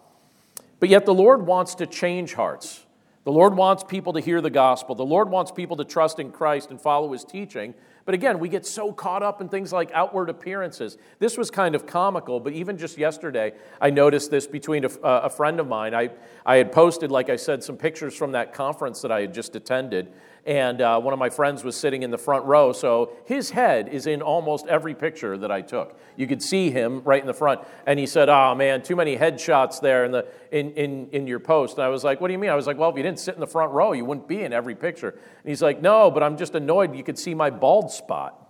But 0.79 0.91
yet, 0.91 1.07
the 1.07 1.15
Lord 1.15 1.47
wants 1.47 1.75
to 1.77 1.87
change 1.87 2.35
hearts. 2.35 2.85
The 3.25 3.33
Lord 3.33 3.57
wants 3.57 3.83
people 3.83 4.13
to 4.13 4.21
hear 4.21 4.41
the 4.41 4.51
gospel. 4.51 4.95
The 4.95 5.05
Lord 5.05 5.29
wants 5.31 5.51
people 5.51 5.77
to 5.79 5.85
trust 5.85 6.21
in 6.21 6.31
Christ 6.31 6.71
and 6.71 6.81
follow 6.81 7.13
his 7.13 7.25
teaching. 7.25 7.75
But 8.07 8.15
again, 8.15 8.39
we 8.39 8.49
get 8.49 8.65
so 8.65 8.93
caught 8.93 9.25
up 9.25 9.41
in 9.41 9.49
things 9.49 9.73
like 9.73 9.91
outward 9.93 10.31
appearances. 10.31 10.97
This 11.19 11.37
was 11.37 11.51
kind 11.51 11.75
of 11.75 11.87
comical, 11.87 12.39
but 12.39 12.53
even 12.53 12.79
just 12.79 12.97
yesterday, 12.97 13.53
I 13.81 13.91
noticed 13.91 14.31
this 14.31 14.47
between 14.47 14.85
a, 14.85 14.89
uh, 14.89 15.23
a 15.25 15.29
friend 15.29 15.59
of 15.59 15.67
mine. 15.67 15.93
I, 15.93 16.11
I 16.47 16.57
had 16.57 16.71
posted, 16.71 17.11
like 17.11 17.29
I 17.29 17.37
said, 17.37 17.65
some 17.65 17.77
pictures 17.77 18.17
from 18.17 18.31
that 18.33 18.55
conference 18.55 19.03
that 19.03 19.11
I 19.11 19.23
had 19.23 19.35
just 19.35 19.57
attended 19.57 20.13
and 20.47 20.81
uh, 20.81 21.01
one 21.01 21.13
of 21.13 21.19
my 21.19 21.29
friends 21.29 21.65
was 21.65 21.77
sitting 21.77 22.05
in 22.05 22.13
the 22.13 22.19
front 22.19 22.45
row, 22.45 22.73
so 22.73 23.17
his 23.25 23.51
head 23.51 23.89
is 23.89 24.07
in 24.07 24.23
almost 24.23 24.67
every 24.69 24.95
picture 24.95 25.37
that 25.37 25.51
I 25.51 25.61
took. 25.61 25.99
You 26.17 26.29
could 26.29 26.41
see 26.41 26.71
him 26.71 27.03
right 27.03 27.21
in 27.21 27.27
the 27.27 27.35
front, 27.35 27.63
and 27.85 27.99
he 27.99 28.07
said, 28.07 28.29
"Oh 28.29 28.55
man, 28.55 28.83
too 28.83 28.95
many 28.95 29.17
headshots 29.17 29.81
there 29.81 30.05
in 30.05 30.13
the 30.13 30.25
in 30.53 30.71
in 30.73 31.09
in 31.11 31.27
your 31.27 31.41
post." 31.41 31.79
And 31.79 31.85
I 31.85 31.89
was 31.89 32.05
like, 32.05 32.21
"What 32.21 32.29
do 32.29 32.33
you 32.33 32.39
mean?" 32.39 32.51
I 32.51 32.55
was 32.55 32.69
like, 32.69 32.79
"Well, 32.79 32.91
if 32.91 32.97
you 32.97 33.03
didn't 33.03 33.19
sit 33.19 33.35
in 33.35 33.41
the 33.41 33.47
front 33.47 33.73
row, 33.73 33.93
you 33.93 34.05
wouldn't 34.05 34.29
be 34.29 34.43
in 34.43 34.53
every 34.53 34.77
picture." 34.77 35.11
And 35.11 35.49
he's 35.49 35.63
like, 35.63 35.83
"No, 35.83 36.13
but 36.13 36.23
I'm 36.23 36.37
just 36.37 36.55
annoyed. 36.55 36.95
You 36.95 37.03
could 37.03 37.19
see 37.19 37.35
my 37.35 37.51
bald 37.51 37.91
spot." 37.91 38.41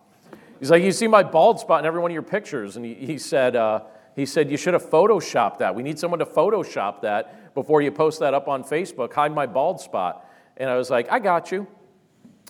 He's 0.61 0.71
like, 0.71 0.83
"You 0.83 0.93
see 0.93 1.09
my 1.09 1.23
bald 1.23 1.61
spot 1.61 1.81
in 1.81 1.87
every 1.87 2.01
one 2.01 2.11
of 2.11 2.15
your 2.15 2.23
pictures," 2.23 2.77
and 2.77 2.85
he, 2.85 2.95
he 2.95 3.19
said. 3.19 3.57
Uh, 3.57 3.81
he 4.15 4.25
said, 4.25 4.51
You 4.51 4.57
should 4.57 4.73
have 4.73 4.89
photoshopped 4.89 5.59
that. 5.59 5.75
We 5.75 5.83
need 5.83 5.99
someone 5.99 6.21
to 6.21 6.25
photoshop 6.25 7.03
that 7.03 7.55
before 7.55 7.83
you 7.83 7.93
post 7.93 8.21
that 8.21 8.33
up 8.33 8.49
on 8.49 8.65
Facebook. 8.65 9.13
Hide 9.13 9.31
my 9.31 9.45
bald 9.45 9.79
spot. 9.79 10.27
And 10.57 10.71
I 10.71 10.77
was 10.77 10.89
like, 10.89 11.13
I 11.13 11.19
got 11.19 11.53
you. 11.53 11.67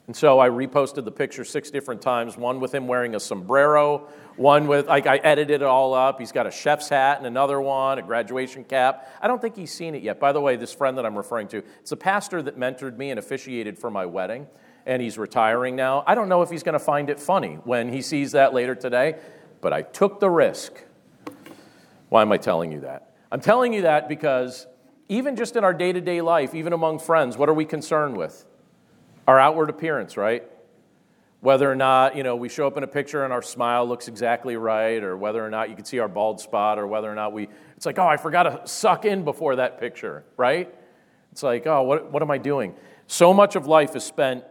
And 0.07 0.14
so 0.14 0.38
I 0.38 0.49
reposted 0.49 1.05
the 1.05 1.11
picture 1.11 1.45
six 1.45 1.71
different 1.71 2.01
times 2.01 2.37
one 2.37 2.61
with 2.61 2.73
him 2.73 2.87
wearing 2.87 3.16
a 3.16 3.21
sombrero, 3.21 4.07
one 4.37 4.69
with, 4.69 4.87
like, 4.87 5.07
I 5.07 5.16
edited 5.16 5.62
it 5.62 5.66
all 5.66 5.95
up. 5.95 6.21
He's 6.21 6.31
got 6.31 6.47
a 6.47 6.51
chef's 6.51 6.88
hat 6.88 7.19
and 7.19 7.27
another 7.27 7.61
one, 7.61 7.99
a 7.99 8.03
graduation 8.03 8.62
cap. 8.62 9.09
I 9.21 9.27
don't 9.27 9.40
think 9.40 9.57
he's 9.57 9.73
seen 9.73 9.97
it 9.97 10.03
yet. 10.05 10.21
By 10.21 10.33
the 10.33 10.40
way, 10.40 10.55
this 10.55 10.73
friend 10.73 10.97
that 10.99 11.05
I'm 11.05 11.16
referring 11.16 11.49
to, 11.49 11.62
it's 11.81 11.90
a 11.90 11.97
pastor 11.97 12.40
that 12.42 12.57
mentored 12.57 12.97
me 12.97 13.11
and 13.11 13.19
officiated 13.19 13.79
for 13.79 13.90
my 13.90 14.07
wedding, 14.07 14.47
and 14.85 15.03
he's 15.03 15.19
retiring 15.19 15.75
now. 15.75 16.05
I 16.07 16.14
don't 16.14 16.29
know 16.29 16.42
if 16.42 16.51
he's 16.51 16.62
going 16.62 16.75
to 16.75 16.79
find 16.79 17.11
it 17.11 17.19
funny 17.19 17.57
when 17.64 17.92
he 17.92 18.01
sees 18.01 18.31
that 18.33 18.55
later 18.55 18.77
today, 18.77 19.19
but 19.61 19.73
I 19.73 19.83
took 19.83 20.21
the 20.21 20.31
risk. 20.31 20.85
Why 22.11 22.23
am 22.23 22.31
I 22.31 22.37
telling 22.37 22.71
you 22.71 22.81
that? 22.81 23.11
I'm 23.33 23.40
telling 23.40 23.73
you 23.73 23.83
that 23.83 24.09
because 24.09 24.69
even 25.09 25.35
just 25.35 25.57
in 25.57 25.64
our 25.64 25.75
day 25.75 25.92
to 25.92 26.01
day 26.01 26.21
life, 26.21 26.55
even 26.55 26.73
among 26.73 27.01
friends, 27.01 27.37
what 27.37 27.49
are 27.49 27.55
we 27.55 27.64
concerned 27.64 28.16
with? 28.16 28.45
Our 29.27 29.39
outward 29.39 29.71
appearance, 29.71 30.17
right? 30.17 30.45
Whether 31.41 31.71
or 31.71 31.77
not, 31.77 32.17
you 32.17 32.23
know, 32.23 32.37
we 32.37 32.49
show 32.49 32.67
up 32.67 32.77
in 32.77 32.83
a 32.83 32.89
picture 32.89 33.25
and 33.25 33.33
our 33.33 33.43
smile 33.43 33.87
looks 33.87 34.09
exactly 34.09 34.57
right, 34.57 35.03
or 35.03 35.17
whether 35.17 35.45
or 35.45 35.51
not 35.51 35.69
you 35.71 35.77
can 35.77 35.85
see 35.85 35.99
our 35.99 36.09
bald 36.09 36.41
spot, 36.41 36.79
or 36.79 36.87
whether 36.87 37.11
or 37.11 37.15
not 37.15 37.33
we, 37.33 37.49
it's 37.77 37.87
like, 37.87 37.99
oh, 37.99 38.07
I 38.07 38.17
forgot 38.17 38.45
to 38.45 38.67
suck 38.67 39.05
in 39.05 39.25
before 39.25 39.57
that 39.57 39.79
picture, 39.79 40.25
right? 40.37 40.75
It's 41.33 41.43
like, 41.43 41.67
oh, 41.67 41.83
what, 41.83 42.11
what 42.11 42.23
am 42.23 42.31
I 42.31 42.39
doing? 42.39 42.75
So 43.07 43.35
much 43.35 43.55
of 43.55 43.67
life 43.67 43.95
is 43.95 44.05
spent 44.05 44.45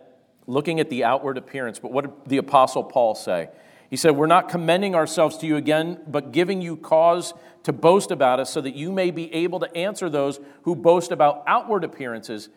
looking 0.47 0.79
at 0.79 0.89
the 0.89 1.03
outward 1.03 1.37
appearance, 1.37 1.79
but 1.79 1.91
what 1.91 2.23
did 2.23 2.29
the 2.29 2.37
Apostle 2.37 2.83
Paul 2.83 3.15
say? 3.15 3.49
He 3.89 3.97
said, 3.97 4.15
We're 4.15 4.27
not 4.27 4.49
commending 4.49 4.95
ourselves 4.95 5.37
to 5.39 5.47
you 5.47 5.57
again, 5.57 5.99
but 6.07 6.31
giving 6.31 6.61
you 6.61 6.77
cause 6.77 7.33
to 7.63 7.73
boast 7.73 8.11
about 8.11 8.39
us 8.39 8.49
so 8.49 8.61
that 8.61 8.75
you 8.75 8.91
may 8.91 9.11
be 9.11 9.33
able 9.33 9.59
to 9.59 9.75
answer 9.75 10.09
those 10.09 10.39
who 10.63 10.75
boast 10.75 11.11
about 11.11 11.43
outward 11.47 11.83
appearances 11.83 12.49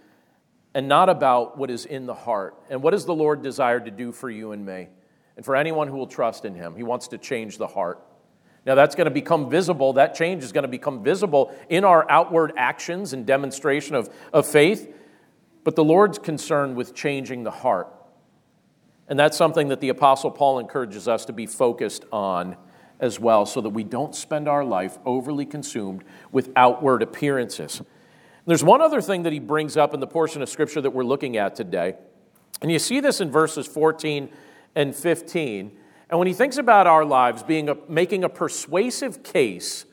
and 0.74 0.88
not 0.88 1.08
about 1.08 1.56
what 1.58 1.70
is 1.70 1.86
in 1.86 2.06
the 2.06 2.14
heart. 2.14 2.54
And 2.70 2.82
what 2.82 2.90
does 2.90 3.04
the 3.04 3.14
Lord 3.14 3.42
desire 3.42 3.80
to 3.80 3.90
do 3.90 4.12
for 4.12 4.30
you 4.30 4.52
and 4.52 4.64
me? 4.64 4.88
And 5.36 5.44
for 5.44 5.56
anyone 5.56 5.88
who 5.88 5.96
will 5.96 6.06
trust 6.06 6.44
in 6.44 6.54
Him, 6.54 6.76
He 6.76 6.82
wants 6.82 7.08
to 7.08 7.18
change 7.18 7.58
the 7.58 7.66
heart. 7.66 8.00
Now, 8.66 8.74
that's 8.74 8.94
going 8.94 9.06
to 9.06 9.10
become 9.10 9.48
visible. 9.48 9.94
That 9.94 10.14
change 10.14 10.42
is 10.44 10.52
going 10.52 10.62
to 10.62 10.68
become 10.68 11.02
visible 11.02 11.56
in 11.68 11.84
our 11.84 12.08
outward 12.10 12.52
actions 12.56 13.12
and 13.12 13.24
demonstration 13.24 13.94
of, 13.94 14.10
of 14.32 14.46
faith. 14.46 14.94
But 15.64 15.74
the 15.74 15.84
Lord's 15.84 16.18
concerned 16.18 16.76
with 16.76 16.94
changing 16.94 17.44
the 17.44 17.50
heart. 17.50 17.88
And 19.08 19.18
that's 19.18 19.38
something 19.38 19.68
that 19.68 19.80
the 19.80 19.88
Apostle 19.88 20.30
Paul 20.30 20.58
encourages 20.58 21.08
us 21.08 21.24
to 21.26 21.32
be 21.32 21.46
focused 21.46 22.04
on 22.12 22.56
as 23.00 23.18
well, 23.18 23.46
so 23.46 23.60
that 23.60 23.70
we 23.70 23.84
don't 23.84 24.14
spend 24.14 24.48
our 24.48 24.64
life 24.64 24.98
overly 25.06 25.46
consumed 25.46 26.04
with 26.32 26.50
outward 26.56 27.00
appearances. 27.00 27.80
There's 28.48 28.64
one 28.64 28.80
other 28.80 29.02
thing 29.02 29.24
that 29.24 29.32
he 29.34 29.40
brings 29.40 29.76
up 29.76 29.92
in 29.92 30.00
the 30.00 30.06
portion 30.06 30.40
of 30.40 30.48
Scripture 30.48 30.80
that 30.80 30.92
we're 30.92 31.04
looking 31.04 31.36
at 31.36 31.54
today. 31.54 31.96
And 32.62 32.72
you 32.72 32.78
see 32.78 32.98
this 32.98 33.20
in 33.20 33.30
verses 33.30 33.66
14 33.66 34.30
and 34.74 34.96
15. 34.96 35.70
And 36.08 36.18
when 36.18 36.26
he 36.26 36.32
thinks 36.32 36.56
about 36.56 36.86
our 36.86 37.04
lives 37.04 37.42
being 37.42 37.68
a, 37.68 37.76
making 37.90 38.24
a 38.24 38.30
persuasive 38.30 39.22
case 39.22 39.84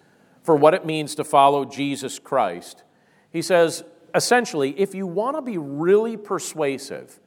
for 0.41 0.55
what 0.55 0.73
it 0.73 0.85
means 0.85 1.15
to 1.15 1.25
follow 1.25 1.65
Jesus 1.65 2.17
Christ, 2.17 2.85
he 3.29 3.41
says 3.41 3.83
essentially, 4.15 4.69
if 4.79 4.95
you 4.95 5.05
want 5.05 5.35
to 5.35 5.41
be 5.41 5.57
really 5.57 6.15
persuasive, 6.15 7.19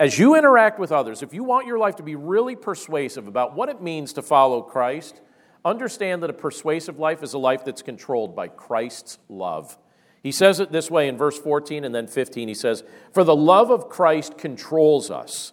as 0.00 0.18
you 0.18 0.34
interact 0.34 0.80
with 0.80 0.90
others, 0.90 1.22
if 1.22 1.32
you 1.32 1.44
want 1.44 1.68
your 1.68 1.78
life 1.78 1.94
to 1.96 2.02
be 2.02 2.16
really 2.16 2.56
persuasive 2.56 3.28
about 3.28 3.54
what 3.54 3.68
it 3.68 3.80
means 3.80 4.12
to 4.14 4.22
follow 4.22 4.60
Christ, 4.60 5.20
understand 5.64 6.24
that 6.24 6.30
a 6.30 6.32
persuasive 6.32 6.98
life 6.98 7.22
is 7.22 7.32
a 7.32 7.38
life 7.38 7.64
that's 7.64 7.82
controlled 7.82 8.34
by 8.34 8.48
Christ's 8.48 9.20
love. 9.28 9.78
He 10.26 10.32
says 10.32 10.58
it 10.58 10.72
this 10.72 10.90
way 10.90 11.06
in 11.06 11.16
verse 11.16 11.38
14 11.38 11.84
and 11.84 11.94
then 11.94 12.08
15. 12.08 12.48
He 12.48 12.54
says, 12.54 12.82
For 13.12 13.22
the 13.22 13.36
love 13.36 13.70
of 13.70 13.88
Christ 13.88 14.36
controls 14.36 15.08
us, 15.08 15.52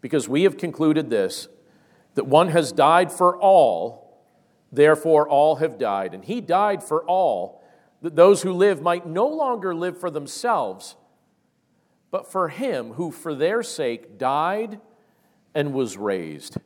because 0.00 0.28
we 0.28 0.42
have 0.42 0.56
concluded 0.56 1.08
this 1.08 1.46
that 2.16 2.26
one 2.26 2.48
has 2.48 2.72
died 2.72 3.12
for 3.12 3.36
all, 3.36 4.20
therefore 4.72 5.28
all 5.28 5.54
have 5.54 5.78
died. 5.78 6.14
And 6.14 6.24
he 6.24 6.40
died 6.40 6.82
for 6.82 7.04
all, 7.04 7.62
that 8.02 8.16
those 8.16 8.42
who 8.42 8.52
live 8.52 8.82
might 8.82 9.06
no 9.06 9.28
longer 9.28 9.72
live 9.72 10.00
for 10.00 10.10
themselves, 10.10 10.96
but 12.10 12.32
for 12.32 12.48
him 12.48 12.94
who 12.94 13.12
for 13.12 13.36
their 13.36 13.62
sake 13.62 14.18
died 14.18 14.80
and 15.54 15.72
was 15.72 15.96
raised. 15.96 16.56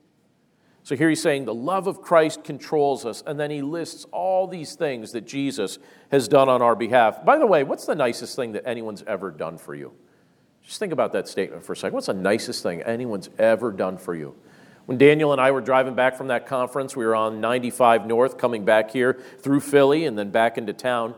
So 0.88 0.96
here 0.96 1.10
he's 1.10 1.20
saying 1.20 1.44
the 1.44 1.52
love 1.52 1.86
of 1.86 2.00
Christ 2.00 2.44
controls 2.44 3.04
us, 3.04 3.22
and 3.26 3.38
then 3.38 3.50
he 3.50 3.60
lists 3.60 4.06
all 4.10 4.46
these 4.46 4.74
things 4.74 5.12
that 5.12 5.26
Jesus 5.26 5.78
has 6.10 6.28
done 6.28 6.48
on 6.48 6.62
our 6.62 6.74
behalf. 6.74 7.26
By 7.26 7.36
the 7.36 7.46
way, 7.46 7.62
what's 7.62 7.84
the 7.84 7.94
nicest 7.94 8.34
thing 8.36 8.52
that 8.52 8.66
anyone's 8.66 9.04
ever 9.06 9.30
done 9.30 9.58
for 9.58 9.74
you? 9.74 9.92
Just 10.62 10.78
think 10.78 10.94
about 10.94 11.12
that 11.12 11.28
statement 11.28 11.62
for 11.62 11.74
a 11.74 11.76
second. 11.76 11.92
What's 11.92 12.06
the 12.06 12.14
nicest 12.14 12.62
thing 12.62 12.80
anyone's 12.80 13.28
ever 13.38 13.70
done 13.70 13.98
for 13.98 14.14
you? 14.14 14.34
When 14.86 14.96
Daniel 14.96 15.32
and 15.32 15.42
I 15.42 15.50
were 15.50 15.60
driving 15.60 15.94
back 15.94 16.16
from 16.16 16.28
that 16.28 16.46
conference, 16.46 16.96
we 16.96 17.04
were 17.04 17.14
on 17.14 17.38
95 17.38 18.06
North, 18.06 18.38
coming 18.38 18.64
back 18.64 18.90
here 18.90 19.20
through 19.40 19.60
Philly 19.60 20.06
and 20.06 20.18
then 20.18 20.30
back 20.30 20.56
into 20.56 20.72
town. 20.72 21.14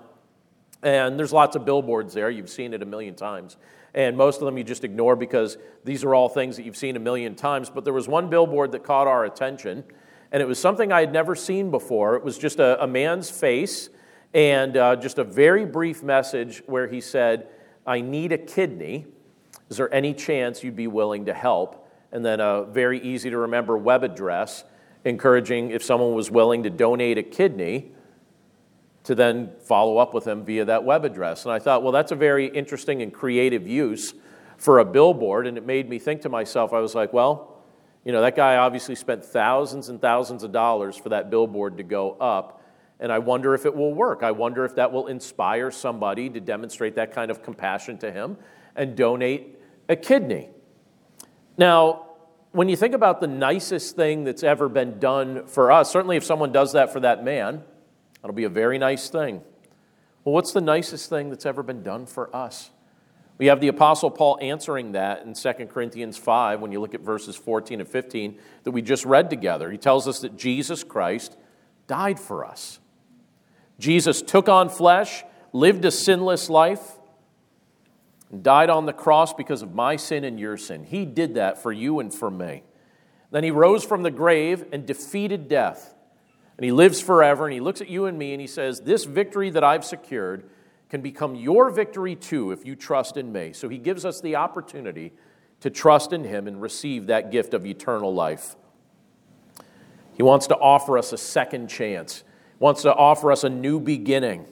And 0.82 1.16
there's 1.16 1.32
lots 1.32 1.54
of 1.54 1.64
billboards 1.64 2.12
there. 2.12 2.28
You've 2.28 2.50
seen 2.50 2.74
it 2.74 2.82
a 2.82 2.86
million 2.86 3.14
times. 3.14 3.56
And 3.94 4.16
most 4.16 4.40
of 4.40 4.46
them 4.46 4.56
you 4.56 4.64
just 4.64 4.84
ignore 4.84 5.16
because 5.16 5.58
these 5.84 6.04
are 6.04 6.14
all 6.14 6.28
things 6.28 6.56
that 6.56 6.64
you've 6.64 6.76
seen 6.76 6.96
a 6.96 7.00
million 7.00 7.34
times. 7.34 7.70
But 7.70 7.84
there 7.84 7.92
was 7.92 8.08
one 8.08 8.30
billboard 8.30 8.72
that 8.72 8.84
caught 8.84 9.06
our 9.06 9.24
attention, 9.24 9.84
and 10.32 10.42
it 10.42 10.46
was 10.46 10.58
something 10.58 10.92
I 10.92 11.00
had 11.00 11.12
never 11.12 11.34
seen 11.34 11.70
before. 11.70 12.16
It 12.16 12.22
was 12.22 12.38
just 12.38 12.60
a, 12.60 12.82
a 12.82 12.86
man's 12.86 13.30
face 13.30 13.90
and 14.32 14.76
uh, 14.76 14.96
just 14.96 15.18
a 15.18 15.24
very 15.24 15.66
brief 15.66 16.02
message 16.02 16.62
where 16.66 16.86
he 16.86 17.00
said, 17.00 17.48
I 17.86 18.00
need 18.00 18.32
a 18.32 18.38
kidney. 18.38 19.06
Is 19.68 19.76
there 19.76 19.92
any 19.92 20.14
chance 20.14 20.62
you'd 20.62 20.76
be 20.76 20.86
willing 20.86 21.26
to 21.26 21.34
help? 21.34 21.80
and 22.12 22.24
then 22.24 22.40
a 22.40 22.64
very 22.64 23.00
easy 23.00 23.30
to 23.30 23.38
remember 23.38 23.76
web 23.76 24.02
address 24.04 24.64
encouraging 25.04 25.70
if 25.70 25.82
someone 25.82 26.14
was 26.14 26.30
willing 26.30 26.62
to 26.64 26.70
donate 26.70 27.18
a 27.18 27.22
kidney 27.22 27.92
to 29.04 29.14
then 29.14 29.52
follow 29.60 29.98
up 29.98 30.12
with 30.12 30.24
them 30.24 30.44
via 30.44 30.64
that 30.66 30.84
web 30.84 31.04
address. 31.04 31.44
And 31.44 31.52
I 31.52 31.58
thought, 31.58 31.82
well, 31.82 31.92
that's 31.92 32.12
a 32.12 32.16
very 32.16 32.46
interesting 32.46 33.02
and 33.02 33.12
creative 33.12 33.66
use 33.66 34.14
for 34.56 34.78
a 34.78 34.84
billboard. 34.84 35.46
And 35.46 35.56
it 35.56 35.64
made 35.64 35.88
me 35.88 35.98
think 35.98 36.22
to 36.22 36.28
myself, 36.28 36.72
I 36.72 36.80
was 36.80 36.94
like, 36.94 37.12
well, 37.12 37.62
you 38.04 38.12
know, 38.12 38.20
that 38.22 38.36
guy 38.36 38.56
obviously 38.56 38.94
spent 38.94 39.24
thousands 39.24 39.88
and 39.88 40.00
thousands 40.00 40.42
of 40.42 40.52
dollars 40.52 40.96
for 40.96 41.10
that 41.10 41.30
billboard 41.30 41.78
to 41.78 41.82
go 41.82 42.12
up. 42.12 42.62
And 42.98 43.10
I 43.10 43.18
wonder 43.18 43.54
if 43.54 43.64
it 43.64 43.74
will 43.74 43.94
work. 43.94 44.22
I 44.22 44.30
wonder 44.30 44.64
if 44.64 44.74
that 44.74 44.92
will 44.92 45.06
inspire 45.06 45.70
somebody 45.70 46.28
to 46.28 46.40
demonstrate 46.40 46.96
that 46.96 47.12
kind 47.12 47.30
of 47.30 47.42
compassion 47.42 47.96
to 47.98 48.12
him 48.12 48.36
and 48.76 48.94
donate 48.94 49.58
a 49.88 49.96
kidney. 49.96 50.50
Now, 51.56 52.06
when 52.52 52.68
you 52.68 52.76
think 52.76 52.94
about 52.94 53.20
the 53.20 53.26
nicest 53.26 53.96
thing 53.96 54.24
that's 54.24 54.42
ever 54.42 54.68
been 54.68 54.98
done 54.98 55.46
for 55.46 55.72
us, 55.72 55.90
certainly 55.90 56.16
if 56.16 56.24
someone 56.24 56.52
does 56.52 56.72
that 56.72 56.92
for 56.92 57.00
that 57.00 57.24
man, 57.24 57.62
that'll 58.20 58.34
be 58.34 58.44
a 58.44 58.48
very 58.48 58.78
nice 58.78 59.08
thing. 59.08 59.42
Well, 60.24 60.34
what's 60.34 60.52
the 60.52 60.60
nicest 60.60 61.08
thing 61.08 61.30
that's 61.30 61.46
ever 61.46 61.62
been 61.62 61.82
done 61.82 62.06
for 62.06 62.34
us? 62.34 62.70
We 63.38 63.46
have 63.46 63.60
the 63.60 63.68
Apostle 63.68 64.10
Paul 64.10 64.38
answering 64.42 64.92
that 64.92 65.24
in 65.24 65.32
2 65.32 65.66
Corinthians 65.66 66.18
5 66.18 66.60
when 66.60 66.72
you 66.72 66.80
look 66.80 66.94
at 66.94 67.00
verses 67.00 67.36
14 67.36 67.80
and 67.80 67.88
15 67.88 68.38
that 68.64 68.70
we 68.70 68.82
just 68.82 69.06
read 69.06 69.30
together. 69.30 69.70
He 69.70 69.78
tells 69.78 70.06
us 70.06 70.20
that 70.20 70.36
Jesus 70.36 70.84
Christ 70.84 71.38
died 71.86 72.20
for 72.20 72.44
us. 72.44 72.80
Jesus 73.78 74.20
took 74.20 74.50
on 74.50 74.68
flesh, 74.68 75.24
lived 75.54 75.86
a 75.86 75.90
sinless 75.90 76.50
life, 76.50 76.98
and 78.30 78.42
died 78.42 78.68
on 78.68 78.84
the 78.84 78.92
cross 78.92 79.32
because 79.32 79.62
of 79.62 79.74
my 79.74 79.96
sin 79.96 80.22
and 80.24 80.38
your 80.38 80.58
sin. 80.58 80.84
He 80.84 81.06
did 81.06 81.34
that 81.36 81.62
for 81.62 81.72
you 81.72 81.98
and 81.98 82.12
for 82.12 82.30
me. 82.30 82.62
Then 83.30 83.42
he 83.42 83.50
rose 83.50 83.84
from 83.84 84.02
the 84.02 84.10
grave 84.10 84.66
and 84.70 84.84
defeated 84.84 85.48
death. 85.48 85.94
And 86.60 86.66
he 86.66 86.72
lives 86.72 87.00
forever. 87.00 87.46
And 87.46 87.54
he 87.54 87.60
looks 87.60 87.80
at 87.80 87.88
you 87.88 88.04
and 88.04 88.18
me 88.18 88.34
and 88.34 88.40
he 88.40 88.46
says, 88.46 88.80
This 88.82 89.04
victory 89.04 89.48
that 89.48 89.64
I've 89.64 89.82
secured 89.82 90.50
can 90.90 91.00
become 91.00 91.34
your 91.34 91.70
victory 91.70 92.14
too 92.14 92.50
if 92.52 92.66
you 92.66 92.76
trust 92.76 93.16
in 93.16 93.32
me. 93.32 93.54
So 93.54 93.70
he 93.70 93.78
gives 93.78 94.04
us 94.04 94.20
the 94.20 94.36
opportunity 94.36 95.14
to 95.60 95.70
trust 95.70 96.12
in 96.12 96.22
him 96.22 96.46
and 96.46 96.60
receive 96.60 97.06
that 97.06 97.30
gift 97.30 97.54
of 97.54 97.64
eternal 97.64 98.12
life. 98.12 98.56
He 100.12 100.22
wants 100.22 100.48
to 100.48 100.56
offer 100.56 100.98
us 100.98 101.14
a 101.14 101.16
second 101.16 101.68
chance, 101.68 102.24
he 102.58 102.58
wants 102.58 102.82
to 102.82 102.94
offer 102.94 103.32
us 103.32 103.42
a 103.42 103.48
new 103.48 103.80
beginning. 103.80 104.44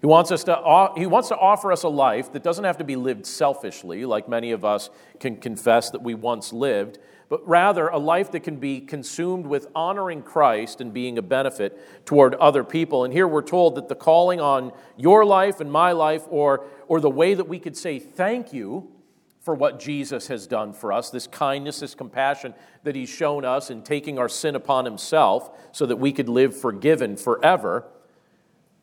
He 0.00 0.06
wants, 0.06 0.30
us 0.30 0.44
to, 0.44 0.92
he 0.96 1.06
wants 1.06 1.28
to 1.28 1.36
offer 1.36 1.70
us 1.70 1.82
a 1.82 1.88
life 1.88 2.32
that 2.32 2.42
doesn't 2.42 2.64
have 2.64 2.78
to 2.78 2.84
be 2.84 2.96
lived 2.96 3.26
selfishly, 3.26 4.06
like 4.06 4.26
many 4.26 4.52
of 4.52 4.64
us 4.64 4.88
can 5.20 5.36
confess 5.36 5.90
that 5.90 6.02
we 6.02 6.14
once 6.14 6.52
lived, 6.52 6.98
but 7.28 7.46
rather 7.46 7.88
a 7.88 7.98
life 7.98 8.30
that 8.32 8.40
can 8.40 8.56
be 8.56 8.80
consumed 8.80 9.46
with 9.46 9.66
honoring 9.74 10.22
Christ 10.22 10.80
and 10.80 10.92
being 10.92 11.18
a 11.18 11.22
benefit 11.22 12.06
toward 12.06 12.34
other 12.36 12.62
people. 12.62 13.04
And 13.04 13.12
here 13.12 13.26
we're 13.26 13.42
told 13.42 13.74
that 13.74 13.88
the 13.88 13.94
calling 13.94 14.40
on 14.40 14.72
your 14.96 15.24
life 15.24 15.60
and 15.60 15.70
my 15.70 15.92
life, 15.92 16.22
or, 16.28 16.66
or 16.88 17.00
the 17.00 17.10
way 17.10 17.34
that 17.34 17.48
we 17.48 17.58
could 17.58 17.76
say 17.76 17.98
thank 17.98 18.52
you 18.52 18.92
for 19.40 19.54
what 19.54 19.78
Jesus 19.78 20.26
has 20.28 20.46
done 20.46 20.72
for 20.72 20.92
us, 20.92 21.10
this 21.10 21.26
kindness, 21.26 21.80
this 21.80 21.94
compassion 21.94 22.54
that 22.82 22.96
He's 22.96 23.08
shown 23.08 23.44
us 23.44 23.70
in 23.70 23.82
taking 23.82 24.18
our 24.18 24.28
sin 24.28 24.54
upon 24.54 24.84
Himself 24.84 25.50
so 25.72 25.86
that 25.86 25.96
we 25.96 26.12
could 26.12 26.28
live 26.28 26.56
forgiven 26.56 27.16
forever 27.16 27.86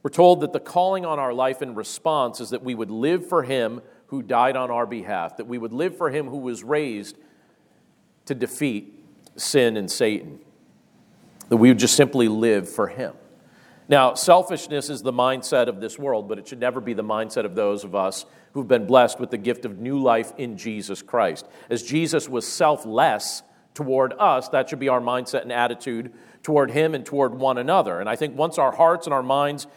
we're 0.03 0.10
told 0.10 0.41
that 0.41 0.51
the 0.51 0.60
calling 0.60 1.06
on 1.06 1.17
our 1.17 1.34
life 1.34 1.62
in 1.62 1.75
response 1.75 2.41
is 2.41 2.49
that 2.49 2.62
we 2.62 2.75
would 2.75 2.91
live 2.91 3.27
for 3.27 3.43
Him 3.43 3.82
who 4.08 4.21
died 4.21 4.58
on 4.58 4.69
our 4.69 4.86
behalf, 4.86 5.38
that 5.38 5.47
we 5.47 5.58
would 5.58 5.71
live 5.71 5.97
for 5.97 6.10
Him 6.10 6.27
who 6.27 6.38
was 6.38 6.62
raised 6.62 7.17
to 8.25 8.36
defeat 8.36 8.93
sin 9.36 9.77
and 9.77 9.89
Satan, 9.89 10.39
that 11.49 11.57
we 11.57 11.69
would 11.69 11.79
just 11.79 11.95
simply 11.95 12.27
live 12.27 12.69
for 12.69 12.88
Him. 12.88 13.13
Now, 13.89 14.13
selfishness 14.13 14.89
is 14.89 15.01
the 15.01 15.12
mindset 15.12 15.67
of 15.67 15.81
this 15.81 15.99
world, 15.99 16.29
but 16.29 16.39
it 16.39 16.47
should 16.47 16.59
never 16.59 16.79
be 16.79 16.93
the 16.93 17.03
mindset 17.03 17.43
of 17.43 17.53
those 17.53 17.83
of 17.83 17.95
us 17.95 18.25
who've 18.53 18.67
been 18.67 18.86
blessed 18.86 19.19
with 19.19 19.29
the 19.29 19.38
gift 19.38 19.65
of 19.65 19.79
new 19.79 19.99
life 19.99 20.31
in 20.38 20.57
Jesus 20.57 21.01
Christ. 21.01 21.47
As 21.69 21.83
Jesus 21.83 22.29
was 22.29 22.47
selfless 22.47 23.43
toward 23.73 24.13
us, 24.17 24.47
that 24.49 24.69
should 24.69 24.79
be 24.79 24.89
our 24.89 25.01
mindset 25.01 25.41
and 25.41 25.51
attitude 25.51 26.13
toward 26.43 26.71
Him 26.71 26.95
and 26.95 27.05
toward 27.05 27.33
one 27.33 27.57
another. 27.57 27.99
And 27.99 28.07
I 28.07 28.15
think 28.15 28.38
once 28.38 28.57
our 28.57 28.71
hearts 28.71 29.05
and 29.05 29.13
our 29.13 29.23
minds 29.23 29.67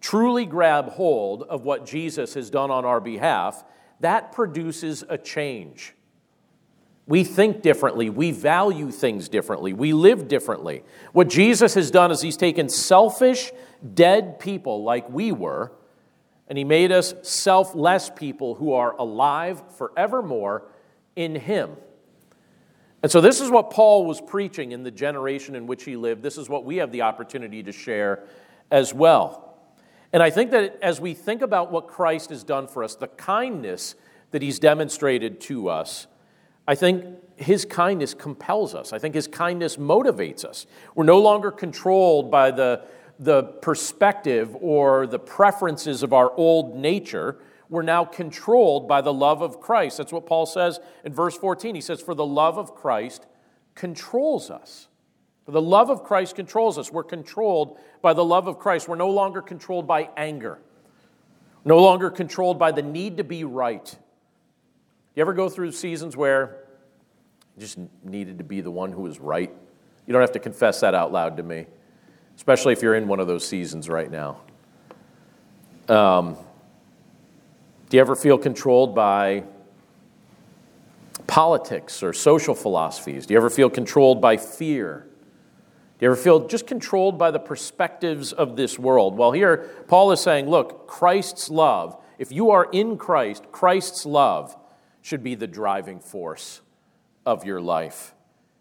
truly 0.00 0.46
grab 0.46 0.90
hold 0.90 1.42
of 1.42 1.64
what 1.64 1.86
Jesus 1.86 2.34
has 2.34 2.50
done 2.50 2.70
on 2.70 2.84
our 2.84 3.00
behalf, 3.00 3.64
that 4.00 4.30
produces 4.30 5.02
a 5.08 5.18
change. 5.18 5.95
We 7.06 7.22
think 7.22 7.62
differently. 7.62 8.10
We 8.10 8.32
value 8.32 8.90
things 8.90 9.28
differently. 9.28 9.72
We 9.72 9.92
live 9.92 10.26
differently. 10.26 10.82
What 11.12 11.28
Jesus 11.28 11.74
has 11.74 11.90
done 11.90 12.10
is 12.10 12.20
he's 12.20 12.36
taken 12.36 12.68
selfish, 12.68 13.52
dead 13.94 14.40
people 14.40 14.82
like 14.82 15.08
we 15.08 15.30
were, 15.30 15.72
and 16.48 16.58
he 16.58 16.64
made 16.64 16.90
us 16.90 17.14
selfless 17.22 18.10
people 18.10 18.56
who 18.56 18.72
are 18.72 18.92
alive 18.96 19.62
forevermore 19.76 20.64
in 21.14 21.36
him. 21.36 21.76
And 23.02 23.12
so, 23.12 23.20
this 23.20 23.40
is 23.40 23.50
what 23.50 23.70
Paul 23.70 24.04
was 24.04 24.20
preaching 24.20 24.72
in 24.72 24.82
the 24.82 24.90
generation 24.90 25.54
in 25.54 25.66
which 25.66 25.84
he 25.84 25.96
lived. 25.96 26.22
This 26.22 26.38
is 26.38 26.48
what 26.48 26.64
we 26.64 26.78
have 26.78 26.90
the 26.90 27.02
opportunity 27.02 27.62
to 27.62 27.70
share 27.70 28.24
as 28.70 28.92
well. 28.92 29.58
And 30.12 30.22
I 30.22 30.30
think 30.30 30.50
that 30.52 30.78
as 30.82 31.00
we 31.00 31.14
think 31.14 31.42
about 31.42 31.70
what 31.70 31.86
Christ 31.86 32.30
has 32.30 32.42
done 32.42 32.66
for 32.66 32.82
us, 32.82 32.96
the 32.96 33.08
kindness 33.08 33.94
that 34.30 34.42
he's 34.42 34.58
demonstrated 34.58 35.40
to 35.42 35.68
us, 35.68 36.06
I 36.66 36.74
think 36.74 37.04
his 37.36 37.64
kindness 37.64 38.14
compels 38.14 38.74
us. 38.74 38.92
I 38.92 38.98
think 38.98 39.14
his 39.14 39.28
kindness 39.28 39.76
motivates 39.76 40.44
us. 40.44 40.66
We're 40.94 41.04
no 41.04 41.20
longer 41.20 41.50
controlled 41.50 42.30
by 42.30 42.50
the, 42.50 42.82
the 43.18 43.42
perspective 43.42 44.56
or 44.60 45.06
the 45.06 45.18
preferences 45.18 46.02
of 46.02 46.12
our 46.12 46.32
old 46.32 46.76
nature. 46.76 47.36
We're 47.68 47.82
now 47.82 48.04
controlled 48.04 48.88
by 48.88 49.02
the 49.02 49.12
love 49.12 49.42
of 49.42 49.60
Christ. 49.60 49.98
That's 49.98 50.12
what 50.12 50.26
Paul 50.26 50.46
says 50.46 50.80
in 51.04 51.12
verse 51.12 51.36
14. 51.36 51.74
He 51.74 51.80
says, 51.80 52.00
For 52.00 52.14
the 52.14 52.26
love 52.26 52.58
of 52.58 52.74
Christ 52.74 53.26
controls 53.74 54.50
us. 54.50 54.88
For 55.44 55.52
the 55.52 55.62
love 55.62 55.90
of 55.90 56.02
Christ 56.02 56.34
controls 56.34 56.78
us. 56.78 56.90
We're 56.90 57.04
controlled 57.04 57.78
by 58.02 58.14
the 58.14 58.24
love 58.24 58.48
of 58.48 58.58
Christ. 58.58 58.88
We're 58.88 58.96
no 58.96 59.10
longer 59.10 59.42
controlled 59.42 59.86
by 59.86 60.08
anger, 60.16 60.58
no 61.64 61.78
longer 61.78 62.10
controlled 62.10 62.58
by 62.58 62.72
the 62.72 62.82
need 62.82 63.18
to 63.18 63.24
be 63.24 63.44
right. 63.44 63.96
You 65.16 65.22
ever 65.22 65.32
go 65.32 65.48
through 65.48 65.72
seasons 65.72 66.14
where 66.14 66.58
you 67.56 67.62
just 67.62 67.78
needed 68.04 68.36
to 68.36 68.44
be 68.44 68.60
the 68.60 68.70
one 68.70 68.92
who 68.92 69.00
was 69.00 69.18
right? 69.18 69.50
You 70.06 70.12
don't 70.12 70.20
have 70.20 70.32
to 70.32 70.38
confess 70.38 70.80
that 70.80 70.94
out 70.94 71.10
loud 71.10 71.38
to 71.38 71.42
me, 71.42 71.66
especially 72.36 72.74
if 72.74 72.82
you're 72.82 72.94
in 72.94 73.08
one 73.08 73.18
of 73.18 73.26
those 73.26 73.48
seasons 73.48 73.88
right 73.88 74.10
now. 74.10 74.42
Um, 75.88 76.36
do 77.88 77.96
you 77.96 78.00
ever 78.02 78.14
feel 78.14 78.36
controlled 78.36 78.94
by 78.94 79.44
politics 81.26 82.02
or 82.02 82.12
social 82.12 82.54
philosophies? 82.54 83.24
Do 83.24 83.32
you 83.32 83.38
ever 83.38 83.48
feel 83.48 83.70
controlled 83.70 84.20
by 84.20 84.36
fear? 84.36 85.06
Do 85.98 86.04
you 86.04 86.12
ever 86.12 86.20
feel 86.20 86.46
just 86.46 86.66
controlled 86.66 87.18
by 87.18 87.30
the 87.30 87.38
perspectives 87.38 88.34
of 88.34 88.56
this 88.56 88.78
world? 88.78 89.16
Well, 89.16 89.32
here, 89.32 89.70
Paul 89.88 90.12
is 90.12 90.20
saying, 90.20 90.50
look, 90.50 90.86
Christ's 90.86 91.48
love, 91.48 91.96
if 92.18 92.30
you 92.30 92.50
are 92.50 92.68
in 92.70 92.98
Christ, 92.98 93.50
Christ's 93.50 94.04
love 94.04 94.54
should 95.06 95.22
be 95.22 95.36
the 95.36 95.46
driving 95.46 96.00
force 96.00 96.60
of 97.24 97.44
your 97.44 97.60
life. 97.60 98.12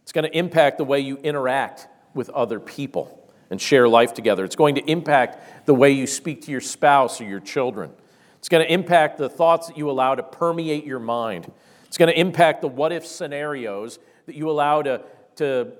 It's 0.03 0.11
going 0.11 0.25
to 0.25 0.37
impact 0.37 0.77
the 0.77 0.83
way 0.83 0.99
you 0.99 1.17
interact 1.17 1.87
with 2.13 2.29
other 2.29 2.59
people 2.59 3.27
and 3.49 3.59
share 3.59 3.89
life 3.89 4.13
together. 4.13 4.45
It's 4.45 4.55
going 4.55 4.75
to 4.75 4.81
impact 4.87 5.65
the 5.65 5.73
way 5.73 5.89
you 5.89 6.05
speak 6.05 6.43
to 6.43 6.51
your 6.51 6.61
spouse 6.61 7.19
or 7.19 7.23
your 7.23 7.39
children. 7.39 7.89
It's 8.37 8.47
going 8.47 8.63
to 8.63 8.71
impact 8.71 9.17
the 9.17 9.27
thoughts 9.27 9.65
that 9.69 9.75
you 9.75 9.89
allow 9.89 10.13
to 10.13 10.21
permeate 10.21 10.85
your 10.85 10.99
mind. 10.99 11.51
It's 11.85 11.97
going 11.97 12.13
to 12.13 12.19
impact 12.19 12.61
the 12.61 12.67
what 12.67 12.91
if 12.91 13.07
scenarios 13.07 13.97
that 14.27 14.35
you 14.35 14.47
allow 14.47 14.83
to, 14.83 15.01
to 15.37 15.71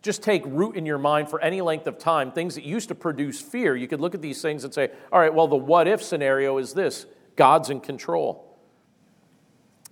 just 0.00 0.22
take 0.22 0.44
root 0.46 0.76
in 0.76 0.86
your 0.86 0.98
mind 0.98 1.28
for 1.28 1.40
any 1.40 1.60
length 1.60 1.88
of 1.88 1.98
time, 1.98 2.30
things 2.30 2.54
that 2.54 2.62
used 2.62 2.86
to 2.90 2.94
produce 2.94 3.40
fear. 3.40 3.74
You 3.74 3.88
could 3.88 4.00
look 4.00 4.14
at 4.14 4.22
these 4.22 4.40
things 4.40 4.62
and 4.62 4.72
say, 4.72 4.92
all 5.10 5.18
right, 5.18 5.34
well, 5.34 5.48
the 5.48 5.56
what 5.56 5.88
if 5.88 6.04
scenario 6.04 6.58
is 6.58 6.72
this 6.72 7.06
God's 7.34 7.68
in 7.68 7.80
control. 7.80 8.51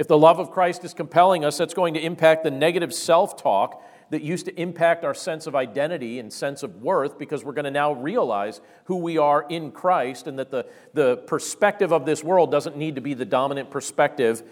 If 0.01 0.09
the 0.09 0.17
love 0.17 0.39
of 0.39 0.51
Christ 0.51 0.83
is 0.83 0.95
compelling 0.95 1.45
us, 1.45 1.59
that's 1.59 1.75
going 1.75 1.93
to 1.93 2.01
impact 2.01 2.43
the 2.43 2.51
negative 2.51 2.95
self 2.95 3.37
talk 3.37 3.85
that 4.09 4.23
used 4.23 4.47
to 4.47 4.59
impact 4.59 5.05
our 5.05 5.13
sense 5.13 5.47
of 5.47 5.55
identity 5.55 6.19
and 6.19 6.33
sense 6.33 6.63
of 6.63 6.77
worth 6.77 7.19
because 7.19 7.45
we're 7.45 7.53
going 7.53 7.67
to 7.67 7.71
now 7.71 7.93
realize 7.93 8.63
who 8.85 8.97
we 8.97 9.19
are 9.19 9.45
in 9.51 9.71
Christ 9.71 10.27
and 10.27 10.39
that 10.39 10.51
the, 10.51 10.65
the 10.95 11.19
perspective 11.19 11.93
of 11.93 12.07
this 12.07 12.25
world 12.25 12.51
doesn't 12.51 12.79
need 12.79 12.95
to 12.95 13.03
be 13.03 13.13
the 13.13 13.27
dominant 13.27 13.71
perspective 13.71 14.43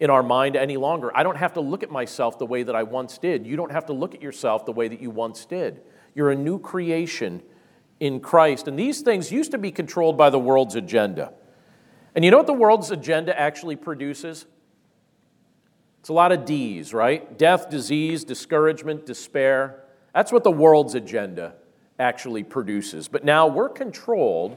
in 0.00 0.10
our 0.10 0.24
mind 0.24 0.56
any 0.56 0.76
longer. 0.76 1.16
I 1.16 1.22
don't 1.22 1.36
have 1.36 1.52
to 1.52 1.60
look 1.60 1.84
at 1.84 1.90
myself 1.92 2.40
the 2.40 2.46
way 2.46 2.64
that 2.64 2.74
I 2.74 2.82
once 2.82 3.16
did. 3.16 3.46
You 3.46 3.54
don't 3.54 3.70
have 3.70 3.86
to 3.86 3.92
look 3.92 4.12
at 4.12 4.20
yourself 4.20 4.66
the 4.66 4.72
way 4.72 4.88
that 4.88 5.00
you 5.00 5.10
once 5.10 5.44
did. 5.44 5.82
You're 6.16 6.32
a 6.32 6.36
new 6.36 6.58
creation 6.58 7.44
in 8.00 8.18
Christ. 8.18 8.66
And 8.66 8.76
these 8.76 9.02
things 9.02 9.30
used 9.30 9.52
to 9.52 9.58
be 9.58 9.70
controlled 9.70 10.18
by 10.18 10.30
the 10.30 10.40
world's 10.40 10.74
agenda. 10.74 11.32
And 12.16 12.24
you 12.24 12.32
know 12.32 12.38
what 12.38 12.48
the 12.48 12.54
world's 12.54 12.90
agenda 12.90 13.38
actually 13.38 13.76
produces? 13.76 14.46
It's 16.06 16.10
a 16.10 16.12
lot 16.12 16.30
of 16.30 16.44
D's, 16.44 16.94
right? 16.94 17.36
Death, 17.36 17.68
disease, 17.68 18.22
discouragement, 18.22 19.06
despair. 19.06 19.82
That's 20.14 20.30
what 20.30 20.44
the 20.44 20.52
world's 20.52 20.94
agenda 20.94 21.54
actually 21.98 22.44
produces. 22.44 23.08
But 23.08 23.24
now 23.24 23.48
we're 23.48 23.68
controlled 23.68 24.56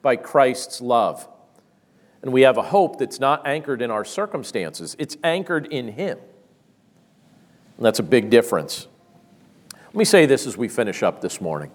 by 0.00 0.16
Christ's 0.16 0.80
love. 0.80 1.28
And 2.22 2.32
we 2.32 2.40
have 2.40 2.56
a 2.56 2.62
hope 2.62 2.98
that's 2.98 3.20
not 3.20 3.46
anchored 3.46 3.82
in 3.82 3.90
our 3.90 4.02
circumstances, 4.02 4.96
it's 4.98 5.18
anchored 5.22 5.66
in 5.66 5.88
Him. 5.88 6.16
And 7.76 7.84
that's 7.84 7.98
a 7.98 8.02
big 8.02 8.30
difference. 8.30 8.88
Let 9.88 9.94
me 9.94 10.06
say 10.06 10.24
this 10.24 10.46
as 10.46 10.56
we 10.56 10.68
finish 10.68 11.02
up 11.02 11.20
this 11.20 11.38
morning. 11.38 11.70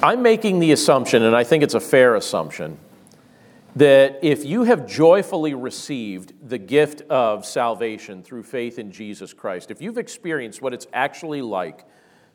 I'm 0.00 0.22
making 0.22 0.60
the 0.60 0.70
assumption, 0.70 1.24
and 1.24 1.34
I 1.34 1.42
think 1.42 1.64
it's 1.64 1.74
a 1.74 1.80
fair 1.80 2.14
assumption, 2.14 2.78
that 3.74 4.18
if 4.22 4.44
you 4.44 4.64
have 4.64 4.86
joyfully 4.86 5.54
received 5.54 6.34
the 6.46 6.58
gift 6.58 7.02
of 7.08 7.46
salvation 7.46 8.22
through 8.22 8.42
faith 8.42 8.78
in 8.78 8.92
Jesus 8.92 9.32
Christ, 9.32 9.70
if 9.70 9.80
you've 9.80 9.98
experienced 9.98 10.60
what 10.60 10.74
it's 10.74 10.86
actually 10.92 11.40
like 11.40 11.86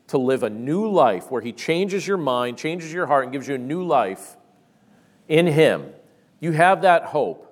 to 0.08 0.18
live 0.18 0.42
a 0.42 0.50
new 0.50 0.90
life 0.90 1.30
where 1.30 1.40
He 1.40 1.52
changes 1.52 2.06
your 2.06 2.16
mind, 2.16 2.58
changes 2.58 2.92
your 2.92 3.06
heart, 3.06 3.24
and 3.24 3.32
gives 3.32 3.46
you 3.46 3.54
a 3.54 3.58
new 3.58 3.84
life 3.84 4.36
in 5.28 5.46
Him, 5.46 5.92
you 6.40 6.52
have 6.52 6.82
that 6.82 7.04
hope. 7.04 7.44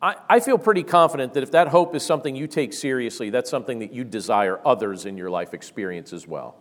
I, 0.00 0.16
I 0.28 0.40
feel 0.40 0.56
pretty 0.56 0.84
confident 0.84 1.34
that 1.34 1.42
if 1.42 1.50
that 1.50 1.68
hope 1.68 1.94
is 1.94 2.04
something 2.04 2.36
you 2.36 2.46
take 2.46 2.72
seriously, 2.72 3.30
that's 3.30 3.50
something 3.50 3.80
that 3.80 3.92
you 3.92 4.04
desire 4.04 4.60
others 4.64 5.04
in 5.04 5.18
your 5.18 5.28
life 5.28 5.52
experience 5.52 6.12
as 6.12 6.26
well. 6.26 6.56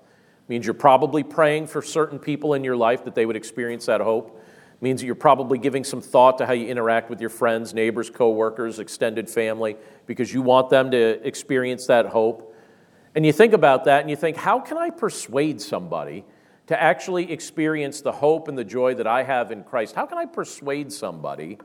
It 0.46 0.50
means 0.50 0.66
you're 0.66 0.74
probably 0.74 1.24
praying 1.24 1.68
for 1.68 1.82
certain 1.82 2.20
people 2.20 2.54
in 2.54 2.64
your 2.64 2.76
life 2.76 3.06
that 3.06 3.16
they 3.16 3.26
would 3.26 3.36
experience 3.36 3.86
that 3.86 4.02
hope 4.02 4.42
means 4.82 5.02
that 5.02 5.08
you're 5.08 5.16
probably 5.16 5.58
giving 5.58 5.84
some 5.84 6.02
thought 6.02 6.38
to 6.38 6.46
how 6.46 6.54
you 6.54 6.68
interact 6.68 7.10
with 7.10 7.20
your 7.20 7.30
friends, 7.30 7.74
neighbors, 7.74 8.10
coworkers, 8.10 8.80
extended 8.80 9.30
family, 9.30 9.76
because 10.06 10.34
you 10.34 10.42
want 10.42 10.70
them 10.70 10.92
to 10.92 11.26
experience 11.28 11.88
that 11.88 12.08
hope. 12.08 12.56
And 13.16 13.26
you 13.26 13.34
think 13.34 13.54
about 13.54 13.86
that 13.86 14.02
and 14.02 14.10
you 14.10 14.16
think, 14.16 14.38
how 14.38 14.60
can 14.60 14.78
I 14.78 14.92
persuade 14.92 15.60
somebody 15.60 16.24
to 16.68 16.80
actually 16.80 17.32
experience 17.32 18.02
the 18.02 18.12
hope 18.12 18.48
and 18.48 18.58
the 18.58 18.64
joy 18.64 18.94
that 18.96 19.08
I 19.08 19.24
have 19.24 19.52
in 19.52 19.64
Christ? 19.64 19.96
How 19.96 20.06
can 20.06 20.20
I 20.20 20.26
persuade 20.26 20.92
somebody 20.92 21.58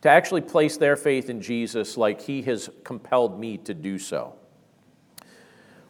to 0.00 0.08
actually 0.08 0.40
place 0.40 0.76
their 0.76 0.96
faith 0.96 1.28
in 1.28 1.42
Jesus 1.42 1.96
like 1.96 2.22
he 2.22 2.40
has 2.42 2.70
compelled 2.84 3.38
me 3.38 3.58
to 3.58 3.74
do 3.74 3.98
so? 3.98 4.34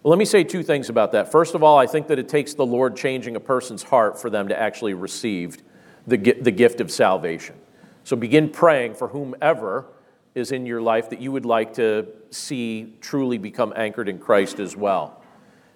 Well, 0.02 0.10
let 0.10 0.18
me 0.18 0.24
say 0.24 0.42
two 0.42 0.62
things 0.62 0.88
about 0.88 1.12
that. 1.12 1.30
First 1.30 1.54
of 1.54 1.62
all, 1.62 1.76
I 1.76 1.86
think 1.86 2.06
that 2.08 2.18
it 2.18 2.28
takes 2.28 2.54
the 2.54 2.64
Lord 2.64 2.96
changing 2.96 3.36
a 3.36 3.40
person's 3.40 3.82
heart 3.82 4.20
for 4.20 4.30
them 4.30 4.48
to 4.48 4.58
actually 4.58 4.94
receive 4.94 5.58
the, 6.08 6.16
the 6.16 6.50
gift 6.50 6.80
of 6.80 6.90
salvation. 6.90 7.54
So 8.04 8.16
begin 8.16 8.48
praying 8.48 8.94
for 8.94 9.08
whomever 9.08 9.86
is 10.34 10.52
in 10.52 10.64
your 10.64 10.80
life 10.80 11.10
that 11.10 11.20
you 11.20 11.30
would 11.32 11.44
like 11.44 11.74
to 11.74 12.06
see 12.30 12.94
truly 13.00 13.38
become 13.38 13.72
anchored 13.76 14.08
in 14.08 14.18
Christ 14.18 14.58
as 14.58 14.76
well. 14.76 15.22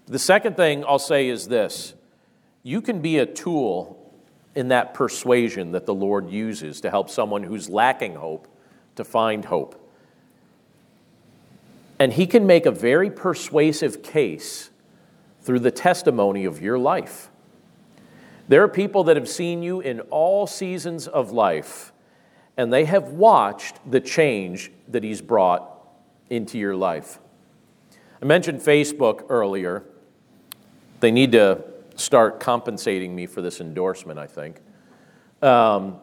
The 0.06 0.18
second 0.18 0.56
thing 0.56 0.84
I'll 0.86 0.98
say 0.98 1.28
is 1.28 1.48
this 1.48 1.94
you 2.62 2.80
can 2.80 3.00
be 3.00 3.18
a 3.18 3.26
tool 3.26 3.98
in 4.54 4.68
that 4.68 4.94
persuasion 4.94 5.72
that 5.72 5.86
the 5.86 5.94
Lord 5.94 6.30
uses 6.30 6.80
to 6.82 6.90
help 6.90 7.10
someone 7.10 7.42
who's 7.42 7.68
lacking 7.68 8.14
hope 8.14 8.48
to 8.96 9.04
find 9.04 9.44
hope. 9.44 9.78
And 11.98 12.12
He 12.12 12.26
can 12.26 12.46
make 12.46 12.66
a 12.66 12.70
very 12.70 13.10
persuasive 13.10 14.02
case 14.02 14.70
through 15.40 15.60
the 15.60 15.70
testimony 15.70 16.44
of 16.44 16.62
your 16.62 16.78
life. 16.78 17.31
There 18.48 18.62
are 18.62 18.68
people 18.68 19.04
that 19.04 19.16
have 19.16 19.28
seen 19.28 19.62
you 19.62 19.80
in 19.80 20.00
all 20.00 20.46
seasons 20.46 21.06
of 21.06 21.30
life, 21.30 21.92
and 22.56 22.72
they 22.72 22.84
have 22.84 23.10
watched 23.10 23.78
the 23.90 24.00
change 24.00 24.72
that 24.88 25.04
He's 25.04 25.22
brought 25.22 25.68
into 26.28 26.58
your 26.58 26.74
life. 26.74 27.18
I 28.20 28.24
mentioned 28.24 28.60
Facebook 28.60 29.24
earlier. 29.28 29.84
They 31.00 31.10
need 31.10 31.32
to 31.32 31.62
start 31.96 32.40
compensating 32.40 33.14
me 33.14 33.26
for 33.26 33.42
this 33.42 33.60
endorsement, 33.60 34.18
I 34.18 34.26
think. 34.26 34.60
Um, 35.42 35.98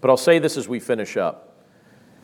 but 0.00 0.10
I'll 0.10 0.16
say 0.16 0.38
this 0.38 0.56
as 0.56 0.68
we 0.68 0.78
finish 0.78 1.16
up. 1.16 1.64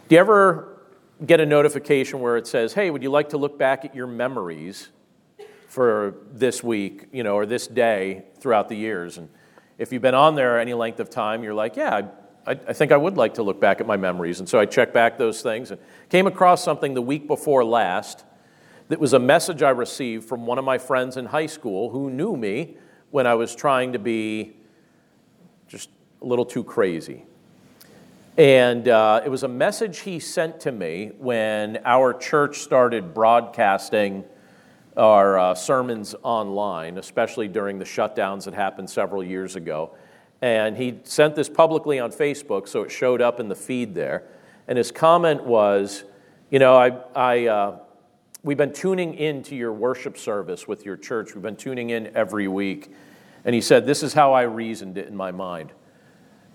Do 0.08 0.14
you 0.14 0.20
ever 0.20 0.82
get 1.24 1.40
a 1.40 1.46
notification 1.46 2.20
where 2.20 2.36
it 2.36 2.46
says, 2.46 2.72
hey, 2.72 2.90
would 2.90 3.02
you 3.02 3.10
like 3.10 3.30
to 3.30 3.38
look 3.38 3.58
back 3.58 3.84
at 3.84 3.94
your 3.94 4.06
memories 4.06 4.88
for 5.72 6.16
this 6.30 6.62
week, 6.62 7.06
you 7.12 7.22
know, 7.22 7.34
or 7.34 7.46
this 7.46 7.66
day 7.66 8.24
throughout 8.40 8.68
the 8.68 8.74
years. 8.74 9.16
And 9.16 9.30
if 9.78 9.90
you've 9.90 10.02
been 10.02 10.14
on 10.14 10.34
there 10.34 10.60
any 10.60 10.74
length 10.74 11.00
of 11.00 11.08
time, 11.08 11.42
you're 11.42 11.54
like, 11.54 11.76
yeah, 11.76 12.08
I, 12.46 12.50
I 12.50 12.74
think 12.74 12.92
I 12.92 12.98
would 12.98 13.16
like 13.16 13.32
to 13.34 13.42
look 13.42 13.58
back 13.58 13.80
at 13.80 13.86
my 13.86 13.96
memories. 13.96 14.38
And 14.38 14.46
so 14.46 14.60
I 14.60 14.66
checked 14.66 14.92
back 14.92 15.16
those 15.16 15.40
things 15.40 15.70
and 15.70 15.80
came 16.10 16.26
across 16.26 16.62
something 16.62 16.92
the 16.92 17.00
week 17.00 17.26
before 17.26 17.64
last 17.64 18.22
that 18.88 19.00
was 19.00 19.14
a 19.14 19.18
message 19.18 19.62
I 19.62 19.70
received 19.70 20.28
from 20.28 20.44
one 20.44 20.58
of 20.58 20.64
my 20.66 20.76
friends 20.76 21.16
in 21.16 21.24
high 21.24 21.46
school 21.46 21.88
who 21.88 22.10
knew 22.10 22.36
me 22.36 22.76
when 23.10 23.26
I 23.26 23.32
was 23.32 23.54
trying 23.54 23.94
to 23.94 23.98
be 23.98 24.52
just 25.68 25.88
a 26.20 26.26
little 26.26 26.44
too 26.44 26.64
crazy. 26.64 27.24
And 28.36 28.88
uh, 28.88 29.22
it 29.24 29.30
was 29.30 29.42
a 29.42 29.48
message 29.48 30.00
he 30.00 30.20
sent 30.20 30.60
to 30.60 30.70
me 30.70 31.12
when 31.16 31.78
our 31.86 32.12
church 32.12 32.58
started 32.58 33.14
broadcasting 33.14 34.24
our 34.96 35.38
uh, 35.38 35.54
sermons 35.54 36.14
online, 36.22 36.98
especially 36.98 37.48
during 37.48 37.78
the 37.78 37.84
shutdowns 37.84 38.44
that 38.44 38.54
happened 38.54 38.90
several 38.90 39.24
years 39.24 39.56
ago. 39.56 39.94
And 40.40 40.76
he 40.76 40.98
sent 41.04 41.36
this 41.36 41.48
publicly 41.48 42.00
on 42.00 42.10
Facebook, 42.10 42.68
so 42.68 42.82
it 42.82 42.90
showed 42.90 43.22
up 43.22 43.38
in 43.40 43.48
the 43.48 43.54
feed 43.54 43.94
there. 43.94 44.24
And 44.66 44.76
his 44.76 44.90
comment 44.90 45.44
was, 45.44 46.04
You 46.50 46.58
know, 46.58 46.76
I, 46.76 46.98
I, 47.14 47.46
uh, 47.46 47.78
we've 48.42 48.56
been 48.56 48.72
tuning 48.72 49.14
into 49.14 49.54
your 49.54 49.72
worship 49.72 50.18
service 50.18 50.66
with 50.66 50.84
your 50.84 50.96
church, 50.96 51.34
we've 51.34 51.42
been 51.42 51.56
tuning 51.56 51.90
in 51.90 52.14
every 52.16 52.48
week. 52.48 52.92
And 53.44 53.54
he 53.54 53.60
said, 53.60 53.86
This 53.86 54.02
is 54.02 54.12
how 54.12 54.32
I 54.32 54.42
reasoned 54.42 54.98
it 54.98 55.08
in 55.08 55.16
my 55.16 55.30
mind. 55.30 55.72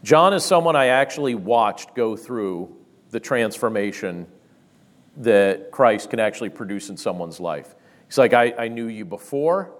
John 0.03 0.33
is 0.33 0.43
someone 0.43 0.75
I 0.75 0.87
actually 0.87 1.35
watched 1.35 1.95
go 1.95 2.15
through 2.15 2.75
the 3.09 3.19
transformation 3.19 4.27
that 5.17 5.71
Christ 5.71 6.09
can 6.09 6.19
actually 6.19 6.49
produce 6.49 6.89
in 6.89 6.97
someone's 6.97 7.39
life. 7.39 7.73
He's 8.07 8.17
like, 8.17 8.33
I, 8.33 8.53
I 8.57 8.67
knew 8.67 8.87
you 8.87 9.05
before 9.05 9.73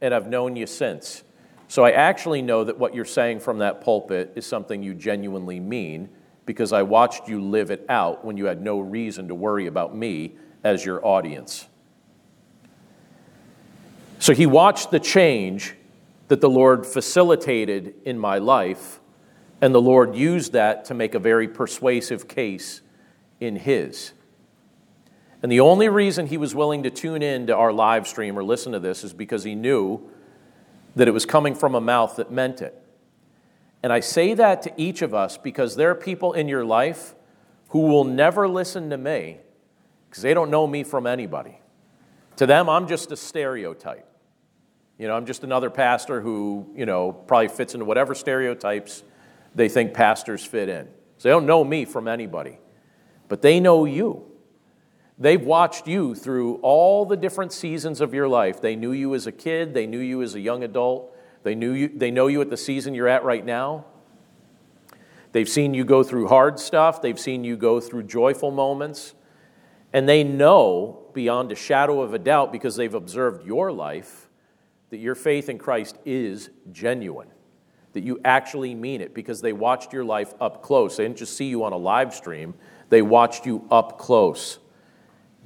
and 0.00 0.14
I've 0.14 0.28
known 0.28 0.56
you 0.56 0.66
since. 0.66 1.22
So 1.68 1.84
I 1.84 1.92
actually 1.92 2.42
know 2.42 2.64
that 2.64 2.78
what 2.78 2.94
you're 2.94 3.04
saying 3.04 3.40
from 3.40 3.58
that 3.58 3.80
pulpit 3.80 4.32
is 4.36 4.44
something 4.44 4.82
you 4.82 4.94
genuinely 4.94 5.58
mean 5.58 6.10
because 6.44 6.72
I 6.72 6.82
watched 6.82 7.28
you 7.28 7.40
live 7.40 7.70
it 7.70 7.86
out 7.88 8.24
when 8.24 8.36
you 8.36 8.46
had 8.46 8.60
no 8.60 8.80
reason 8.80 9.28
to 9.28 9.34
worry 9.34 9.66
about 9.66 9.96
me 9.96 10.34
as 10.64 10.84
your 10.84 11.04
audience. 11.04 11.66
So 14.18 14.34
he 14.34 14.46
watched 14.46 14.90
the 14.90 15.00
change 15.00 15.74
that 16.28 16.40
the 16.40 16.50
Lord 16.50 16.86
facilitated 16.86 17.94
in 18.04 18.18
my 18.18 18.38
life, 18.38 19.00
and 19.60 19.74
the 19.74 19.80
Lord 19.80 20.14
used 20.14 20.52
that 20.52 20.84
to 20.86 20.94
make 20.94 21.14
a 21.14 21.18
very 21.18 21.48
persuasive 21.48 22.28
case 22.28 22.82
in 23.40 23.56
his. 23.56 24.12
And 25.42 25.50
the 25.50 25.60
only 25.60 25.88
reason 25.88 26.28
he 26.28 26.36
was 26.36 26.54
willing 26.54 26.84
to 26.84 26.90
tune 26.90 27.20
in 27.20 27.48
to 27.48 27.56
our 27.56 27.72
live 27.72 28.06
stream 28.06 28.38
or 28.38 28.44
listen 28.44 28.72
to 28.72 28.78
this 28.78 29.02
is 29.02 29.12
because 29.12 29.42
he 29.42 29.56
knew 29.56 30.00
that 30.94 31.08
it 31.08 31.10
was 31.10 31.26
coming 31.26 31.54
from 31.54 31.74
a 31.74 31.80
mouth 31.80 32.16
that 32.16 32.30
meant 32.30 32.62
it. 32.62 32.80
And 33.82 33.92
I 33.92 34.00
say 34.00 34.34
that 34.34 34.62
to 34.62 34.72
each 34.76 35.02
of 35.02 35.14
us 35.14 35.36
because 35.36 35.74
there 35.74 35.90
are 35.90 35.94
people 35.96 36.32
in 36.32 36.46
your 36.46 36.64
life 36.64 37.14
who 37.70 37.80
will 37.80 38.04
never 38.04 38.48
listen 38.48 38.90
to 38.90 38.96
me 38.96 39.38
because 40.08 40.22
they 40.22 40.34
don't 40.34 40.50
know 40.50 40.66
me 40.66 40.84
from 40.84 41.06
anybody. 41.06 41.58
To 42.36 42.46
them, 42.46 42.68
I'm 42.68 42.86
just 42.86 43.10
a 43.10 43.16
stereotype. 43.16 44.06
You 44.98 45.08
know, 45.08 45.16
I'm 45.16 45.26
just 45.26 45.42
another 45.42 45.70
pastor 45.70 46.20
who, 46.20 46.70
you 46.76 46.86
know, 46.86 47.12
probably 47.12 47.48
fits 47.48 47.74
into 47.74 47.84
whatever 47.84 48.14
stereotypes 48.14 49.02
they 49.54 49.68
think 49.68 49.94
pastors 49.94 50.44
fit 50.44 50.68
in. 50.68 50.86
So 51.18 51.28
they 51.28 51.30
don't 51.30 51.46
know 51.46 51.64
me 51.64 51.84
from 51.84 52.06
anybody, 52.06 52.58
but 53.28 53.42
they 53.42 53.58
know 53.58 53.84
you. 53.84 54.31
They've 55.22 55.40
watched 55.40 55.86
you 55.86 56.16
through 56.16 56.56
all 56.62 57.06
the 57.06 57.16
different 57.16 57.52
seasons 57.52 58.00
of 58.00 58.12
your 58.12 58.26
life. 58.26 58.60
They 58.60 58.74
knew 58.74 58.90
you 58.90 59.14
as 59.14 59.28
a 59.28 59.30
kid, 59.30 59.72
they 59.72 59.86
knew 59.86 60.00
you 60.00 60.20
as 60.20 60.34
a 60.34 60.40
young 60.40 60.64
adult, 60.64 61.16
they, 61.44 61.54
knew 61.54 61.70
you, 61.70 61.92
they 61.94 62.10
know 62.10 62.26
you 62.26 62.40
at 62.40 62.50
the 62.50 62.56
season 62.56 62.92
you're 62.92 63.06
at 63.06 63.22
right 63.22 63.46
now. 63.46 63.84
They've 65.30 65.48
seen 65.48 65.74
you 65.74 65.84
go 65.84 66.02
through 66.02 66.26
hard 66.26 66.58
stuff, 66.58 67.00
they've 67.00 67.20
seen 67.20 67.44
you 67.44 67.56
go 67.56 67.78
through 67.78 68.02
joyful 68.02 68.50
moments, 68.50 69.14
and 69.92 70.08
they 70.08 70.24
know 70.24 71.06
beyond 71.14 71.52
a 71.52 71.54
shadow 71.54 72.00
of 72.00 72.14
a 72.14 72.18
doubt 72.18 72.50
because 72.50 72.74
they've 72.74 72.92
observed 72.92 73.46
your 73.46 73.70
life 73.70 74.28
that 74.90 74.98
your 74.98 75.14
faith 75.14 75.48
in 75.48 75.56
Christ 75.56 75.98
is 76.04 76.50
genuine 76.72 77.28
that 77.92 78.02
you 78.02 78.18
actually 78.24 78.74
mean 78.74 79.00
it 79.00 79.14
because 79.14 79.40
they 79.40 79.52
watched 79.52 79.92
your 79.92 80.04
life 80.04 80.34
up 80.40 80.62
close. 80.62 80.96
They 80.96 81.04
didn't 81.04 81.18
just 81.18 81.36
see 81.36 81.44
you 81.44 81.62
on 81.62 81.72
a 81.72 81.76
live 81.76 82.12
stream, 82.12 82.54
they 82.88 83.02
watched 83.02 83.46
you 83.46 83.68
up 83.70 83.98
close. 83.98 84.58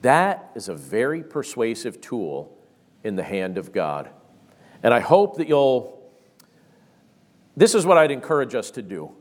That 0.02 0.50
is 0.54 0.68
a 0.68 0.74
very 0.74 1.22
persuasive 1.22 2.00
tool 2.00 2.56
in 3.02 3.16
the 3.16 3.22
hand 3.22 3.58
of 3.58 3.72
God. 3.72 4.10
And 4.82 4.92
I 4.92 5.00
hope 5.00 5.36
that 5.36 5.48
you'll, 5.48 6.10
this 7.56 7.74
is 7.74 7.86
what 7.86 7.98
I'd 7.98 8.10
encourage 8.10 8.54
us 8.54 8.70
to 8.72 8.82
do. 8.82 9.12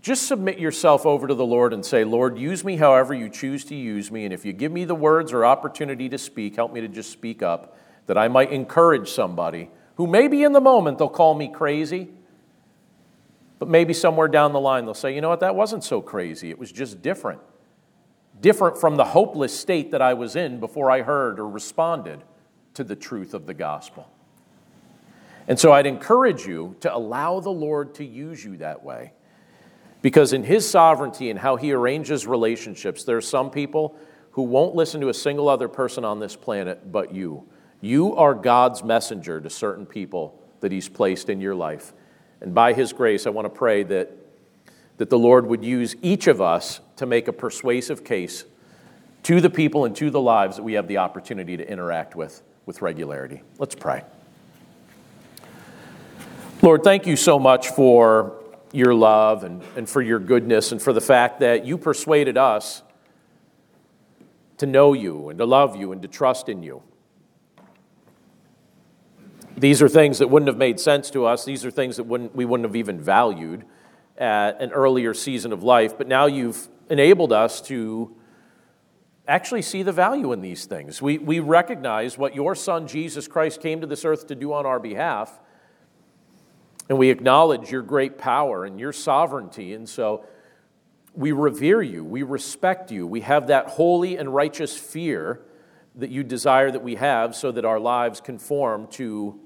Just 0.00 0.26
submit 0.26 0.58
yourself 0.58 1.06
over 1.06 1.28
to 1.28 1.34
the 1.34 1.46
Lord 1.46 1.72
and 1.72 1.86
say, 1.86 2.02
Lord, 2.02 2.36
use 2.36 2.64
me 2.64 2.76
however 2.76 3.14
you 3.14 3.28
choose 3.28 3.64
to 3.66 3.74
use 3.76 4.10
me. 4.10 4.24
And 4.24 4.34
if 4.34 4.44
you 4.44 4.52
give 4.52 4.72
me 4.72 4.84
the 4.84 4.94
words 4.94 5.32
or 5.32 5.44
opportunity 5.44 6.08
to 6.08 6.18
speak, 6.18 6.56
help 6.56 6.72
me 6.72 6.80
to 6.80 6.88
just 6.88 7.10
speak 7.12 7.42
up, 7.42 7.76
that 8.06 8.18
I 8.18 8.26
might 8.26 8.50
encourage 8.50 9.10
somebody 9.10 9.70
who 9.94 10.08
maybe 10.08 10.42
in 10.42 10.52
the 10.52 10.60
moment 10.60 10.98
they'll 10.98 11.08
call 11.08 11.34
me 11.34 11.48
crazy 11.48 12.08
but 13.62 13.68
maybe 13.68 13.94
somewhere 13.94 14.26
down 14.26 14.52
the 14.52 14.58
line 14.58 14.86
they'll 14.86 14.92
say, 14.92 15.14
you 15.14 15.20
know 15.20 15.28
what, 15.28 15.38
that 15.38 15.54
wasn't 15.54 15.84
so 15.84 16.02
crazy. 16.02 16.50
It 16.50 16.58
was 16.58 16.72
just 16.72 17.00
different. 17.00 17.40
Different 18.42 18.76
from 18.76 18.96
the 18.96 19.04
hopeless 19.04 19.58
state 19.58 19.92
that 19.92 20.02
I 20.02 20.14
was 20.14 20.34
in 20.34 20.58
before 20.58 20.90
I 20.90 21.02
heard 21.02 21.38
or 21.38 21.48
responded 21.48 22.24
to 22.74 22.82
the 22.82 22.96
truth 22.96 23.34
of 23.34 23.46
the 23.46 23.54
gospel. 23.54 24.10
And 25.46 25.58
so 25.58 25.72
I'd 25.72 25.86
encourage 25.86 26.44
you 26.44 26.74
to 26.80 26.94
allow 26.94 27.38
the 27.38 27.50
Lord 27.50 27.94
to 27.94 28.04
use 28.04 28.44
you 28.44 28.56
that 28.56 28.82
way. 28.82 29.12
Because 30.02 30.32
in 30.32 30.42
His 30.42 30.68
sovereignty 30.68 31.30
and 31.30 31.38
how 31.38 31.54
He 31.54 31.72
arranges 31.72 32.26
relationships, 32.26 33.04
there 33.04 33.16
are 33.16 33.20
some 33.20 33.48
people 33.48 33.96
who 34.32 34.42
won't 34.42 34.74
listen 34.74 35.00
to 35.02 35.08
a 35.08 35.14
single 35.14 35.48
other 35.48 35.68
person 35.68 36.04
on 36.04 36.18
this 36.18 36.34
planet 36.34 36.90
but 36.90 37.14
you. 37.14 37.46
You 37.80 38.16
are 38.16 38.34
God's 38.34 38.82
messenger 38.82 39.40
to 39.40 39.50
certain 39.50 39.86
people 39.86 40.42
that 40.58 40.72
He's 40.72 40.88
placed 40.88 41.28
in 41.28 41.40
your 41.40 41.54
life. 41.54 41.92
And 42.40 42.52
by 42.52 42.72
His 42.72 42.92
grace, 42.92 43.24
I 43.24 43.30
want 43.30 43.46
to 43.46 43.56
pray 43.56 43.84
that, 43.84 44.10
that 44.96 45.10
the 45.10 45.18
Lord 45.18 45.46
would 45.46 45.64
use 45.64 45.94
each 46.02 46.26
of 46.26 46.40
us 46.40 46.80
to 47.02 47.06
make 47.06 47.28
a 47.28 47.32
persuasive 47.32 48.04
case 48.04 48.44
to 49.22 49.40
the 49.40 49.50
people 49.50 49.84
and 49.84 49.94
to 49.96 50.10
the 50.10 50.20
lives 50.20 50.56
that 50.56 50.62
we 50.62 50.72
have 50.72 50.88
the 50.88 50.98
opportunity 50.98 51.56
to 51.56 51.68
interact 51.68 52.16
with 52.16 52.42
with 52.66 52.82
regularity. 52.82 53.42
Let's 53.58 53.74
pray. 53.74 54.02
Lord, 56.60 56.84
thank 56.84 57.06
you 57.06 57.16
so 57.16 57.38
much 57.38 57.68
for 57.68 58.38
your 58.72 58.94
love 58.94 59.44
and, 59.44 59.62
and 59.76 59.88
for 59.88 60.00
your 60.00 60.18
goodness 60.18 60.72
and 60.72 60.80
for 60.80 60.92
the 60.92 61.00
fact 61.00 61.40
that 61.40 61.66
you 61.66 61.76
persuaded 61.76 62.38
us 62.38 62.82
to 64.58 64.66
know 64.66 64.92
you 64.92 65.28
and 65.28 65.38
to 65.38 65.44
love 65.44 65.76
you 65.76 65.92
and 65.92 66.02
to 66.02 66.08
trust 66.08 66.48
in 66.48 66.62
you. 66.62 66.82
These 69.56 69.82
are 69.82 69.88
things 69.88 70.18
that 70.20 70.30
wouldn't 70.30 70.48
have 70.48 70.56
made 70.56 70.80
sense 70.80 71.10
to 71.10 71.26
us. 71.26 71.44
These 71.44 71.64
are 71.64 71.70
things 71.70 71.96
that 71.96 72.04
wouldn't, 72.04 72.34
we 72.34 72.44
wouldn't 72.44 72.66
have 72.66 72.76
even 72.76 73.00
valued 73.00 73.64
at 74.16 74.60
an 74.60 74.70
earlier 74.72 75.14
season 75.14 75.52
of 75.52 75.62
life. 75.62 75.98
But 75.98 76.06
now 76.06 76.26
you've 76.26 76.68
enabled 76.90 77.32
us 77.32 77.60
to 77.62 78.16
actually 79.26 79.62
see 79.62 79.82
the 79.82 79.92
value 79.92 80.32
in 80.32 80.40
these 80.40 80.64
things. 80.64 81.00
We, 81.00 81.18
we 81.18 81.40
recognize 81.40 82.18
what 82.18 82.34
your 82.34 82.54
Son, 82.54 82.86
Jesus 82.86 83.28
Christ, 83.28 83.60
came 83.60 83.80
to 83.80 83.86
this 83.86 84.04
earth 84.04 84.26
to 84.28 84.34
do 84.34 84.52
on 84.52 84.66
our 84.66 84.80
behalf. 84.80 85.38
And 86.88 86.98
we 86.98 87.10
acknowledge 87.10 87.70
your 87.70 87.82
great 87.82 88.18
power 88.18 88.64
and 88.64 88.80
your 88.80 88.92
sovereignty. 88.92 89.74
And 89.74 89.88
so 89.88 90.24
we 91.14 91.32
revere 91.32 91.82
you, 91.82 92.04
we 92.04 92.22
respect 92.22 92.90
you, 92.90 93.06
we 93.06 93.20
have 93.20 93.46
that 93.48 93.68
holy 93.68 94.16
and 94.16 94.34
righteous 94.34 94.76
fear 94.76 95.42
that 95.94 96.10
you 96.10 96.22
desire 96.22 96.70
that 96.70 96.82
we 96.82 96.94
have 96.96 97.36
so 97.36 97.52
that 97.52 97.64
our 97.64 97.78
lives 97.78 98.20
conform 98.20 98.86
to 98.88 99.38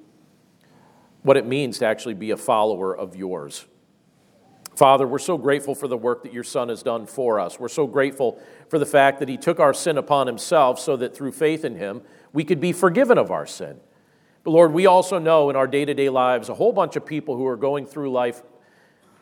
what 1.23 1.37
it 1.37 1.45
means 1.45 1.79
to 1.81 1.87
actually 1.87 2.15
be 2.15 2.31
a 2.31 2.37
follower 2.37 2.97
of 2.97 3.17
yours. 3.17 3.67
Father, 4.77 5.07
we're 5.07 5.19
so 5.19 5.39
grateful 5.39 5.75
for 5.75 5.89
the 5.89 5.97
work 5.97 6.23
that 6.23 6.35
your 6.35 6.45
Son 6.45 6.69
has 6.69 6.83
done 6.83 7.07
for 7.07 7.41
us. 7.41 7.59
We're 7.59 7.69
so 7.69 7.87
grateful 7.87 8.39
for 8.69 8.79
the 8.79 8.85
fact 8.85 9.21
that 9.21 9.29
he 9.29 9.39
took 9.39 9.59
our 9.59 9.73
sin 9.73 9.97
upon 9.97 10.27
himself 10.27 10.79
so 10.79 10.97
that 10.99 11.17
through 11.17 11.33
faith 11.33 11.65
in 11.65 11.77
him, 11.77 12.03
we 12.35 12.45
could 12.45 12.61
be 12.61 12.73
forgiven 12.73 13.17
of 13.17 13.31
our 13.31 13.47
sin. 13.47 13.81
But 14.45 14.51
Lord, 14.51 14.75
we 14.75 14.85
also 14.85 15.19
know 15.19 15.49
in 15.49 15.57
our 15.57 15.67
day 15.67 15.87
to 15.87 15.95
day 15.95 16.11
lives 16.11 16.51
a 16.51 16.55
whole 16.55 16.75
bunch 16.75 16.95
of 16.95 17.07
people 17.07 17.37
who 17.37 17.47
are 17.47 17.57
going 17.57 17.87
through 17.87 18.13
life 18.13 18.43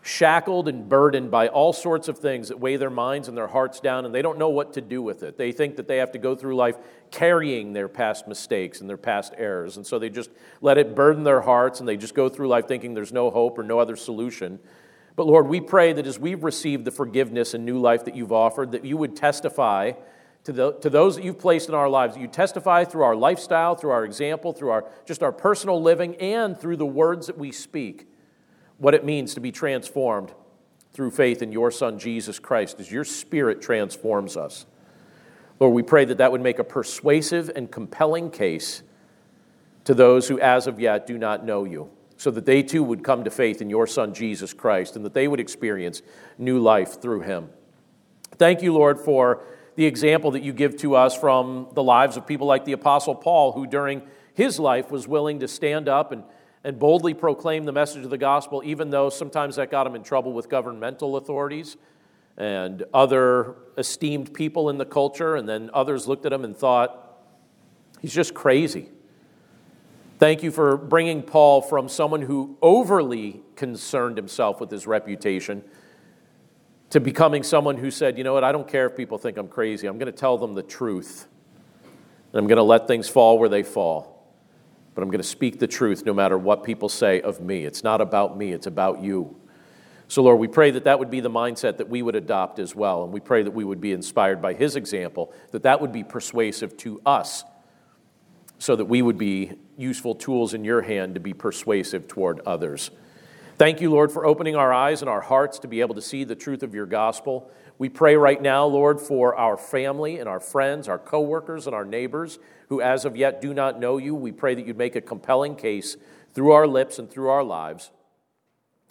shackled 0.03 0.67
and 0.67 0.89
burdened 0.89 1.31
by 1.31 1.47
all 1.47 1.73
sorts 1.73 2.09
of 2.09 2.19
things 2.19 2.49
that 2.49 2.59
weigh 2.59 2.77
their 2.77 2.91
minds 2.91 3.29
and 3.29 3.37
their 3.37 3.47
hearts 3.47 3.79
down, 3.79 4.05
and 4.05 4.15
they 4.15 4.21
don't 4.21 4.39
know 4.39 4.51
what 4.51 4.73
to 4.75 4.81
do 4.81 5.01
with 5.03 5.23
it. 5.23 5.39
They 5.39 5.53
think 5.53 5.77
that 5.77 5.87
they 5.87 5.97
have 5.99 6.13
to 6.13 6.19
go 6.19 6.35
through 6.35 6.57
life 6.57 6.77
carrying 7.11 7.73
their 7.73 7.89
past 7.89 8.27
mistakes 8.27 8.81
and 8.81 8.91
their 8.91 8.99
past 8.99 9.33
errors, 9.39 9.77
and 9.77 9.87
so 9.87 9.99
they 10.01 10.11
just 10.11 10.31
let 10.61 10.79
it 10.79 10.97
burden 10.97 11.23
their 11.23 11.41
hearts 11.41 11.79
and 11.79 11.89
they 11.89 11.97
just 11.97 12.15
go 12.15 12.29
through 12.29 12.49
life 12.49 12.67
thinking 12.67 12.93
there's 12.93 13.13
no 13.13 13.31
hope 13.31 13.57
or 13.57 13.63
no 13.63 13.79
other 13.79 13.97
solution. 13.97 14.59
But 15.17 15.27
Lord, 15.27 15.47
we 15.47 15.61
pray 15.61 15.93
that 15.93 16.07
as 16.07 16.19
we've 16.19 16.43
received 16.43 16.85
the 16.85 16.91
forgiveness 16.91 17.55
and 17.55 17.65
new 17.65 17.79
life 17.79 18.05
that 18.05 18.17
you've 18.17 18.33
offered, 18.33 18.73
that 18.73 18.85
you 18.85 18.97
would 18.97 19.15
testify 19.15 19.93
to, 20.45 20.53
the, 20.53 20.73
to 20.73 20.91
those 20.91 21.17
that 21.17 21.25
you've 21.25 21.39
placed 21.39 21.69
in 21.69 21.75
our 21.75 21.89
lives. 21.89 22.17
You 22.17 22.27
testify 22.27 22.85
through 22.85 23.03
our 23.03 23.17
lifestyle, 23.17 23.75
through 23.75 23.91
our 23.91 24.05
example, 24.05 24.53
through 24.53 24.71
our, 24.71 24.85
just 25.07 25.23
our 25.23 25.33
personal 25.33 25.81
living, 25.81 26.17
and 26.17 26.59
through 26.59 26.77
the 26.77 26.87
words 26.87 27.27
that 27.29 27.39
we 27.39 27.53
speak 27.53 28.07
what 28.79 28.95
it 28.95 29.05
means 29.05 29.35
to 29.35 29.41
be 29.41 29.53
transformed 29.53 30.33
through 30.93 31.11
faith 31.11 31.43
in 31.43 31.51
your 31.51 31.71
Son, 31.71 31.99
Jesus 31.99 32.39
Christ, 32.39 32.79
as 32.79 32.91
your 32.91 33.05
Spirit 33.05 33.63
transforms 33.63 34.37
us. 34.37 34.67
Lord, 35.61 35.75
we 35.75 35.83
pray 35.83 36.05
that 36.05 36.19
that 36.19 36.31
would 36.33 36.41
make 36.41 36.59
a 36.59 36.65
persuasive 36.65 37.51
and 37.55 37.71
compelling 37.71 38.31
case 38.31 38.83
to 39.85 39.95
those 39.95 40.29
who, 40.29 40.39
as 40.41 40.67
of 40.67 40.81
yet, 40.81 41.07
do 41.07 41.17
not 41.19 41.45
know 41.45 41.65
you, 41.65 41.91
so 42.17 42.31
that 42.31 42.47
they 42.47 42.63
too 42.63 42.83
would 42.83 43.03
come 43.03 43.25
to 43.25 43.31
faith 43.31 43.61
in 43.61 43.69
your 43.69 43.87
Son, 43.87 44.15
Jesus 44.15 44.53
Christ, 44.53 44.97
and 44.97 45.05
that 45.05 45.15
they 45.15 45.29
would 45.29 45.41
experience 45.41 46.03
new 46.39 46.59
life 46.59 47.01
through 47.01 47.21
him. 47.21 47.51
Thank 48.33 48.63
you, 48.63 48.73
Lord, 48.73 49.01
for 49.01 49.43
the 49.77 49.87
example 49.87 50.31
that 50.33 50.43
you 50.43 50.53
give 50.53 50.77
to 50.79 50.95
us 50.95 51.17
from 51.17 51.69
the 51.75 51.83
lives 51.83 52.17
of 52.17 52.27
people 52.27 52.47
like 52.47 52.65
the 52.65 52.73
Apostle 52.73 53.15
Paul, 53.15 53.53
who 53.53 53.67
during 53.67 54.03
his 54.33 54.59
life 54.59 54.91
was 54.91 55.09
willing 55.09 55.41
to 55.41 55.49
stand 55.49 55.89
up 55.89 56.13
and 56.13 56.25
and 56.65 56.79
boldly 56.79 57.13
proclaim 57.13 57.65
the 57.65 57.73
message 57.73 58.05
of 58.05 58.11
the 58.11 58.19
gospel, 58.19 58.63
even 58.65 58.89
though 58.89 59.11
sometimes 59.11 59.57
that 59.57 59.71
got 59.71 59.87
him 59.87 59.95
in 59.95 60.03
trouble 60.03 60.33
with 60.33 60.49
governmental 60.49 61.17
authorities 61.17 61.77
and 62.39 62.83
other 62.93 63.55
esteemed 63.77 64.33
people 64.33 64.71
in 64.71 64.79
the 64.79 64.87
culture. 64.87 65.37
And 65.37 65.47
then 65.47 65.71
others 65.75 66.09
looked 66.09 66.25
at 66.25 66.33
him 66.33 66.43
and 66.43 66.57
thought, 66.57 67.21
he's 68.01 68.15
just 68.15 68.33
crazy. 68.33 68.89
Thank 70.19 70.43
you 70.43 70.51
for 70.51 70.77
bringing 70.77 71.23
Paul 71.23 71.61
from 71.61 71.89
someone 71.89 72.23
who 72.23 72.57
overly 72.63 73.43
concerned 73.57 74.17
himself 74.17 74.61
with 74.61 74.71
his 74.71 74.87
reputation 74.87 75.63
to 76.91 77.01
becoming 77.01 77.43
someone 77.43 77.77
who 77.77 77.91
said, 77.91 78.17
you 78.17 78.25
know 78.25 78.35
what, 78.35 78.45
I 78.45 78.53
don't 78.53 78.69
care 78.69 78.87
if 78.87 78.97
people 78.97 79.19
think 79.19 79.37
I'm 79.37 79.49
crazy. 79.49 79.87
I'm 79.87 79.99
going 79.99 80.13
to 80.13 80.19
tell 80.19 80.39
them 80.39 80.55
the 80.55 80.63
truth. 80.63 81.27
And 81.85 82.39
I'm 82.39 82.47
going 82.47 82.57
to 82.57 82.63
let 82.63 82.87
things 82.87 83.09
fall 83.09 83.39
where 83.39 83.49
they 83.49 83.63
fall 83.63 84.15
but 84.95 85.03
I'm 85.03 85.09
going 85.09 85.21
to 85.21 85.29
speak 85.29 85.59
the 85.59 85.67
truth 85.67 86.07
no 86.07 86.15
matter 86.15 86.39
what 86.39 86.63
people 86.63 86.89
say 86.89 87.21
of 87.21 87.41
me. 87.41 87.65
It's 87.65 87.83
not 87.83 88.01
about 88.01 88.39
me, 88.39 88.53
it's 88.53 88.67
about 88.67 89.03
you. 89.03 89.37
So, 90.07 90.23
Lord, 90.23 90.39
we 90.39 90.49
pray 90.49 90.71
that 90.71 90.85
that 90.85 90.99
would 90.99 91.11
be 91.11 91.21
the 91.21 91.31
mindset 91.31 91.79
that 91.79 91.89
we 91.89 92.03
would 92.03 92.15
adopt 92.15 92.59
as 92.59 92.75
well. 92.75 93.05
And 93.05 93.13
we 93.13 93.21
pray 93.21 93.43
that 93.43 93.51
we 93.51 93.65
would 93.65 93.81
be 93.81 93.93
inspired 93.93 94.41
by 94.41 94.55
His 94.55 94.77
example, 94.77 95.33
that 95.51 95.63
that 95.63 95.81
would 95.81 95.93
be 95.93 96.05
persuasive 96.05 96.77
to 96.79 97.01
us, 97.05 97.45
so 98.65 98.75
that 98.75 98.87
we 98.87 99.03
would 99.03 99.19
be 99.19 99.53
useful 99.77 100.15
tools 100.15 100.55
in 100.55 100.65
your 100.65 100.81
hand 100.81 101.13
to 101.13 101.21
be 101.21 101.35
persuasive 101.35 102.09
toward 102.09 102.41
others. 102.47 102.91
Thank 103.59 103.83
you, 103.83 103.91
Lord, 103.91 104.11
for 104.11 104.25
opening 104.25 104.57
our 104.57 104.73
eyes 104.73 105.03
and 105.03 105.09
our 105.11 105.21
hearts 105.21 105.59
to 105.59 105.69
be 105.69 105.83
able 105.83 105.95
to 105.97 106.01
see 106.01 106.25
the 106.25 106.35
truth 106.35 106.63
of 106.63 106.75
your 106.75 106.87
gospel. 106.87 107.51
We 107.77 107.91
pray 107.91 108.17
right 108.17 108.41
now, 108.41 108.65
Lord, 108.65 109.03
for 109.03 109.37
our 109.37 109.59
family 109.59 110.19
and 110.19 110.27
our 110.27 110.41
friends, 110.41 110.89
our 110.89 110.99
coworkers 110.99 111.67
and 111.67 111.77
our 111.77 111.85
neighbors 111.85 112.39
who 112.71 112.81
as 112.81 113.05
of 113.05 113.19
yet 113.19 113.43
do 113.43 113.53
not 113.53 113.79
know 113.79 113.99
you. 113.99 114.15
We 114.15 114.33
pray 114.33 114.55
that 114.55 114.67
you'd 114.67 114.79
make 114.79 114.97
a 114.97 115.03
compelling 115.03 115.57
case 115.57 115.99
through 116.33 116.53
our 116.53 116.67
lips 116.67 116.99
and 116.99 117.11
through 117.11 117.29
our 117.29 117.45
lives. 117.45 117.91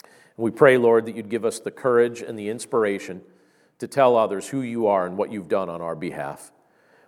And 0.04 0.44
we 0.44 0.52
pray, 0.52 0.78
Lord, 0.78 1.06
that 1.06 1.16
you'd 1.16 1.28
give 1.28 1.44
us 1.44 1.58
the 1.58 1.72
courage 1.72 2.22
and 2.22 2.38
the 2.38 2.48
inspiration 2.48 3.22
to 3.80 3.88
tell 3.88 4.16
others 4.16 4.46
who 4.46 4.60
you 4.60 4.86
are 4.86 5.04
and 5.04 5.16
what 5.16 5.32
you've 5.32 5.48
done 5.48 5.68
on 5.68 5.82
our 5.82 5.96
behalf. 5.96 6.52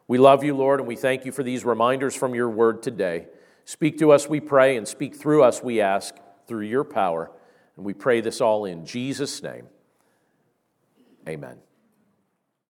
We 0.08 0.18
love 0.18 0.44
you, 0.44 0.56
Lord, 0.56 0.80
and 0.80 0.86
we 0.86 0.96
thank 0.96 1.24
you 1.24 1.32
for 1.32 1.42
these 1.42 1.64
reminders 1.64 2.14
from 2.14 2.34
your 2.34 2.48
word 2.48 2.82
today. 2.82 3.26
Speak 3.64 3.98
to 3.98 4.12
us, 4.12 4.28
we 4.28 4.38
pray, 4.38 4.76
and 4.76 4.86
speak 4.86 5.16
through 5.16 5.42
us, 5.42 5.62
we 5.62 5.80
ask, 5.80 6.14
through 6.46 6.66
your 6.66 6.84
power. 6.84 7.30
And 7.76 7.84
we 7.84 7.92
pray 7.92 8.20
this 8.20 8.40
all 8.40 8.64
in 8.64 8.86
Jesus' 8.86 9.42
name. 9.42 9.66
Amen. 11.28 11.65